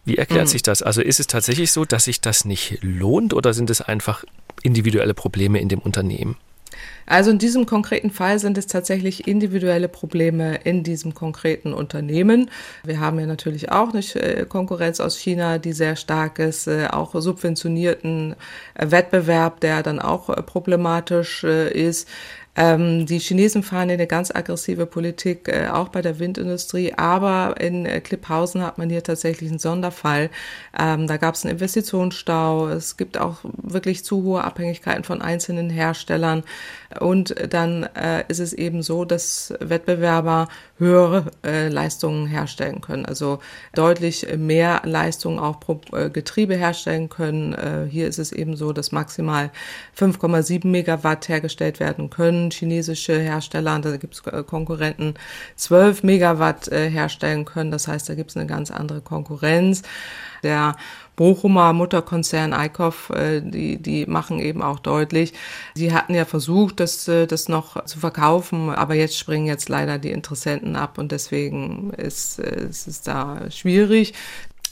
wie 0.04 0.18
erklärt 0.18 0.48
mhm. 0.48 0.52
sich 0.52 0.62
das? 0.62 0.82
Also 0.82 1.02
ist 1.02 1.22
es 1.22 1.28
tatsächlich 1.28 1.72
so, 1.72 1.86
dass 1.86 2.04
sich 2.04 2.20
das 2.20 2.44
nicht 2.44 2.80
lohnt 2.82 3.34
oder 3.34 3.54
sind 3.54 3.70
es 3.70 3.80
einfach 3.80 4.26
individuelle 4.62 5.14
Probleme 5.14 5.62
in 5.62 5.70
dem 5.70 5.80
Unternehmen? 5.80 6.36
Also 7.06 7.30
in 7.30 7.38
diesem 7.38 7.66
konkreten 7.66 8.10
Fall 8.10 8.40
sind 8.40 8.58
es 8.58 8.68
tatsächlich 8.68 9.28
individuelle 9.28 9.88
Probleme 9.88 10.56
in 10.64 10.84
diesem 10.84 11.14
konkreten 11.14 11.74
Unternehmen. 11.74 12.50
Wir 12.84 13.00
haben 13.00 13.20
ja 13.20 13.28
natürlich 13.28 13.72
auch 13.72 13.94
eine 13.94 14.00
äh, 14.00 14.46
Konkurrenz 14.46 15.00
aus 15.00 15.18
China, 15.18 15.60
die 15.60 15.74
sehr 15.74 15.96
stark 15.96 16.40
ist, 16.40 16.68
äh, 16.68 16.88
auch 16.92 17.14
subventionierten 17.14 18.36
äh, 18.74 18.90
Wettbewerb, 18.90 19.60
der 19.60 19.84
dann 19.84 20.00
auch 20.00 20.28
problematisch 20.46 21.44
ist. 21.44 22.08
Ähm, 22.56 23.06
die 23.06 23.20
Chinesen 23.20 23.64
fahren 23.64 23.90
eine 23.90 24.08
ganz 24.08 24.32
aggressive 24.34 24.86
Politik, 24.86 25.48
äh, 25.48 25.68
auch 25.68 25.90
bei 25.90 26.02
der 26.02 26.20
Windindustrie. 26.20 26.94
Aber 26.94 27.56
in 27.60 27.86
äh, 27.86 28.00
Klipphausen 28.00 28.64
hat 28.64 28.78
man 28.78 28.90
hier 28.90 29.04
tatsächlich 29.04 29.50
einen 29.50 29.60
Sonderfall. 29.60 30.30
Ähm, 30.78 31.08
da 31.08 31.18
gab 31.18 31.36
es 31.36 31.44
einen 31.44 31.54
Investitionsstau. 31.54 32.70
Es 32.70 32.98
gibt 32.98 33.18
auch 33.18 33.38
wirklich 33.44 34.06
zu 34.06 34.24
hohe 34.24 34.44
Abhängigkeiten 34.44 35.04
von 35.04 35.22
einzelnen 35.22 35.70
Herstellern. 35.70 36.44
Und 37.00 37.36
dann 37.50 37.84
äh, 37.84 38.24
ist 38.30 38.40
es 38.40 38.54
eben 38.54 38.82
so, 38.82 39.04
dass 39.04 39.54
Wettbewerber 39.60 40.48
höhere 40.78 41.26
äh, 41.46 41.68
Leistungen 41.68 42.28
herstellen 42.28 42.82
können. 42.82 43.06
Also 43.06 43.40
deutlich 43.74 44.28
mehr 44.38 44.82
Leistungen 44.86 45.40
auch 45.40 45.60
pro 45.60 45.82
äh, 45.94 46.10
Getriebe 46.10 46.56
herstellen 46.56 47.10
können. 47.10 47.54
Äh, 47.54 47.88
hier 47.90 48.08
ist 48.08 48.20
es 48.20 48.32
eben 48.32 48.56
so, 48.56 48.72
dass 48.72 48.92
maximal 48.92 49.52
5,7 49.98 50.68
Megawatt 50.68 51.28
hergestellt 51.28 51.80
werden 51.80 52.10
können. 52.10 52.45
Chinesische 52.52 53.18
Hersteller, 53.20 53.80
da 53.80 53.98
gibt 53.98 54.16
es 54.16 54.32
äh, 54.32 54.44
Konkurrenten, 54.44 55.16
12 55.56 56.04
Megawatt 56.04 56.68
äh, 56.68 56.90
herstellen 56.90 57.46
können. 57.46 57.72
Das 57.72 57.88
heißt, 57.88 58.08
da 58.10 58.16
gibt 58.16 58.32
es 58.32 58.38
eine 58.38 58.46
ganz 58.46 58.72
andere 58.72 59.02
Konkurrenz. 59.02 59.82
Der 60.44 60.76
Bochumer 61.16 61.74
Mutterkonzern 61.74 62.54
Eickhoff, 62.54 63.10
äh, 63.10 63.42
die, 63.42 63.82
die 63.82 64.06
machen 64.06 64.40
eben 64.40 64.62
auch 64.62 64.80
deutlich, 64.80 65.34
sie 65.74 65.94
hatten 65.94 66.14
ja 66.14 66.26
versucht, 66.26 66.80
das, 66.80 67.06
das 67.06 67.48
noch 67.48 67.86
zu 67.86 68.00
verkaufen, 68.00 68.70
aber 68.70 68.96
jetzt 68.96 69.18
springen 69.18 69.46
jetzt 69.46 69.70
leider 69.70 69.98
die 69.98 70.12
Interessenten 70.12 70.76
ab 70.76 70.98
und 70.98 71.12
deswegen 71.12 71.92
ist, 71.92 72.40
ist 72.40 72.88
es 72.88 73.02
da 73.02 73.50
schwierig. 73.50 74.14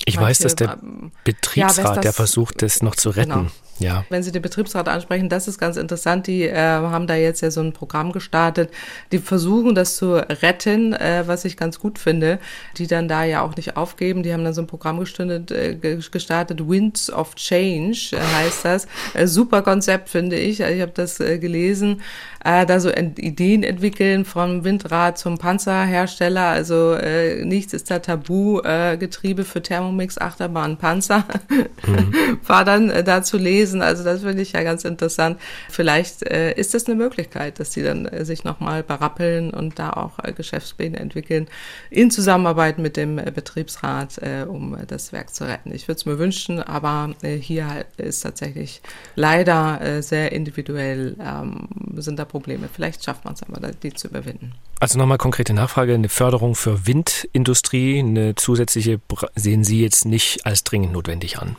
Ich 0.05 0.15
Manche, 0.15 0.29
weiß, 0.29 0.37
dass 0.39 0.55
der 0.55 0.77
Betriebsrat, 1.23 1.95
ja, 1.95 2.01
der 2.01 2.13
versucht, 2.13 2.61
das 2.61 2.81
noch 2.81 2.95
zu 2.95 3.09
retten. 3.09 3.31
Genau. 3.31 3.47
Ja. 3.79 4.05
Wenn 4.09 4.21
Sie 4.21 4.31
den 4.31 4.41
Betriebsrat 4.41 4.87
ansprechen, 4.87 5.29
das 5.29 5.47
ist 5.47 5.57
ganz 5.57 5.77
interessant. 5.77 6.27
Die 6.27 6.43
äh, 6.43 6.55
haben 6.55 7.07
da 7.07 7.15
jetzt 7.15 7.41
ja 7.41 7.49
so 7.49 7.59
ein 7.59 7.73
Programm 7.73 8.11
gestartet. 8.11 8.71
Die 9.11 9.17
versuchen 9.17 9.73
das 9.73 9.95
zu 9.95 10.13
retten, 10.13 10.93
äh, 10.93 11.23
was 11.25 11.43
ich 11.43 11.57
ganz 11.57 11.79
gut 11.79 11.97
finde. 11.97 12.39
Die 12.77 12.85
dann 12.85 13.07
da 13.07 13.23
ja 13.23 13.41
auch 13.41 13.55
nicht 13.55 13.75
aufgeben. 13.75 14.21
Die 14.21 14.31
haben 14.31 14.43
dann 14.43 14.53
so 14.53 14.61
ein 14.61 14.67
Programm 14.67 14.99
gestartet, 14.99 15.51
äh, 15.51 15.75
gestartet 16.11 16.67
Winds 16.69 17.11
of 17.11 17.33
Change 17.35 18.15
äh, 18.15 18.19
heißt 18.19 18.63
das. 18.63 18.87
Äh, 19.15 19.25
super 19.25 19.63
Konzept 19.63 20.09
finde 20.09 20.35
ich. 20.35 20.59
Ich 20.59 20.81
habe 20.81 20.91
das 20.93 21.19
äh, 21.19 21.39
gelesen. 21.39 22.01
Da 22.45 22.81
so 22.81 22.91
Ideen 22.91 23.63
entwickeln 23.63 24.25
vom 24.25 24.65
Windrad 24.65 25.17
zum 25.17 25.37
Panzerhersteller. 25.37 26.47
Also 26.47 26.97
nichts 27.41 27.71
ist 27.71 27.89
da 27.89 27.99
Tabu. 27.99 28.61
Getriebe 28.99 29.45
für 29.45 29.61
Thermomix, 29.61 29.92
Achterbahn, 30.17 30.77
Panzer. 30.77 31.25
Mhm. 31.85 32.39
War 32.47 32.65
dann 32.65 32.89
äh, 32.89 33.03
da 33.03 33.23
zu 33.23 33.37
lesen. 33.37 33.81
Also 33.81 34.03
das 34.03 34.21
finde 34.21 34.41
ich 34.41 34.53
ja 34.53 34.63
ganz 34.63 34.85
interessant. 34.85 35.39
Vielleicht 35.69 36.23
äh, 36.23 36.53
ist 36.53 36.73
das 36.73 36.85
eine 36.85 36.95
Möglichkeit, 36.95 37.59
dass 37.59 37.71
die 37.71 37.83
dann 37.83 38.05
äh, 38.05 38.25
sich 38.25 38.43
nochmal 38.43 38.83
berappeln 38.83 39.51
und 39.51 39.79
da 39.79 39.91
auch 39.91 40.19
äh, 40.23 40.33
Geschäftspläne 40.33 40.97
entwickeln 40.97 41.47
in 41.89 42.11
Zusammenarbeit 42.11 42.77
mit 42.79 42.97
dem 42.97 43.17
äh, 43.17 43.31
Betriebsrat, 43.33 44.17
äh, 44.19 44.45
um 44.47 44.77
das 44.87 45.13
Werk 45.13 45.33
zu 45.33 45.45
retten. 45.45 45.73
Ich 45.73 45.87
würde 45.87 45.97
es 45.97 46.05
mir 46.05 46.19
wünschen, 46.19 46.61
aber 46.61 47.13
äh, 47.21 47.37
hier 47.37 47.85
ist 47.97 48.21
tatsächlich 48.21 48.81
leider 49.15 49.81
äh, 49.81 50.01
sehr 50.01 50.31
individuell 50.31 51.15
ähm, 51.19 51.67
sind 51.95 52.19
da 52.19 52.25
Probleme. 52.25 52.69
Vielleicht 52.73 53.03
schafft 53.03 53.25
man 53.25 53.33
es 53.33 53.43
aber, 53.43 53.71
die 53.71 53.93
zu 53.93 54.07
überwinden. 54.07 54.53
Also 54.79 54.97
nochmal 54.97 55.17
konkrete 55.17 55.53
Nachfrage, 55.53 55.93
eine 55.93 56.09
Förderung 56.09 56.55
für 56.55 56.85
Windindustrie, 56.85 57.99
eine 57.99 58.35
zusätzliche 58.35 58.99
sehen 59.35 59.63
Sie 59.63 59.81
jetzt 59.81 60.05
nicht 60.05 60.45
als 60.45 60.63
dringend 60.63 60.91
notwendig 60.91 61.39
an? 61.39 61.55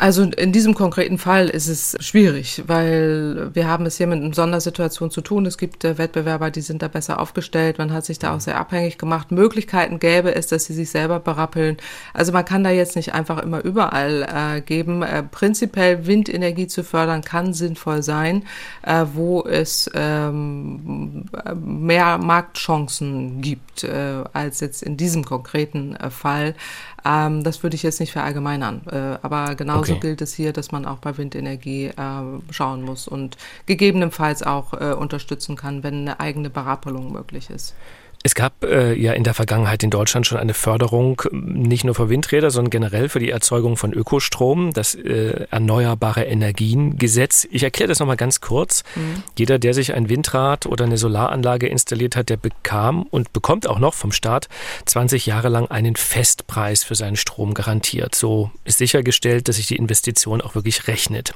Also 0.00 0.22
in 0.22 0.50
diesem 0.50 0.72
konkreten 0.72 1.18
Fall 1.18 1.50
ist 1.50 1.68
es 1.68 1.94
schwierig, 2.00 2.62
weil 2.66 3.50
wir 3.52 3.68
haben 3.68 3.84
es 3.84 3.98
hier 3.98 4.06
mit 4.06 4.22
einer 4.22 4.32
Sondersituation 4.32 5.10
zu 5.10 5.20
tun. 5.20 5.44
Es 5.44 5.58
gibt 5.58 5.84
äh, 5.84 5.98
Wettbewerber, 5.98 6.50
die 6.50 6.62
sind 6.62 6.80
da 6.80 6.88
besser 6.88 7.20
aufgestellt. 7.20 7.76
Man 7.76 7.92
hat 7.92 8.06
sich 8.06 8.18
da 8.18 8.34
auch 8.34 8.40
sehr 8.40 8.58
abhängig 8.58 8.96
gemacht. 8.96 9.30
Möglichkeiten 9.30 9.98
gäbe 9.98 10.34
es, 10.34 10.46
dass 10.46 10.64
sie 10.64 10.72
sich 10.72 10.88
selber 10.88 11.20
berappeln. 11.20 11.76
Also 12.14 12.32
man 12.32 12.46
kann 12.46 12.64
da 12.64 12.70
jetzt 12.70 12.96
nicht 12.96 13.12
einfach 13.12 13.42
immer 13.42 13.62
überall 13.62 14.22
äh, 14.22 14.62
geben. 14.62 15.02
Äh, 15.02 15.22
prinzipiell 15.22 16.06
Windenergie 16.06 16.66
zu 16.66 16.82
fördern 16.82 17.20
kann 17.20 17.52
sinnvoll 17.52 18.02
sein, 18.02 18.44
äh, 18.80 19.04
wo 19.12 19.44
es 19.44 19.90
ähm, 19.92 21.26
mehr 21.62 22.16
Marktchancen 22.16 23.42
gibt 23.42 23.84
äh, 23.84 24.24
als 24.32 24.60
jetzt 24.60 24.82
in 24.82 24.96
diesem 24.96 25.26
konkreten 25.26 25.94
äh, 25.96 26.08
Fall. 26.08 26.54
Ähm, 27.04 27.42
das 27.44 27.62
würde 27.62 27.76
ich 27.76 27.82
jetzt 27.82 28.00
nicht 28.00 28.12
verallgemeinern. 28.12 28.82
Äh, 28.90 29.18
aber 29.22 29.54
genauso 29.54 29.92
okay. 29.92 30.00
gilt 30.00 30.22
es 30.22 30.34
hier, 30.34 30.52
dass 30.52 30.72
man 30.72 30.84
auch 30.84 30.98
bei 30.98 31.16
Windenergie 31.16 31.86
äh, 31.86 31.92
schauen 32.50 32.82
muss 32.82 33.08
und 33.08 33.36
gegebenenfalls 33.66 34.42
auch 34.42 34.74
äh, 34.74 34.92
unterstützen 34.92 35.56
kann, 35.56 35.82
wenn 35.82 35.94
eine 35.94 36.20
eigene 36.20 36.50
Berappelung 36.50 37.12
möglich 37.12 37.50
ist. 37.50 37.74
Es 38.22 38.34
gab 38.34 38.64
äh, 38.64 38.92
ja 38.92 39.14
in 39.14 39.24
der 39.24 39.32
Vergangenheit 39.32 39.82
in 39.82 39.88
Deutschland 39.88 40.26
schon 40.26 40.36
eine 40.36 40.52
Förderung, 40.52 41.22
nicht 41.32 41.84
nur 41.84 41.94
für 41.94 42.10
Windräder, 42.10 42.50
sondern 42.50 42.68
generell 42.68 43.08
für 43.08 43.18
die 43.18 43.30
Erzeugung 43.30 43.78
von 43.78 43.94
Ökostrom, 43.94 44.74
das 44.74 44.94
äh, 44.94 45.46
Erneuerbare 45.50 46.24
Energiengesetz. 46.24 47.48
Ich 47.50 47.62
erkläre 47.62 47.88
das 47.88 47.98
nochmal 47.98 48.18
ganz 48.18 48.42
kurz. 48.42 48.84
Mhm. 48.94 49.22
Jeder, 49.38 49.58
der 49.58 49.72
sich 49.72 49.94
ein 49.94 50.10
Windrad 50.10 50.66
oder 50.66 50.84
eine 50.84 50.98
Solaranlage 50.98 51.66
installiert 51.66 52.14
hat, 52.14 52.28
der 52.28 52.36
bekam 52.36 53.04
und 53.04 53.32
bekommt 53.32 53.66
auch 53.66 53.78
noch 53.78 53.94
vom 53.94 54.12
Staat 54.12 54.48
20 54.84 55.24
Jahre 55.24 55.48
lang 55.48 55.70
einen 55.70 55.96
Festpreis 55.96 56.84
für 56.84 56.96
seinen 56.96 57.16
Strom 57.16 57.54
garantiert. 57.54 58.14
So 58.14 58.50
ist 58.64 58.76
sichergestellt, 58.76 59.48
dass 59.48 59.56
sich 59.56 59.66
die 59.66 59.76
Investition 59.76 60.42
auch 60.42 60.54
wirklich 60.54 60.88
rechnet. 60.88 61.32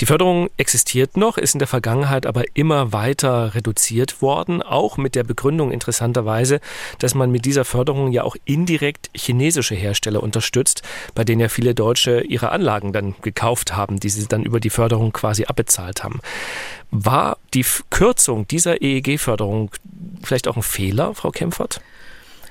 Die 0.00 0.06
Förderung 0.06 0.48
existiert 0.56 1.18
noch, 1.18 1.36
ist 1.36 1.54
in 1.54 1.58
der 1.58 1.68
Vergangenheit 1.68 2.24
aber 2.24 2.44
immer 2.54 2.94
weiter 2.94 3.54
reduziert 3.54 4.22
worden, 4.22 4.62
auch 4.62 4.96
mit 4.96 5.14
der 5.14 5.24
Begründung 5.24 5.70
interessant 5.70 6.13
interessanterweise, 6.14 6.60
dass 6.98 7.14
man 7.14 7.30
mit 7.30 7.44
dieser 7.44 7.64
Förderung 7.64 8.12
ja 8.12 8.22
auch 8.22 8.36
indirekt 8.44 9.10
chinesische 9.14 9.74
Hersteller 9.74 10.22
unterstützt, 10.22 10.82
bei 11.14 11.24
denen 11.24 11.40
ja 11.40 11.48
viele 11.48 11.74
Deutsche 11.74 12.20
ihre 12.20 12.50
Anlagen 12.50 12.92
dann 12.92 13.14
gekauft 13.22 13.76
haben, 13.76 13.98
die 13.98 14.08
sie 14.08 14.26
dann 14.26 14.44
über 14.44 14.60
die 14.60 14.70
Förderung 14.70 15.12
quasi 15.12 15.44
abbezahlt 15.44 16.04
haben. 16.04 16.20
War 16.90 17.38
die 17.52 17.64
Kürzung 17.90 18.46
dieser 18.46 18.80
EEG-Förderung 18.80 19.70
vielleicht 20.22 20.48
auch 20.48 20.56
ein 20.56 20.62
Fehler, 20.62 21.14
Frau 21.14 21.30
Kempfert? 21.30 21.80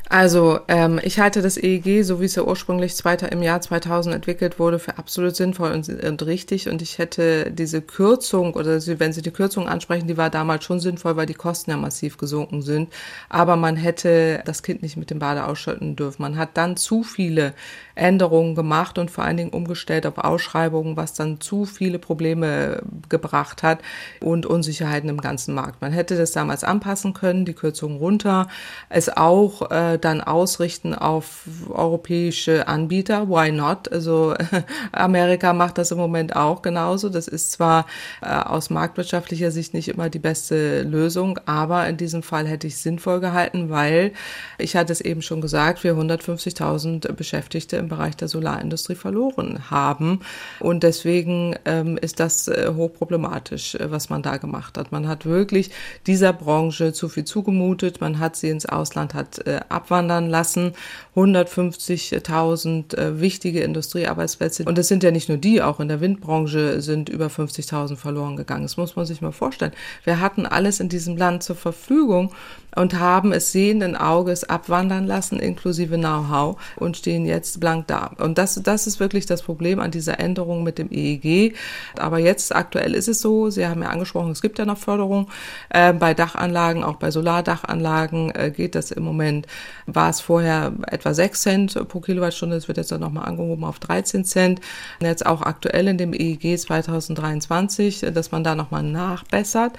Also 0.09 0.59
ähm, 0.67 0.99
ich 1.01 1.19
halte 1.19 1.41
das 1.41 1.57
EEG, 1.57 2.03
so 2.03 2.19
wie 2.19 2.25
es 2.25 2.35
ja 2.35 2.43
ursprünglich 2.43 2.95
zweiter, 2.95 3.31
im 3.31 3.41
Jahr 3.41 3.61
2000 3.61 4.13
entwickelt 4.13 4.59
wurde, 4.59 4.77
für 4.77 4.97
absolut 4.97 5.35
sinnvoll 5.35 5.71
und, 5.71 5.87
und, 5.87 6.25
richtig. 6.25 6.67
Und 6.69 6.81
ich 6.81 6.97
hätte 6.97 7.49
diese 7.51 7.81
Kürzung 7.81 8.53
oder 8.53 8.81
sie, 8.81 8.99
wenn 8.99 9.13
Sie 9.13 9.21
die 9.21 9.31
Kürzung 9.31 9.67
ansprechen, 9.67 10.07
die 10.07 10.17
war 10.17 10.29
damals 10.29 10.65
schon 10.65 10.79
sinnvoll, 10.79 11.15
weil 11.15 11.25
die 11.25 11.33
Kosten 11.33 11.71
ja 11.71 11.77
massiv 11.77 12.17
gesunken 12.17 12.61
sind. 12.61 12.91
Aber 13.29 13.55
man 13.55 13.77
hätte 13.77 14.43
das 14.45 14.61
Kind 14.61 14.83
nicht 14.83 14.97
mit 14.97 15.09
dem 15.09 15.19
Bade 15.19 15.45
ausschütten 15.45 15.95
dürfen. 15.95 16.21
Man 16.21 16.37
hat 16.37 16.49
dann 16.55 16.75
zu 16.75 17.03
viele 17.03 17.53
Änderungen 17.95 18.55
gemacht 18.55 18.97
und 18.97 19.11
vor 19.11 19.23
allen 19.23 19.37
Dingen 19.37 19.51
umgestellt 19.51 20.05
auf 20.05 20.17
Ausschreibungen, 20.17 20.97
was 20.97 21.13
dann 21.13 21.39
zu 21.39 21.65
viele 21.65 21.99
Probleme 21.99 22.81
gebracht 23.09 23.63
hat 23.63 23.79
und 24.19 24.45
Unsicherheiten 24.45 25.09
im 25.09 25.21
ganzen 25.21 25.53
Markt. 25.53 25.81
Man 25.81 25.91
hätte 25.91 26.17
das 26.17 26.31
damals 26.31 26.63
anpassen 26.63 27.13
können, 27.13 27.45
die 27.45 27.53
Kürzung 27.53 27.97
runter, 27.97 28.47
es 28.89 29.15
auch 29.15 29.69
äh, 29.71 29.97
dann 29.99 30.21
ausrichten 30.21 30.95
auf 30.95 31.43
europäische 31.69 32.67
Anbieter. 32.67 33.29
Why 33.29 33.51
not? 33.51 33.91
Also 33.91 34.33
Amerika 34.91 35.53
macht 35.53 35.77
das 35.77 35.91
im 35.91 35.97
Moment 35.97 36.35
auch 36.35 36.61
genauso. 36.61 37.09
Das 37.09 37.27
ist 37.27 37.51
zwar 37.51 37.85
äh, 38.21 38.27
aus 38.27 38.69
marktwirtschaftlicher 38.69 39.51
Sicht 39.51 39.73
nicht 39.73 39.89
immer 39.89 40.09
die 40.09 40.19
beste 40.19 40.81
Lösung, 40.81 41.39
aber 41.45 41.87
in 41.87 41.97
diesem 41.97 42.23
Fall 42.23 42.47
hätte 42.47 42.67
ich 42.67 42.77
sinnvoll 42.77 43.19
gehalten, 43.19 43.69
weil 43.69 44.13
ich 44.57 44.75
hatte 44.75 44.91
es 44.91 45.01
eben 45.01 45.21
schon 45.21 45.41
gesagt, 45.41 45.83
wir 45.83 45.93
150.000 45.93 47.11
Beschäftigte 47.13 47.82
im 47.83 47.89
Bereich 47.89 48.15
der 48.15 48.27
Solarindustrie 48.27 48.95
verloren 48.95 49.69
haben. 49.69 50.21
Und 50.59 50.83
deswegen 50.83 51.55
ähm, 51.65 51.97
ist 51.97 52.19
das 52.19 52.47
äh, 52.47 52.71
hochproblematisch, 52.75 53.75
äh, 53.75 53.91
was 53.91 54.09
man 54.09 54.23
da 54.23 54.37
gemacht 54.37 54.77
hat. 54.77 54.91
Man 54.91 55.07
hat 55.07 55.25
wirklich 55.25 55.69
dieser 56.07 56.33
Branche 56.33 56.93
zu 56.93 57.09
viel 57.09 57.25
zugemutet. 57.25 58.01
Man 58.01 58.19
hat 58.19 58.35
sie 58.35 58.49
ins 58.49 58.65
Ausland 58.65 59.13
hat 59.13 59.45
äh, 59.45 59.59
abwandern 59.69 60.29
lassen. 60.29 60.73
150.000 61.15 62.97
äh, 62.97 63.19
wichtige 63.19 63.61
Industriearbeitsplätze. 63.61 64.63
Und 64.63 64.77
es 64.77 64.87
sind 64.87 65.03
ja 65.03 65.11
nicht 65.11 65.29
nur 65.29 65.37
die, 65.37 65.61
auch 65.61 65.79
in 65.79 65.87
der 65.87 66.01
Windbranche 66.01 66.81
sind 66.81 67.09
über 67.09 67.27
50.000 67.27 67.97
verloren 67.97 68.35
gegangen. 68.35 68.63
Das 68.63 68.77
muss 68.77 68.95
man 68.95 69.05
sich 69.05 69.21
mal 69.21 69.31
vorstellen. 69.31 69.73
Wir 70.03 70.19
hatten 70.19 70.45
alles 70.45 70.79
in 70.79 70.89
diesem 70.89 71.17
Land 71.17 71.43
zur 71.43 71.55
Verfügung 71.55 72.31
und 72.75 72.99
haben 72.99 73.31
es 73.31 73.51
sehenden 73.51 73.95
Auges 73.95 74.43
abwandern 74.43 75.05
lassen, 75.05 75.39
inklusive 75.39 75.97
Know-how, 75.97 76.59
und 76.77 76.97
stehen 76.97 77.25
jetzt 77.25 77.59
blank 77.59 77.72
da. 77.87 78.11
Und 78.17 78.37
das, 78.37 78.61
das 78.63 78.87
ist 78.87 78.99
wirklich 78.99 79.25
das 79.25 79.41
Problem 79.41 79.79
an 79.79 79.91
dieser 79.91 80.19
Änderung 80.19 80.63
mit 80.63 80.77
dem 80.77 80.89
EEG. 80.91 81.55
Aber 81.97 82.19
jetzt 82.19 82.55
aktuell 82.55 82.93
ist 82.93 83.07
es 83.07 83.21
so, 83.21 83.49
Sie 83.49 83.65
haben 83.65 83.81
ja 83.81 83.89
angesprochen, 83.89 84.31
es 84.31 84.41
gibt 84.41 84.59
ja 84.59 84.65
noch 84.65 84.77
Förderung. 84.77 85.29
Äh, 85.69 85.93
bei 85.93 86.13
Dachanlagen, 86.13 86.83
auch 86.83 86.97
bei 86.97 87.11
Solardachanlagen 87.11 88.31
äh, 88.35 88.51
geht 88.51 88.75
das 88.75 88.91
im 88.91 89.03
Moment, 89.03 89.47
war 89.85 90.09
es 90.09 90.21
vorher 90.21 90.73
etwa 90.87 91.13
6 91.13 91.41
Cent 91.41 91.87
pro 91.87 91.99
Kilowattstunde, 91.99 92.55
es 92.55 92.67
wird 92.67 92.77
jetzt 92.77 92.91
nochmal 92.91 93.25
angehoben 93.25 93.63
auf 93.63 93.79
13 93.79 94.25
Cent. 94.25 94.61
Und 94.99 95.07
jetzt 95.07 95.25
auch 95.25 95.41
aktuell 95.41 95.87
in 95.87 95.97
dem 95.97 96.13
EEG 96.13 96.59
2023, 96.59 98.05
dass 98.13 98.31
man 98.31 98.43
da 98.43 98.55
nochmal 98.55 98.83
nachbessert. 98.83 99.73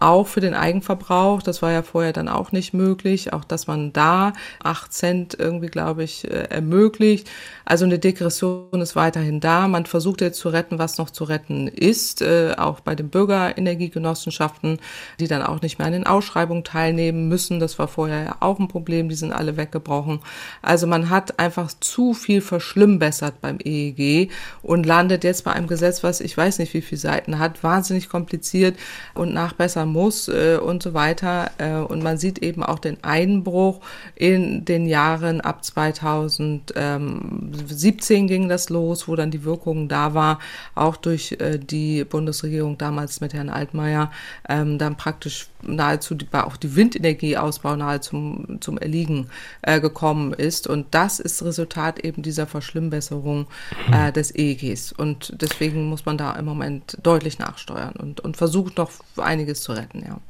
Auch 0.00 0.26
für 0.26 0.40
den 0.40 0.54
Eigenverbrauch, 0.54 1.42
das 1.42 1.62
war 1.62 1.72
ja 1.72 1.82
vorher 1.82 2.12
dann 2.12 2.28
auch 2.28 2.52
nicht 2.52 2.74
möglich, 2.74 3.32
auch 3.32 3.44
dass 3.44 3.66
man 3.66 3.92
da 3.92 4.32
8 4.62 4.92
Cent 4.92 5.36
irgendwie, 5.38 5.68
glaube 5.68 6.04
ich, 6.04 6.24
äh, 6.24 6.44
ermöglicht. 6.50 7.28
Also 7.64 7.84
eine 7.84 7.98
Degression 7.98 8.80
ist 8.80 8.96
weiterhin 8.96 9.40
da. 9.40 9.68
Man 9.68 9.86
versucht 9.86 10.20
jetzt 10.20 10.38
zu 10.38 10.48
retten, 10.48 10.78
was 10.78 10.98
noch 10.98 11.10
zu 11.10 11.24
retten 11.24 11.68
ist, 11.68 12.22
äh, 12.22 12.54
auch 12.56 12.80
bei 12.80 12.94
den 12.94 13.10
Bürgerenergiegenossenschaften, 13.10 14.78
die 15.20 15.28
dann 15.28 15.42
auch 15.42 15.60
nicht 15.60 15.78
mehr 15.78 15.86
an 15.86 15.92
den 15.92 16.06
Ausschreibungen 16.06 16.64
teilnehmen 16.64 17.28
müssen. 17.28 17.60
Das 17.60 17.78
war 17.78 17.88
vorher 17.88 18.24
ja 18.24 18.36
auch 18.40 18.58
ein 18.58 18.68
Problem, 18.68 19.08
die 19.08 19.14
sind 19.14 19.32
alle 19.32 19.56
weggebrochen. 19.56 20.20
Also 20.62 20.86
man 20.86 21.10
hat 21.10 21.38
einfach 21.38 21.70
zu 21.80 22.14
viel 22.14 22.40
verschlimmbessert 22.40 23.40
beim 23.40 23.58
EEG 23.62 24.30
und 24.62 24.86
landet 24.86 25.24
jetzt 25.24 25.44
bei 25.44 25.52
einem 25.52 25.66
Gesetz, 25.66 26.02
was 26.02 26.20
ich 26.20 26.36
weiß 26.36 26.58
nicht, 26.58 26.74
wie 26.74 26.82
viele 26.82 27.00
Seiten 27.00 27.38
hat, 27.38 27.62
wahnsinnig 27.62 28.08
kompliziert 28.08 28.76
und 29.14 29.34
nachbessern 29.34 29.87
muss 29.88 30.28
äh, 30.28 30.58
und 30.62 30.82
so 30.82 30.94
weiter. 30.94 31.50
Äh, 31.58 31.74
und 31.74 32.02
man 32.02 32.18
sieht 32.18 32.38
eben 32.40 32.62
auch 32.62 32.78
den 32.78 33.02
Einbruch 33.02 33.80
in 34.14 34.64
den 34.64 34.86
Jahren 34.86 35.40
ab 35.40 35.64
2000, 35.64 36.74
ähm, 36.76 37.50
2017 37.52 38.26
ging 38.26 38.48
das 38.48 38.70
los, 38.70 39.08
wo 39.08 39.16
dann 39.16 39.30
die 39.30 39.44
Wirkung 39.44 39.88
da 39.88 40.14
war, 40.14 40.38
auch 40.74 40.96
durch 40.96 41.36
äh, 41.40 41.58
die 41.58 42.04
Bundesregierung 42.04 42.78
damals 42.78 43.20
mit 43.20 43.34
Herrn 43.34 43.50
Altmaier, 43.50 44.10
ähm, 44.48 44.78
dann 44.78 44.96
praktisch 44.96 45.48
nahezu 45.62 46.14
die, 46.14 46.26
auch 46.32 46.56
die 46.56 46.76
Windenergieausbau 46.76 47.76
nahe 47.76 48.00
zum, 48.00 48.60
zum 48.60 48.78
Erliegen 48.78 49.28
äh, 49.62 49.80
gekommen 49.80 50.32
ist. 50.32 50.66
Und 50.66 50.86
das 50.92 51.20
ist 51.20 51.42
Resultat 51.42 51.98
eben 52.00 52.22
dieser 52.22 52.46
Verschlimmbesserung 52.46 53.46
äh, 53.92 54.12
des 54.12 54.34
EEGs. 54.34 54.92
Und 54.92 55.34
deswegen 55.40 55.88
muss 55.88 56.06
man 56.06 56.18
da 56.18 56.32
im 56.32 56.44
Moment 56.44 56.98
deutlich 57.02 57.38
nachsteuern 57.38 57.94
und, 57.96 58.20
und 58.20 58.36
versucht 58.36 58.78
noch 58.78 58.90
einiges 59.16 59.62
zu 59.62 59.72
retten, 59.78 60.04
ja. 60.06 60.20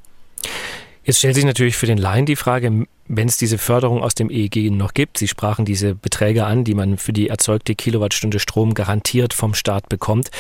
Jetzt 1.05 1.21
stellt 1.21 1.37
sich 1.37 1.47
natürlich 1.47 1.77
für 1.77 1.87
den 1.87 1.97
Laien 1.97 2.27
die 2.27 2.37
Frage, 2.37 2.87
wenn 3.07 3.29
es 3.29 3.39
diese 3.39 3.57
Förderung 3.57 4.03
aus 4.03 4.15
dem 4.15 4.31
EEG 4.31 4.71
noch 4.71 4.93
gibt, 4.93 5.17
Sie 5.17 5.27
sprachen 5.27 5.65
diese 5.65 5.95
Beträge 5.95 6.45
an, 6.45 6.65
die 6.65 6.75
man 6.75 6.99
für 6.99 7.15
die 7.15 7.29
erzeugte 7.29 7.75
Kilowattstunde 7.75 8.39
Strom 8.39 8.75
garantiert 8.75 9.33
vom 9.33 9.55
Staat 9.55 9.89
bekommt, 9.89 10.31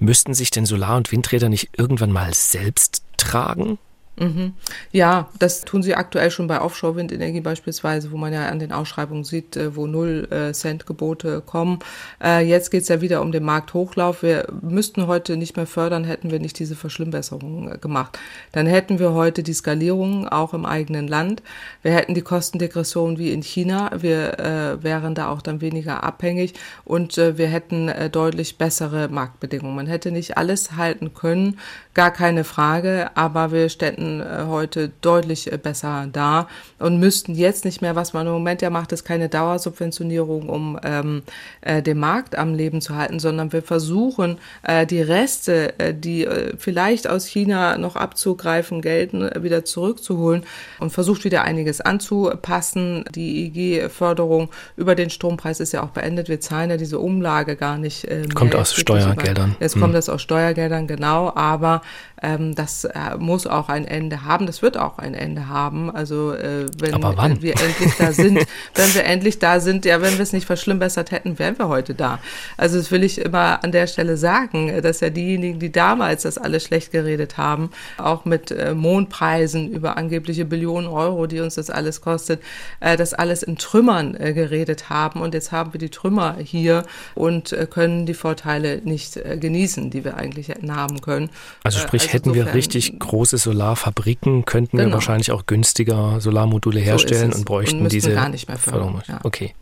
müssten 0.00 0.34
sich 0.34 0.50
denn 0.50 0.66
Solar- 0.66 0.96
und 0.96 1.12
Windräder 1.12 1.48
nicht 1.48 1.70
irgendwann 1.78 2.10
mal 2.10 2.34
selbst 2.34 3.04
tragen? 3.16 3.78
Mhm. 4.18 4.54
Ja, 4.92 5.28
das 5.38 5.60
tun 5.62 5.82
sie 5.82 5.94
aktuell 5.94 6.30
schon 6.30 6.46
bei 6.46 6.60
Offshore-Windenergie 6.60 7.42
beispielsweise, 7.42 8.12
wo 8.12 8.16
man 8.16 8.32
ja 8.32 8.48
an 8.48 8.58
den 8.58 8.72
Ausschreibungen 8.72 9.24
sieht, 9.24 9.56
äh, 9.56 9.76
wo 9.76 9.86
null 9.86 10.26
äh, 10.30 10.52
Cent 10.52 10.86
Gebote 10.86 11.42
kommen. 11.44 11.80
Äh, 12.22 12.46
jetzt 12.46 12.70
geht's 12.70 12.88
ja 12.88 13.02
wieder 13.02 13.20
um 13.20 13.30
den 13.30 13.44
Markthochlauf. 13.44 14.22
Wir 14.22 14.46
müssten 14.62 15.06
heute 15.06 15.36
nicht 15.36 15.56
mehr 15.56 15.66
fördern, 15.66 16.04
hätten 16.04 16.30
wir 16.30 16.40
nicht 16.40 16.58
diese 16.58 16.76
Verschlimmbesserungen 16.76 17.78
gemacht. 17.80 18.18
Dann 18.52 18.66
hätten 18.66 18.98
wir 18.98 19.12
heute 19.12 19.42
die 19.42 19.52
Skalierung 19.52 20.26
auch 20.26 20.54
im 20.54 20.64
eigenen 20.64 21.08
Land. 21.08 21.42
Wir 21.82 21.92
hätten 21.92 22.14
die 22.14 22.22
Kostendegression 22.22 23.18
wie 23.18 23.32
in 23.32 23.42
China. 23.42 23.90
Wir 23.98 24.78
wären 24.80 25.14
da 25.14 25.28
auch 25.28 25.42
dann 25.42 25.60
weniger 25.60 26.04
abhängig 26.04 26.54
und 26.84 27.16
wir 27.16 27.46
hätten 27.48 27.90
deutlich 28.12 28.58
bessere 28.58 29.08
Marktbedingungen. 29.08 29.76
Man 29.76 29.86
hätte 29.86 30.10
nicht 30.10 30.36
alles 30.36 30.76
halten 30.76 31.14
können, 31.14 31.58
gar 31.96 32.10
keine 32.10 32.44
Frage, 32.44 33.10
aber 33.14 33.50
wir 33.52 33.70
ständen 33.70 34.20
äh, 34.20 34.44
heute 34.46 34.92
deutlich 35.00 35.50
äh, 35.50 35.56
besser 35.56 36.06
da 36.12 36.46
und 36.78 36.98
müssten 36.98 37.34
jetzt 37.34 37.64
nicht 37.64 37.80
mehr, 37.80 37.96
was 37.96 38.12
man 38.12 38.26
im 38.26 38.32
Moment 38.32 38.62
ja 38.62 38.70
macht, 38.70 38.92
ist 38.92 39.04
keine 39.04 39.28
Dauersubventionierung, 39.28 40.48
um 40.48 40.78
ähm, 40.82 41.22
äh, 41.62 41.82
den 41.82 41.98
Markt 41.98 42.36
am 42.36 42.54
Leben 42.54 42.80
zu 42.80 42.96
halten, 42.96 43.18
sondern 43.18 43.52
wir 43.52 43.62
versuchen, 43.62 44.38
äh, 44.62 44.86
die 44.86 45.00
Reste, 45.00 45.78
äh, 45.78 45.94
die 45.94 46.26
äh, 46.26 46.54
vielleicht 46.58 47.08
aus 47.08 47.26
China 47.26 47.78
noch 47.78 47.96
abzugreifen 47.96 48.82
gelten, 48.82 49.22
äh, 49.22 49.42
wieder 49.42 49.64
zurückzuholen 49.64 50.44
und 50.78 50.90
versucht 50.90 51.24
wieder 51.24 51.42
einiges 51.42 51.80
anzupassen. 51.80 53.04
Die 53.14 53.46
IG-Förderung 53.46 54.50
über 54.76 54.94
den 54.94 55.08
Strompreis 55.08 55.60
ist 55.60 55.72
ja 55.72 55.82
auch 55.82 55.90
beendet. 55.90 56.28
Wir 56.28 56.40
zahlen 56.40 56.70
ja 56.70 56.76
diese 56.76 56.98
Umlage 56.98 57.56
gar 57.56 57.78
nicht 57.78 58.04
äh, 58.04 58.18
mehr. 58.18 58.28
Kommt 58.34 58.54
aus 58.54 58.74
Steuergeldern. 58.74 59.56
Jetzt 59.60 59.74
hm. 59.74 59.82
kommt 59.82 59.94
das 59.94 60.10
aus 60.10 60.20
Steuergeldern, 60.20 60.86
genau, 60.86 61.32
aber 61.34 61.80
ähm, 62.22 62.54
das 62.54 62.84
äh, 62.84 63.16
muss 63.18 63.46
auch 63.46 63.68
ein 63.68 63.86
Ende 63.86 64.24
haben. 64.24 64.46
Das 64.46 64.60
wird 64.60 64.76
auch 64.76 64.98
ein 64.98 65.14
Ende 65.14 65.48
haben. 65.48 65.90
Also 65.90 66.32
äh, 66.32 66.65
wenn 66.78 67.42
wir 67.42 67.54
endlich 67.54 67.94
da 67.98 68.12
sind, 68.12 68.38
wenn 68.74 68.94
wir 68.94 69.04
endlich 69.04 69.38
da 69.38 69.60
sind, 69.60 69.84
ja, 69.84 70.00
wenn 70.02 70.14
wir 70.14 70.20
es 70.20 70.32
nicht 70.32 70.46
verschlimmbessert 70.46 71.10
hätten, 71.10 71.38
wären 71.38 71.58
wir 71.58 71.68
heute 71.68 71.94
da. 71.94 72.18
Also 72.56 72.78
das 72.78 72.90
will 72.90 73.04
ich 73.04 73.18
immer 73.18 73.62
an 73.64 73.72
der 73.72 73.86
Stelle 73.86 74.16
sagen, 74.16 74.82
dass 74.82 75.00
ja 75.00 75.10
diejenigen, 75.10 75.58
die 75.58 75.72
damals 75.72 76.22
das 76.22 76.38
alles 76.38 76.64
schlecht 76.64 76.92
geredet 76.92 77.38
haben, 77.38 77.70
auch 77.98 78.24
mit 78.24 78.50
äh, 78.50 78.74
Mondpreisen 78.74 79.70
über 79.70 79.96
angebliche 79.96 80.44
Billionen 80.44 80.88
Euro, 80.88 81.26
die 81.26 81.40
uns 81.40 81.54
das 81.54 81.70
alles 81.70 82.00
kostet, 82.00 82.42
äh, 82.80 82.96
das 82.96 83.14
alles 83.14 83.42
in 83.42 83.56
Trümmern 83.56 84.14
äh, 84.14 84.32
geredet 84.32 84.90
haben. 84.90 85.20
Und 85.20 85.34
jetzt 85.34 85.52
haben 85.52 85.72
wir 85.72 85.78
die 85.78 85.90
Trümmer 85.90 86.36
hier 86.42 86.84
und 87.14 87.56
können 87.70 88.06
die 88.06 88.14
Vorteile 88.14 88.80
nicht 88.84 89.18
genießen, 89.40 89.90
die 89.90 90.04
wir 90.04 90.16
eigentlich 90.16 90.48
hätten 90.48 90.74
haben 90.74 91.00
können. 91.00 91.30
Also 91.64 91.78
sprich, 91.78 92.02
also 92.02 92.14
hätten 92.14 92.34
wir 92.34 92.54
richtig 92.54 92.98
große 92.98 93.38
Solarfabriken, 93.38 94.44
könnten 94.44 94.76
genau. 94.76 94.90
wir 94.90 94.94
wahrscheinlich 94.94 95.30
auch 95.32 95.46
günstiger 95.46 96.20
Solarmodule 96.20 96.55
herstellen 96.64 97.32
so 97.32 97.38
und 97.38 97.44
bräuchten 97.44 97.82
und 97.82 97.92
diese 97.92 98.12
gar 98.12 98.28
nicht 98.28 98.48
mehr 98.48 98.58
Förderung. 98.58 99.02
Ja. 99.06 99.20
Okay. 99.22 99.54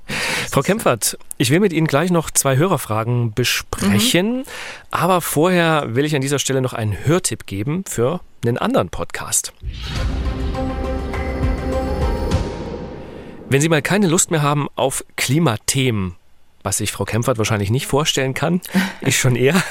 Frau 0.50 0.62
Kempfert, 0.62 1.18
ich 1.38 1.50
will 1.50 1.60
mit 1.60 1.72
Ihnen 1.72 1.86
gleich 1.86 2.10
noch 2.10 2.30
zwei 2.30 2.56
Hörerfragen 2.56 3.32
besprechen, 3.32 4.38
mhm. 4.38 4.44
aber 4.90 5.20
vorher 5.20 5.94
will 5.94 6.04
ich 6.04 6.14
an 6.14 6.20
dieser 6.20 6.38
Stelle 6.38 6.60
noch 6.60 6.72
einen 6.72 7.06
Hörtipp 7.06 7.46
geben 7.46 7.84
für 7.86 8.20
einen 8.44 8.58
anderen 8.58 8.88
Podcast. 8.88 9.52
Wenn 13.48 13.60
Sie 13.60 13.68
mal 13.68 13.82
keine 13.82 14.08
Lust 14.08 14.30
mehr 14.30 14.42
haben 14.42 14.68
auf 14.74 15.04
Klimathemen, 15.16 16.16
was 16.64 16.78
sich 16.78 16.90
Frau 16.90 17.04
Kempfert 17.04 17.38
wahrscheinlich 17.38 17.70
nicht 17.70 17.86
vorstellen 17.86 18.34
kann, 18.34 18.60
ich 19.00 19.16
schon 19.18 19.36
eher, 19.36 19.62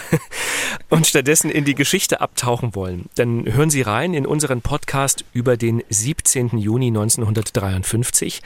und 0.90 1.08
stattdessen 1.08 1.50
in 1.50 1.66
die 1.66 1.76
Geschichte 1.76 2.22
abtauchen 2.22 2.76
wollen, 2.76 3.10
dann 3.16 3.52
hören 3.52 3.70
Sie 3.70 3.82
rein 3.82 4.14
in 4.14 4.26
unseren 4.26 4.62
Podcast 4.62 5.26
über 5.34 5.58
den 5.58 5.84
17. 5.90 6.58
Juni 6.58 6.88
1953. 6.88 8.42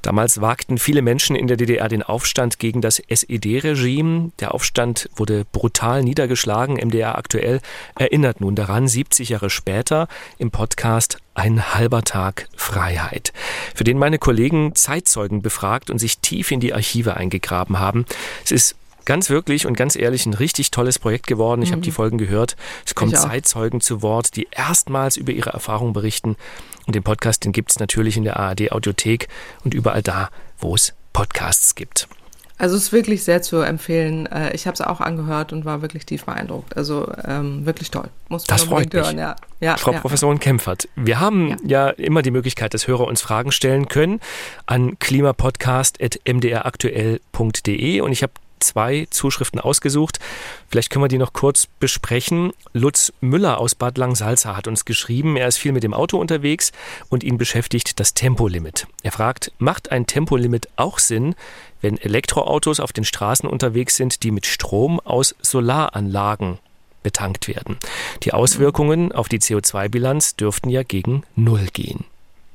Damals 0.00 0.40
wagten 0.40 0.78
viele 0.78 1.02
Menschen 1.02 1.36
in 1.36 1.48
der 1.48 1.56
DDR 1.56 1.88
den 1.88 2.02
Aufstand 2.02 2.58
gegen 2.58 2.80
das 2.80 2.98
SED-Regime. 2.98 4.32
Der 4.40 4.54
Aufstand 4.54 5.10
wurde 5.16 5.44
brutal 5.52 6.02
niedergeschlagen. 6.02 6.76
MDR 6.76 7.18
aktuell 7.18 7.60
erinnert 7.96 8.40
nun 8.40 8.54
daran, 8.54 8.88
70 8.88 9.28
Jahre 9.28 9.50
später 9.50 10.08
im 10.38 10.50
Podcast 10.50 11.18
Ein 11.34 11.74
halber 11.74 12.02
Tag 12.02 12.48
Freiheit, 12.56 13.32
für 13.74 13.84
den 13.84 13.98
meine 13.98 14.18
Kollegen 14.18 14.74
Zeitzeugen 14.74 15.42
befragt 15.42 15.90
und 15.90 15.98
sich 15.98 16.18
tief 16.18 16.50
in 16.50 16.60
die 16.60 16.74
Archive 16.74 17.16
eingegraben 17.16 17.78
haben. 17.78 18.04
Es 18.44 18.50
ist 18.50 18.76
ganz 19.04 19.30
wirklich 19.30 19.66
und 19.66 19.76
ganz 19.76 19.96
ehrlich 19.96 20.26
ein 20.26 20.34
richtig 20.34 20.70
tolles 20.70 20.98
Projekt 20.98 21.26
geworden. 21.26 21.62
Ich 21.62 21.70
mhm. 21.70 21.74
habe 21.74 21.82
die 21.82 21.90
Folgen 21.90 22.18
gehört. 22.18 22.56
Es 22.84 22.94
kommen 22.94 23.14
Zeitzeugen 23.14 23.80
zu 23.80 24.02
Wort, 24.02 24.36
die 24.36 24.48
erstmals 24.50 25.16
über 25.16 25.32
ihre 25.32 25.50
Erfahrungen 25.50 25.92
berichten. 25.92 26.36
Und 26.86 26.94
den 26.94 27.02
Podcast, 27.02 27.44
den 27.44 27.52
gibt 27.52 27.70
es 27.70 27.78
natürlich 27.78 28.16
in 28.16 28.24
der 28.24 28.38
ARD 28.38 28.72
Audiothek 28.72 29.28
und 29.64 29.74
überall 29.74 30.02
da, 30.02 30.28
wo 30.58 30.74
es 30.74 30.94
Podcasts 31.12 31.74
gibt. 31.74 32.08
Also 32.62 32.76
es 32.76 32.84
ist 32.84 32.92
wirklich 32.92 33.24
sehr 33.24 33.42
zu 33.42 33.56
empfehlen. 33.56 34.26
Äh, 34.26 34.54
ich 34.54 34.68
habe 34.68 34.74
es 34.74 34.80
auch 34.80 35.00
angehört 35.00 35.52
und 35.52 35.64
war 35.64 35.82
wirklich 35.82 36.06
tief 36.06 36.26
beeindruckt. 36.26 36.76
Also 36.76 37.12
ähm, 37.26 37.66
wirklich 37.66 37.90
toll. 37.90 38.08
Muss 38.28 38.46
man 38.46 38.56
das 38.56 38.62
freut 38.62 38.94
mich. 38.94 39.02
Hören. 39.02 39.18
Ja. 39.18 39.34
Ja, 39.58 39.76
Frau 39.76 39.90
ja. 39.90 39.98
Professorin 39.98 40.38
Kempfert, 40.38 40.88
wir 40.94 41.18
haben 41.18 41.56
ja. 41.66 41.88
ja. 41.88 41.90
immer 41.90 42.22
die 42.22 42.30
Möglichkeit, 42.30 42.72
dass 42.72 42.86
Hörer 42.86 43.08
uns 43.08 43.20
Fragen 43.20 43.50
stellen 43.50 43.88
können 43.88 44.20
an 44.66 44.96
klimapodcast.mdraktuell.de 45.00 48.00
und 48.00 48.12
ich 48.12 48.22
habe 48.22 48.32
zwei 48.62 49.06
Zuschriften 49.10 49.60
ausgesucht. 49.60 50.18
Vielleicht 50.68 50.90
können 50.90 51.04
wir 51.04 51.08
die 51.08 51.18
noch 51.18 51.32
kurz 51.32 51.66
besprechen. 51.66 52.52
Lutz 52.72 53.12
Müller 53.20 53.58
aus 53.58 53.74
Bad 53.74 53.98
Langsalza 53.98 54.56
hat 54.56 54.68
uns 54.68 54.84
geschrieben, 54.84 55.36
er 55.36 55.48
ist 55.48 55.58
viel 55.58 55.72
mit 55.72 55.82
dem 55.82 55.94
Auto 55.94 56.18
unterwegs 56.18 56.72
und 57.08 57.24
ihn 57.24 57.38
beschäftigt 57.38 58.00
das 58.00 58.14
Tempolimit. 58.14 58.86
Er 59.02 59.12
fragt, 59.12 59.52
macht 59.58 59.92
ein 59.92 60.06
Tempolimit 60.06 60.68
auch 60.76 60.98
Sinn, 60.98 61.34
wenn 61.80 61.98
Elektroautos 61.98 62.80
auf 62.80 62.92
den 62.92 63.04
Straßen 63.04 63.48
unterwegs 63.48 63.96
sind, 63.96 64.22
die 64.22 64.30
mit 64.30 64.46
Strom 64.46 65.00
aus 65.00 65.34
Solaranlagen 65.42 66.58
betankt 67.02 67.48
werden? 67.48 67.78
Die 68.22 68.32
Auswirkungen 68.32 69.12
auf 69.12 69.28
die 69.28 69.40
CO2-Bilanz 69.40 70.36
dürften 70.36 70.70
ja 70.70 70.82
gegen 70.82 71.24
Null 71.34 71.66
gehen. 71.72 72.04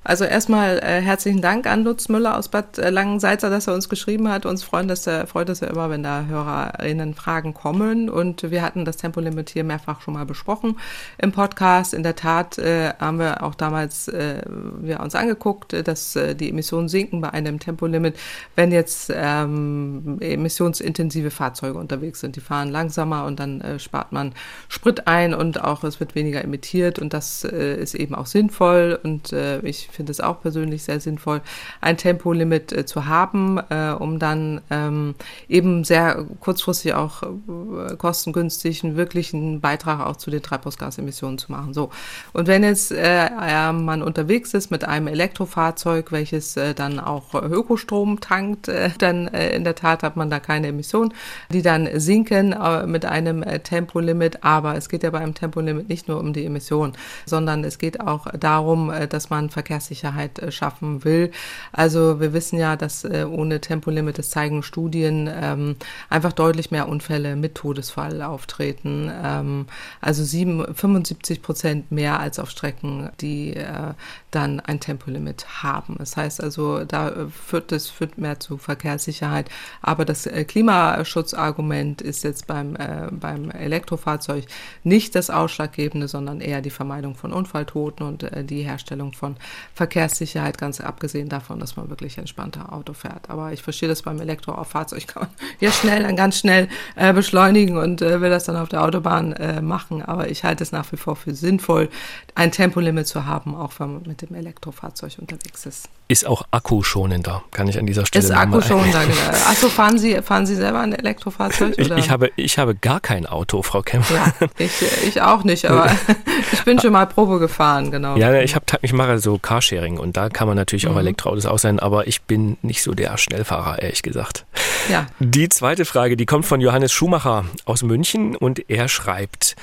Also 0.08 0.24
erstmal 0.24 0.80
äh, 0.80 1.02
herzlichen 1.02 1.42
Dank 1.42 1.68
an 1.68 1.84
Lutz 1.84 2.08
Müller 2.08 2.38
aus 2.38 2.48
Bad 2.48 2.78
äh, 2.78 2.92
Langensalza, 2.92 3.50
dass 3.50 3.68
er 3.68 3.74
uns 3.74 3.90
geschrieben 3.90 4.30
hat. 4.30 4.46
Uns 4.46 4.64
freuen, 4.64 4.88
dass 4.88 5.06
er, 5.06 5.28
freut 5.28 5.50
es 5.50 5.60
ja 5.60 5.68
immer, 5.68 5.90
wenn 5.90 6.02
da 6.02 6.24
HörerInnen 6.24 7.14
Fragen 7.14 7.54
kommen. 7.54 8.10
Und 8.10 8.50
wir 8.50 8.62
hatten 8.62 8.86
das 8.86 8.96
Tempolimit 8.96 9.50
hier 9.50 9.66
mehrfach 9.66 10.00
schon 10.00 10.14
mal 10.14 10.26
besprochen 10.26 10.80
im 11.18 11.34
Podcast. 11.34 11.94
In 11.94 12.04
der 12.04 12.16
Tat 12.16 12.58
äh, 12.58 12.94
haben 12.98 13.20
wir 13.20 13.44
auch 13.44 13.54
damals 13.54 14.08
äh, 14.08 14.44
wir 14.48 15.02
uns 15.02 15.14
angeguckt, 15.14 15.76
dass 15.86 16.16
äh, 16.16 16.36
die 16.36 16.52
Emissionen 16.52 16.88
sinken 16.88 17.20
bei 17.20 17.32
einem 17.32 17.60
Tempolimit, 17.60 18.16
wenn 18.56 18.72
jetzt 18.72 19.12
ähm, 19.14 20.20
emissionsintensive 20.22 21.32
Fahrzeuge 21.32 21.78
unterwegs 21.78 22.22
sind. 22.22 22.38
Die 22.38 22.42
fahren 22.42 22.72
langsamer 22.72 23.26
und 23.26 23.42
dann 23.42 23.60
äh, 23.60 23.78
spart 23.78 24.14
man 24.14 24.32
Sprit 24.70 25.06
ein 25.06 25.34
und 25.34 25.62
auch 25.62 25.84
es 25.84 26.00
wird 26.00 26.16
weniger 26.16 26.42
emittiert 26.42 26.98
und 26.98 27.14
das 27.14 27.44
äh, 27.44 27.76
ist 27.76 27.94
eben 27.94 28.16
auch 28.16 28.28
sinnvoll 28.28 28.98
und 29.04 29.34
äh, 29.34 29.60
ich 29.60 29.90
finde 29.98 30.12
es 30.12 30.22
auch 30.22 30.42
persönlich 30.42 30.84
sehr 30.84 31.00
sinnvoll, 31.00 31.42
ein 31.82 31.98
Tempolimit 31.98 32.72
äh, 32.72 32.86
zu 32.86 33.08
haben, 33.08 33.60
äh, 33.70 33.92
um 33.92 34.20
dann 34.20 34.62
ähm, 34.70 35.16
eben 35.50 35.84
sehr 35.84 36.26
kurzfristig 36.40 36.94
auch 36.94 37.24
äh, 37.24 37.96
kostengünstig 37.98 38.84
einen 38.84 38.96
wirklichen 38.96 39.60
Beitrag 39.60 40.06
auch 40.06 40.16
zu 40.16 40.30
den 40.32 40.42
Treibhausgasemissionen 40.42 41.40
zu 41.40 41.52
machen. 41.52 41.74
So. 41.74 41.90
Und 42.32 42.48
wenn 42.48 42.64
jetzt 42.64 42.92
äh, 42.92 43.30
man 43.74 44.04
unterwegs 44.04 44.54
ist 44.54 44.70
mit 44.70 44.86
einem 44.86 45.08
Elektrofahrzeug, 45.08 46.12
welches 46.12 46.56
äh, 46.58 46.74
dann 46.74 47.00
auch 47.00 47.34
Ökostrom 47.34 48.20
tankt, 48.20 48.68
äh, 48.68 48.92
dann 49.00 49.28
in 49.28 49.64
der 49.64 49.76
Tat 49.76 50.04
hat 50.04 50.16
man 50.16 50.30
da 50.30 50.40
keine 50.40 50.68
Emissionen, 50.68 51.14
die 51.52 51.62
dann 51.62 51.90
sinken 52.00 52.56
mit 52.86 53.06
einem 53.06 53.44
Tempolimit. 53.64 54.44
Aber 54.44 54.76
es 54.76 54.90
geht 54.90 55.04
ja 55.04 55.10
bei 55.10 55.20
einem 55.20 55.34
Tempolimit 55.34 55.90
nicht 55.90 56.08
nur 56.08 56.20
um 56.20 56.34
die 56.34 56.46
Emissionen, 56.46 56.94
sondern 57.26 57.64
es 57.64 57.80
geht 57.80 58.00
auch 58.00 58.28
darum, 58.40 58.92
dass 59.10 59.30
man 59.30 59.50
Verkehrs 59.50 59.87
Verkehrssicherheit 59.88 60.40
äh, 60.40 60.52
schaffen 60.52 61.04
will. 61.04 61.32
Also 61.72 62.20
wir 62.20 62.34
wissen 62.34 62.60
ja, 62.60 62.76
dass 62.76 63.04
äh, 63.04 63.26
ohne 63.30 63.62
Tempolimit, 63.62 64.18
das 64.18 64.30
zeigen 64.30 64.64
Studien, 64.64 65.30
ähm, 65.32 65.76
einfach 66.10 66.34
deutlich 66.34 66.72
mehr 66.72 66.88
Unfälle 66.88 67.36
mit 67.36 67.56
Todesfall 67.56 68.22
auftreten. 68.22 69.12
Ähm, 69.24 69.66
also 70.02 70.24
sieben, 70.24 70.74
75 70.74 71.42
Prozent 71.42 71.92
mehr 71.92 72.20
als 72.20 72.40
auf 72.40 72.50
Strecken, 72.50 73.10
die 73.22 73.56
äh, 73.56 73.94
dann 74.32 74.60
ein 74.60 74.80
Tempolimit 74.80 75.64
haben. 75.64 75.96
Das 76.00 76.18
heißt 76.18 76.44
also, 76.44 76.84
da 76.84 77.28
führt 77.30 77.72
es 77.72 77.90
führt 77.90 78.18
mehr 78.18 78.40
zu 78.40 78.58
Verkehrssicherheit. 78.58 79.50
Aber 79.82 80.06
das 80.06 80.30
Klimaschutzargument 80.48 82.02
ist 82.02 82.24
jetzt 82.24 82.48
beim, 82.48 82.76
äh, 82.76 83.08
beim 83.12 83.50
Elektrofahrzeug 83.52 84.46
nicht 84.84 85.16
das 85.16 85.30
Ausschlaggebende, 85.30 86.08
sondern 86.08 86.42
eher 86.42 86.62
die 86.62 86.70
Vermeidung 86.70 87.16
von 87.16 87.34
Unfalltoten 87.34 88.06
und 88.06 88.24
äh, 88.24 88.44
die 88.44 88.64
Herstellung 88.64 89.14
von 89.14 89.38
Verkehrssicherheit, 89.78 90.58
ganz 90.58 90.82
abgesehen 90.82 91.30
davon, 91.30 91.60
dass 91.60 91.78
man 91.78 91.90
wirklich 91.90 92.18
entspannter 92.18 92.74
Auto 92.74 92.94
fährt. 92.94 93.30
Aber 93.30 93.54
ich 93.54 93.62
verstehe 93.62 93.88
das 93.88 94.02
beim 94.02 94.20
Elektrofahrzeug 94.20 95.08
kann 95.08 95.24
man 95.24 95.32
ja 95.60 95.72
schnell, 95.72 96.04
dann 96.04 96.16
ganz 96.16 96.40
schnell 96.40 96.68
äh, 96.96 97.14
beschleunigen 97.14 97.78
und 97.78 98.02
äh, 98.02 98.20
will 98.20 98.30
das 98.30 98.46
dann 98.46 98.58
auf 98.58 98.70
der 98.70 98.84
Autobahn 98.84 99.34
äh, 99.34 99.62
machen. 99.62 100.02
Aber 100.02 100.30
ich 100.30 100.44
halte 100.44 100.64
es 100.64 100.72
nach 100.72 100.92
wie 100.92 100.98
vor 100.98 101.16
für 101.16 101.34
sinnvoll, 101.34 101.90
ein 102.36 102.52
Tempolimit 102.52 103.08
zu 103.08 103.26
haben, 103.26 103.56
auch 103.56 103.72
wenn 103.80 103.94
man 103.94 104.04
mit 104.04 104.22
dem 104.22 104.36
Elektrofahrzeug 104.36 105.20
unterwegs 105.20 105.66
ist. 105.66 105.90
Ist 106.10 106.26
auch 106.26 106.44
akkuschonender, 106.52 107.44
kann 107.52 107.68
ich 107.68 107.78
an 107.78 107.86
dieser 107.86 108.06
Stelle 108.06 108.24
Ist 108.24 108.32
akkuschonender, 108.32 109.02
genau. 109.02 109.38
Achso, 109.50 109.68
fahren 109.68 109.98
Sie, 109.98 110.22
fahren 110.22 110.46
Sie 110.46 110.56
selber 110.56 110.80
ein 110.80 110.94
Elektrofahrzeug? 110.94 111.74
Ich, 111.78 111.92
ich, 111.92 112.10
habe, 112.10 112.32
ich 112.38 112.58
habe 112.58 112.76
gar 112.76 113.02
kein 113.02 113.26
Auto, 113.26 113.62
Frau 113.62 113.82
Kemper. 113.82 114.16
Ja, 114.16 114.48
ich, 114.58 114.72
ich 115.06 115.22
auch 115.22 115.44
nicht, 115.44 115.66
aber 115.66 115.92
ich 116.54 116.64
bin 116.64 116.80
schon 116.80 116.94
mal 116.94 117.08
Probe 117.08 117.40
gefahren, 117.40 117.92
genau. 117.92 118.16
Ja, 118.16 118.40
ich, 118.40 118.56
hab, 118.56 118.64
ich 118.82 118.94
mache 118.94 119.20
so 119.20 119.38
Carsharing 119.38 119.98
und 119.98 120.16
da 120.16 120.30
kann 120.30 120.48
man 120.48 120.56
natürlich 120.56 120.86
mhm. 120.86 120.94
auch 120.94 121.00
Elektroautos 121.00 121.46
auch 121.46 121.60
sein, 121.60 121.78
aber 121.80 122.08
ich 122.08 122.22
bin 122.22 122.58
nicht 122.62 122.84
so 122.84 122.94
der 122.94 123.18
Schnellfahrer, 123.18 123.82
ehrlich 123.82 124.02
gesagt. 124.02 124.46
Ja. 124.90 125.08
Die 125.20 125.50
zweite 125.50 125.84
Frage, 125.84 126.16
die 126.16 126.26
kommt 126.26 126.46
von 126.46 126.62
Johannes 126.62 126.94
Schumacher 126.94 127.44
aus 127.66 127.84
München 127.84 128.36
und 128.38 128.70
er 128.70 128.88
schreibt, 128.88 129.58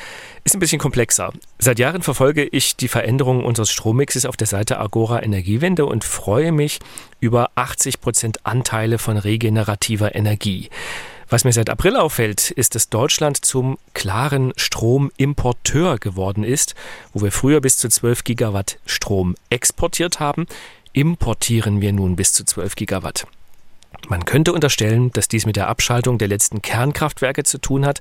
ist 0.44 0.54
ein 0.54 0.60
bisschen 0.60 0.78
komplexer. 0.78 1.32
Seit 1.58 1.78
Jahren 1.78 2.02
verfolge 2.02 2.44
ich 2.44 2.76
die 2.76 2.88
Veränderungen 2.88 3.44
unseres 3.44 3.70
Strommixes 3.70 4.26
auf 4.26 4.36
der 4.36 4.46
Seite 4.46 4.78
Agora 4.78 5.22
Energiewende 5.22 5.86
und 5.86 6.04
freue 6.04 6.52
mich 6.52 6.80
über 7.18 7.50
80 7.54 8.00
Prozent 8.00 8.44
Anteile 8.44 8.98
von 8.98 9.16
regenerativer 9.16 10.14
Energie. 10.14 10.68
Was 11.30 11.44
mir 11.44 11.52
seit 11.52 11.70
April 11.70 11.96
auffällt, 11.96 12.50
ist, 12.50 12.74
dass 12.74 12.90
Deutschland 12.90 13.44
zum 13.44 13.78
klaren 13.94 14.52
Stromimporteur 14.56 15.98
geworden 15.98 16.44
ist, 16.44 16.74
wo 17.14 17.22
wir 17.22 17.32
früher 17.32 17.62
bis 17.62 17.78
zu 17.78 17.88
12 17.88 18.24
Gigawatt 18.24 18.78
Strom 18.84 19.34
exportiert 19.48 20.20
haben, 20.20 20.46
importieren 20.92 21.80
wir 21.80 21.92
nun 21.94 22.16
bis 22.16 22.34
zu 22.34 22.44
12 22.44 22.76
Gigawatt. 22.76 23.26
Man 24.08 24.24
könnte 24.24 24.52
unterstellen, 24.52 25.10
dass 25.12 25.28
dies 25.28 25.46
mit 25.46 25.56
der 25.56 25.68
Abschaltung 25.68 26.18
der 26.18 26.28
letzten 26.28 26.62
Kernkraftwerke 26.62 27.44
zu 27.44 27.58
tun 27.58 27.86
hat, 27.86 28.00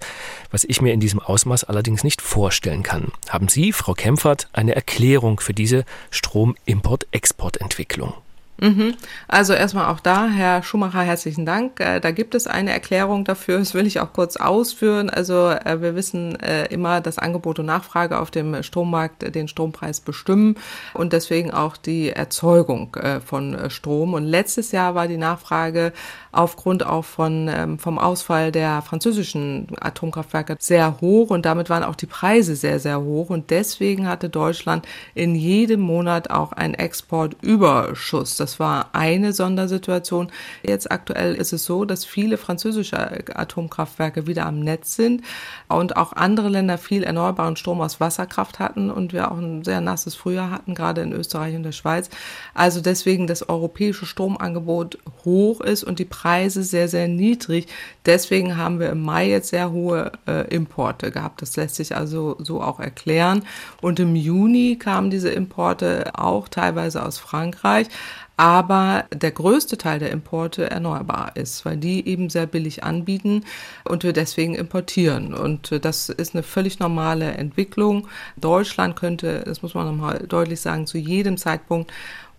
was 0.51 0.63
ich 0.63 0.81
mir 0.81 0.93
in 0.93 0.99
diesem 0.99 1.19
Ausmaß 1.19 1.63
allerdings 1.63 2.03
nicht 2.03 2.21
vorstellen 2.21 2.83
kann. 2.83 3.11
Haben 3.29 3.47
Sie, 3.47 3.71
Frau 3.71 3.93
Kempfert, 3.93 4.49
eine 4.53 4.75
Erklärung 4.75 5.39
für 5.39 5.53
diese 5.53 5.85
Stromimport-Export-Entwicklung? 6.11 8.13
Mhm. 8.59 8.93
Also 9.27 9.53
erstmal 9.53 9.91
auch 9.91 9.99
da, 9.99 10.27
Herr 10.27 10.61
Schumacher, 10.63 11.01
herzlichen 11.01 11.45
Dank. 11.45 11.79
Äh, 11.79 11.99
da 11.99 12.11
gibt 12.11 12.35
es 12.35 12.47
eine 12.47 12.71
Erklärung 12.71 13.25
dafür, 13.25 13.57
das 13.57 13.73
will 13.73 13.87
ich 13.87 13.99
auch 13.99 14.13
kurz 14.13 14.37
ausführen. 14.37 15.09
Also 15.09 15.49
äh, 15.49 15.81
wir 15.81 15.95
wissen 15.95 16.39
äh, 16.39 16.65
immer, 16.67 17.01
dass 17.01 17.17
Angebot 17.17 17.59
und 17.59 17.65
Nachfrage 17.65 18.19
auf 18.19 18.31
dem 18.31 18.61
Strommarkt 18.61 19.35
den 19.35 19.47
Strompreis 19.47 20.01
bestimmen 20.01 20.55
und 20.93 21.13
deswegen 21.13 21.51
auch 21.51 21.77
die 21.77 22.11
Erzeugung 22.11 22.95
von 23.25 23.69
Strom. 23.69 24.13
Und 24.13 24.23
letztes 24.23 24.71
Jahr 24.71 24.95
war 24.95 25.07
die 25.07 25.17
Nachfrage 25.17 25.93
aufgrund 26.33 26.83
auch 26.85 27.05
von, 27.05 27.47
ähm, 27.47 27.77
vom 27.77 27.99
Ausfall 27.99 28.51
der 28.51 28.81
französischen 28.81 29.67
Atomkraftwerke 29.79 30.57
sehr 30.59 30.99
hoch 30.99 31.29
und 31.29 31.45
damit 31.45 31.69
waren 31.69 31.83
auch 31.83 31.95
die 31.95 32.07
Preise 32.07 32.55
sehr, 32.55 32.79
sehr 32.79 33.01
hoch. 33.01 33.29
Und 33.29 33.51
deswegen 33.51 34.07
hatte 34.07 34.29
Deutschland 34.29 34.87
in 35.13 35.35
jedem 35.35 35.79
Monat 35.81 36.31
auch 36.31 36.51
einen 36.51 36.73
Exportüberschuss. 36.73 38.35
Das 38.35 38.59
war 38.59 38.89
eine 38.93 39.31
Sondersituation. 39.31 40.31
Jetzt 40.63 40.91
aktuell 40.91 41.35
ist 41.35 41.53
es 41.53 41.65
so, 41.65 41.85
dass 41.85 42.03
viele 42.03 42.37
französische 42.37 42.97
Atomkraftwerke 43.37 44.25
wieder 44.25 44.47
am 44.47 44.59
Netz 44.59 44.95
sind 44.95 45.21
und 45.67 45.97
auch 45.97 46.13
andere 46.13 46.49
Länder 46.49 46.79
viel 46.79 47.03
erneuerbaren 47.03 47.57
Strom 47.57 47.79
aus 47.79 47.99
Wasserkraft 47.99 48.57
hatten 48.57 48.89
und 48.89 49.13
wir 49.13 49.31
auch 49.31 49.37
ein 49.37 49.63
sehr 49.63 49.81
nasses 49.81 50.15
Frühjahr 50.15 50.49
hatten, 50.49 50.73
gerade 50.73 51.01
in 51.01 51.13
Österreich 51.13 51.55
und 51.55 51.63
der 51.63 51.73
Schweiz. 51.73 52.09
Also 52.55 52.81
deswegen 52.81 53.27
das 53.27 53.47
europäische 53.47 54.07
Stromangebot 54.07 54.97
hoch 55.23 55.61
ist 55.61 55.83
und 55.83 55.99
die 55.99 56.05
Preise 56.05 56.22
sehr, 56.63 56.87
sehr 56.87 57.07
niedrig. 57.07 57.67
Deswegen 58.05 58.57
haben 58.57 58.79
wir 58.79 58.89
im 58.89 59.01
Mai 59.01 59.29
jetzt 59.29 59.49
sehr 59.49 59.71
hohe 59.71 60.11
äh, 60.27 60.47
Importe 60.53 61.11
gehabt. 61.11 61.41
Das 61.41 61.55
lässt 61.55 61.75
sich 61.75 61.95
also 61.95 62.35
so 62.39 62.61
auch 62.61 62.79
erklären. 62.79 63.43
Und 63.81 63.99
im 63.99 64.15
Juni 64.15 64.77
kamen 64.77 65.09
diese 65.09 65.29
Importe 65.29 66.11
auch 66.15 66.47
teilweise 66.47 67.05
aus 67.05 67.17
Frankreich 67.17 67.87
aber 68.35 69.05
der 69.13 69.31
größte 69.31 69.77
Teil 69.77 69.99
der 69.99 70.11
Importe 70.11 70.69
erneuerbar 70.69 71.35
ist, 71.35 71.65
weil 71.65 71.77
die 71.77 72.07
eben 72.07 72.29
sehr 72.29 72.47
billig 72.47 72.83
anbieten 72.83 73.43
und 73.83 74.03
wir 74.03 74.13
deswegen 74.13 74.55
importieren. 74.55 75.33
Und 75.33 75.85
das 75.85 76.09
ist 76.09 76.33
eine 76.33 76.41
völlig 76.41 76.79
normale 76.79 77.33
Entwicklung. 77.33 78.07
Deutschland 78.37 78.95
könnte, 78.95 79.43
das 79.45 79.61
muss 79.61 79.75
man 79.75 79.85
nochmal 79.85 80.25
deutlich 80.27 80.61
sagen, 80.61 80.87
zu 80.87 80.97
jedem 80.97 81.37
Zeitpunkt 81.37 81.91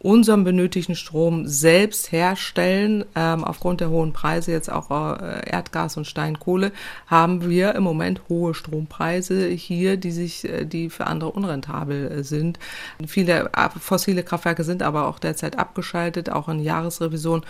unseren 0.05 0.45
benötigten 0.45 0.95
Strom 0.97 1.47
selbst 1.47 2.13
herstellen. 2.13 3.07
Ähm, 3.17 3.43
aufgrund 3.43 3.81
der 3.81 3.89
hohen 3.89 4.13
Preise, 4.13 4.53
jetzt 4.53 4.71
auch 4.71 4.91
äh, 4.91 5.49
Erdgas 5.51 5.97
und 5.97 6.07
Steinkohle, 6.07 6.73
haben 7.07 7.49
wir 7.49 7.75
im 7.75 7.85
Moment 7.85 8.21
hohe 8.29 8.53
Strompreise 8.53 9.49
hier, 9.49 9.97
die 9.97 10.13
sich, 10.13 10.45
äh, 10.45 10.67
die 10.67 10.91
für 10.91 11.07
andere 11.07 11.31
unrentabel 11.31 12.13
äh, 12.13 12.23
sind. 12.23 12.59
Viele 13.07 13.51
äh, 13.55 13.71
fossile 13.81 14.23
Kraftwerke 14.23 14.63
sind 14.63 14.83
aber 14.83 15.09
auch 15.09 15.19
derzeit 15.19 15.59
abgeschaltet, 15.59 16.29
auch 16.29 16.51
in 16.51 16.61
Jahresrevision 16.61 17.43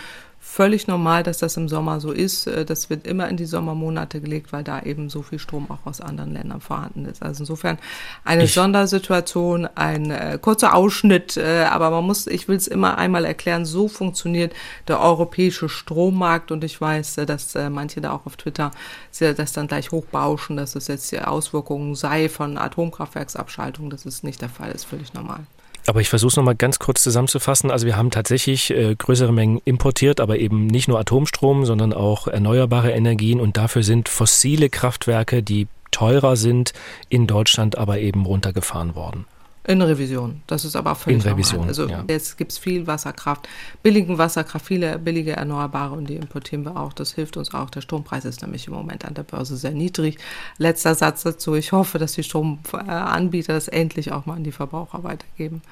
völlig 0.45 0.87
normal, 0.87 1.23
dass 1.23 1.39
das 1.39 1.57
im 1.57 1.69
Sommer 1.69 2.01
so 2.01 2.13
ist. 2.13 2.47
Äh, 2.47 2.65
das 2.65 2.91
wird 2.91 3.07
immer 3.07 3.29
in 3.29 3.37
die 3.37 3.47
Sommermonate 3.47 4.21
gelegt, 4.21 4.53
weil 4.53 4.63
da 4.63 4.83
eben 4.83 5.09
so 5.09 5.23
viel 5.23 5.39
Strom 5.39 5.71
auch 5.71 5.87
aus 5.87 6.01
anderen 6.01 6.33
Ländern 6.33 6.61
vorhanden 6.61 7.07
ist. 7.07 7.23
Also 7.23 7.43
insofern 7.43 7.79
eine 8.25 8.45
ich 8.45 8.53
Sondersituation, 8.53 9.67
ein 9.75 10.11
äh, 10.11 10.39
kurzer 10.41 10.75
Ausschnitt, 10.75 11.37
äh, 11.37 11.65
aber 11.65 11.91
man 11.91 12.05
muss, 12.05 12.27
ich 12.27 12.47
will 12.47 12.57
es 12.57 12.69
immer 12.69 12.99
einmal 12.99 13.25
erklären, 13.25 13.65
so 13.65 13.89
funktioniert 13.89 14.53
der 14.87 15.01
europäische 15.01 15.69
Strommarkt 15.69 16.53
und 16.53 16.63
ich 16.63 16.81
weiß, 16.81 17.19
äh, 17.19 17.27
dass 17.27 17.55
äh, 17.55 17.71
manche 17.71 18.01
da 18.01 18.13
auch 18.13 18.27
auf 18.27 18.37
Twitter 18.37 18.71
das 19.19 19.53
dann 19.53 19.69
gleich 19.69 19.93
hochbauschen, 19.93 20.57
dass 20.57 20.75
es 20.75 20.89
jetzt 20.89 21.11
die 21.13 21.21
Auswirkungen 21.21 21.95
sei 21.95 22.29
von 22.29 22.59
Atomkraftwerksabschaltung. 22.59 23.91
Das 23.91 24.05
ist 24.05 24.25
nicht 24.25 24.43
der 24.43 24.49
Fall, 24.49 24.73
ist 24.73 24.85
völlig 24.85 25.15
normal. 25.15 25.47
Aber 25.87 26.01
ich 26.01 26.09
versuche 26.09 26.31
es 26.31 26.37
nochmal 26.37 26.55
ganz 26.55 26.79
kurz 26.79 27.03
zusammenzufassen. 27.03 27.71
Also 27.71 27.87
wir 27.87 27.97
haben 27.97 28.11
tatsächlich 28.11 28.71
äh, 28.71 28.95
größere 28.95 29.33
Mengen 29.33 29.61
importiert, 29.65 30.21
aber 30.21 30.39
eben 30.39 30.67
nicht 30.67 30.89
nur 30.89 30.99
Atomstrom, 30.99 31.67
sondern 31.67 31.93
auch 31.93 32.27
erneuerbare 32.27 32.93
Energien. 32.93 33.41
Und 33.41 33.57
dafür 33.57 33.83
sind 33.83 34.09
fossile 34.09 34.71
Kraftwerke, 34.71 35.43
die 35.43 35.69
teurer 35.91 36.37
sind, 36.37 36.73
in 37.09 37.27
Deutschland 37.27 37.77
aber 37.79 37.99
eben 37.99 38.25
runtergefahren 38.25 38.95
worden. 38.95 39.27
In 39.67 39.81
Revision. 39.81 40.43
Das 40.47 40.65
ist 40.65 40.77
aber 40.77 40.95
völlig 40.95 41.25
In 41.25 41.31
Revision, 41.31 41.67
normal. 41.67 41.69
Also 41.69 41.89
ja. 41.89 42.05
jetzt 42.09 42.37
gibt 42.37 42.53
es 42.53 42.59
viel 42.59 42.87
Wasserkraft, 42.87 43.49
billigen 43.83 44.19
Wasserkraft, 44.19 44.67
viele 44.67 44.99
billige 44.99 45.33
Erneuerbare 45.33 45.95
und 45.95 46.09
die 46.09 46.17
importieren 46.17 46.65
wir 46.65 46.77
auch. 46.77 46.93
Das 46.93 47.13
hilft 47.13 47.39
uns 47.39 47.55
auch. 47.55 47.71
Der 47.71 47.81
Strompreis 47.81 48.27
ist 48.27 48.43
nämlich 48.43 48.67
im 48.67 48.75
Moment 48.75 49.07
an 49.07 49.15
der 49.15 49.23
Börse 49.23 49.57
sehr 49.57 49.71
niedrig. 49.71 50.19
Letzter 50.59 50.95
Satz 50.95 51.23
dazu. 51.23 51.55
Ich 51.55 51.73
hoffe, 51.73 51.99
dass 51.99 52.13
die 52.13 52.23
Stromanbieter 52.23 53.55
das 53.55 53.69
endlich 53.69 54.13
auch 54.13 54.27
mal 54.27 54.35
an 54.35 54.45
die 54.45 54.53
Verbraucher 54.53 55.03
weitergeben. 55.03 55.63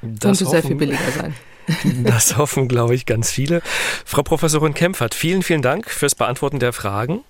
Das 0.00 0.20
Könnte 0.20 0.44
hoffen, 0.44 0.50
sehr 0.50 0.62
viel 0.62 0.76
billiger 0.76 1.10
sein. 1.10 1.34
Das 2.04 2.36
hoffen, 2.36 2.68
glaube 2.68 2.94
ich, 2.94 3.06
ganz 3.06 3.30
viele. 3.30 3.62
Frau 4.04 4.22
Professorin 4.22 4.74
Kempfert, 4.74 5.14
vielen, 5.14 5.42
vielen 5.42 5.62
Dank 5.62 5.90
fürs 5.90 6.14
Beantworten 6.14 6.58
der 6.58 6.72
Fragen. 6.72 7.20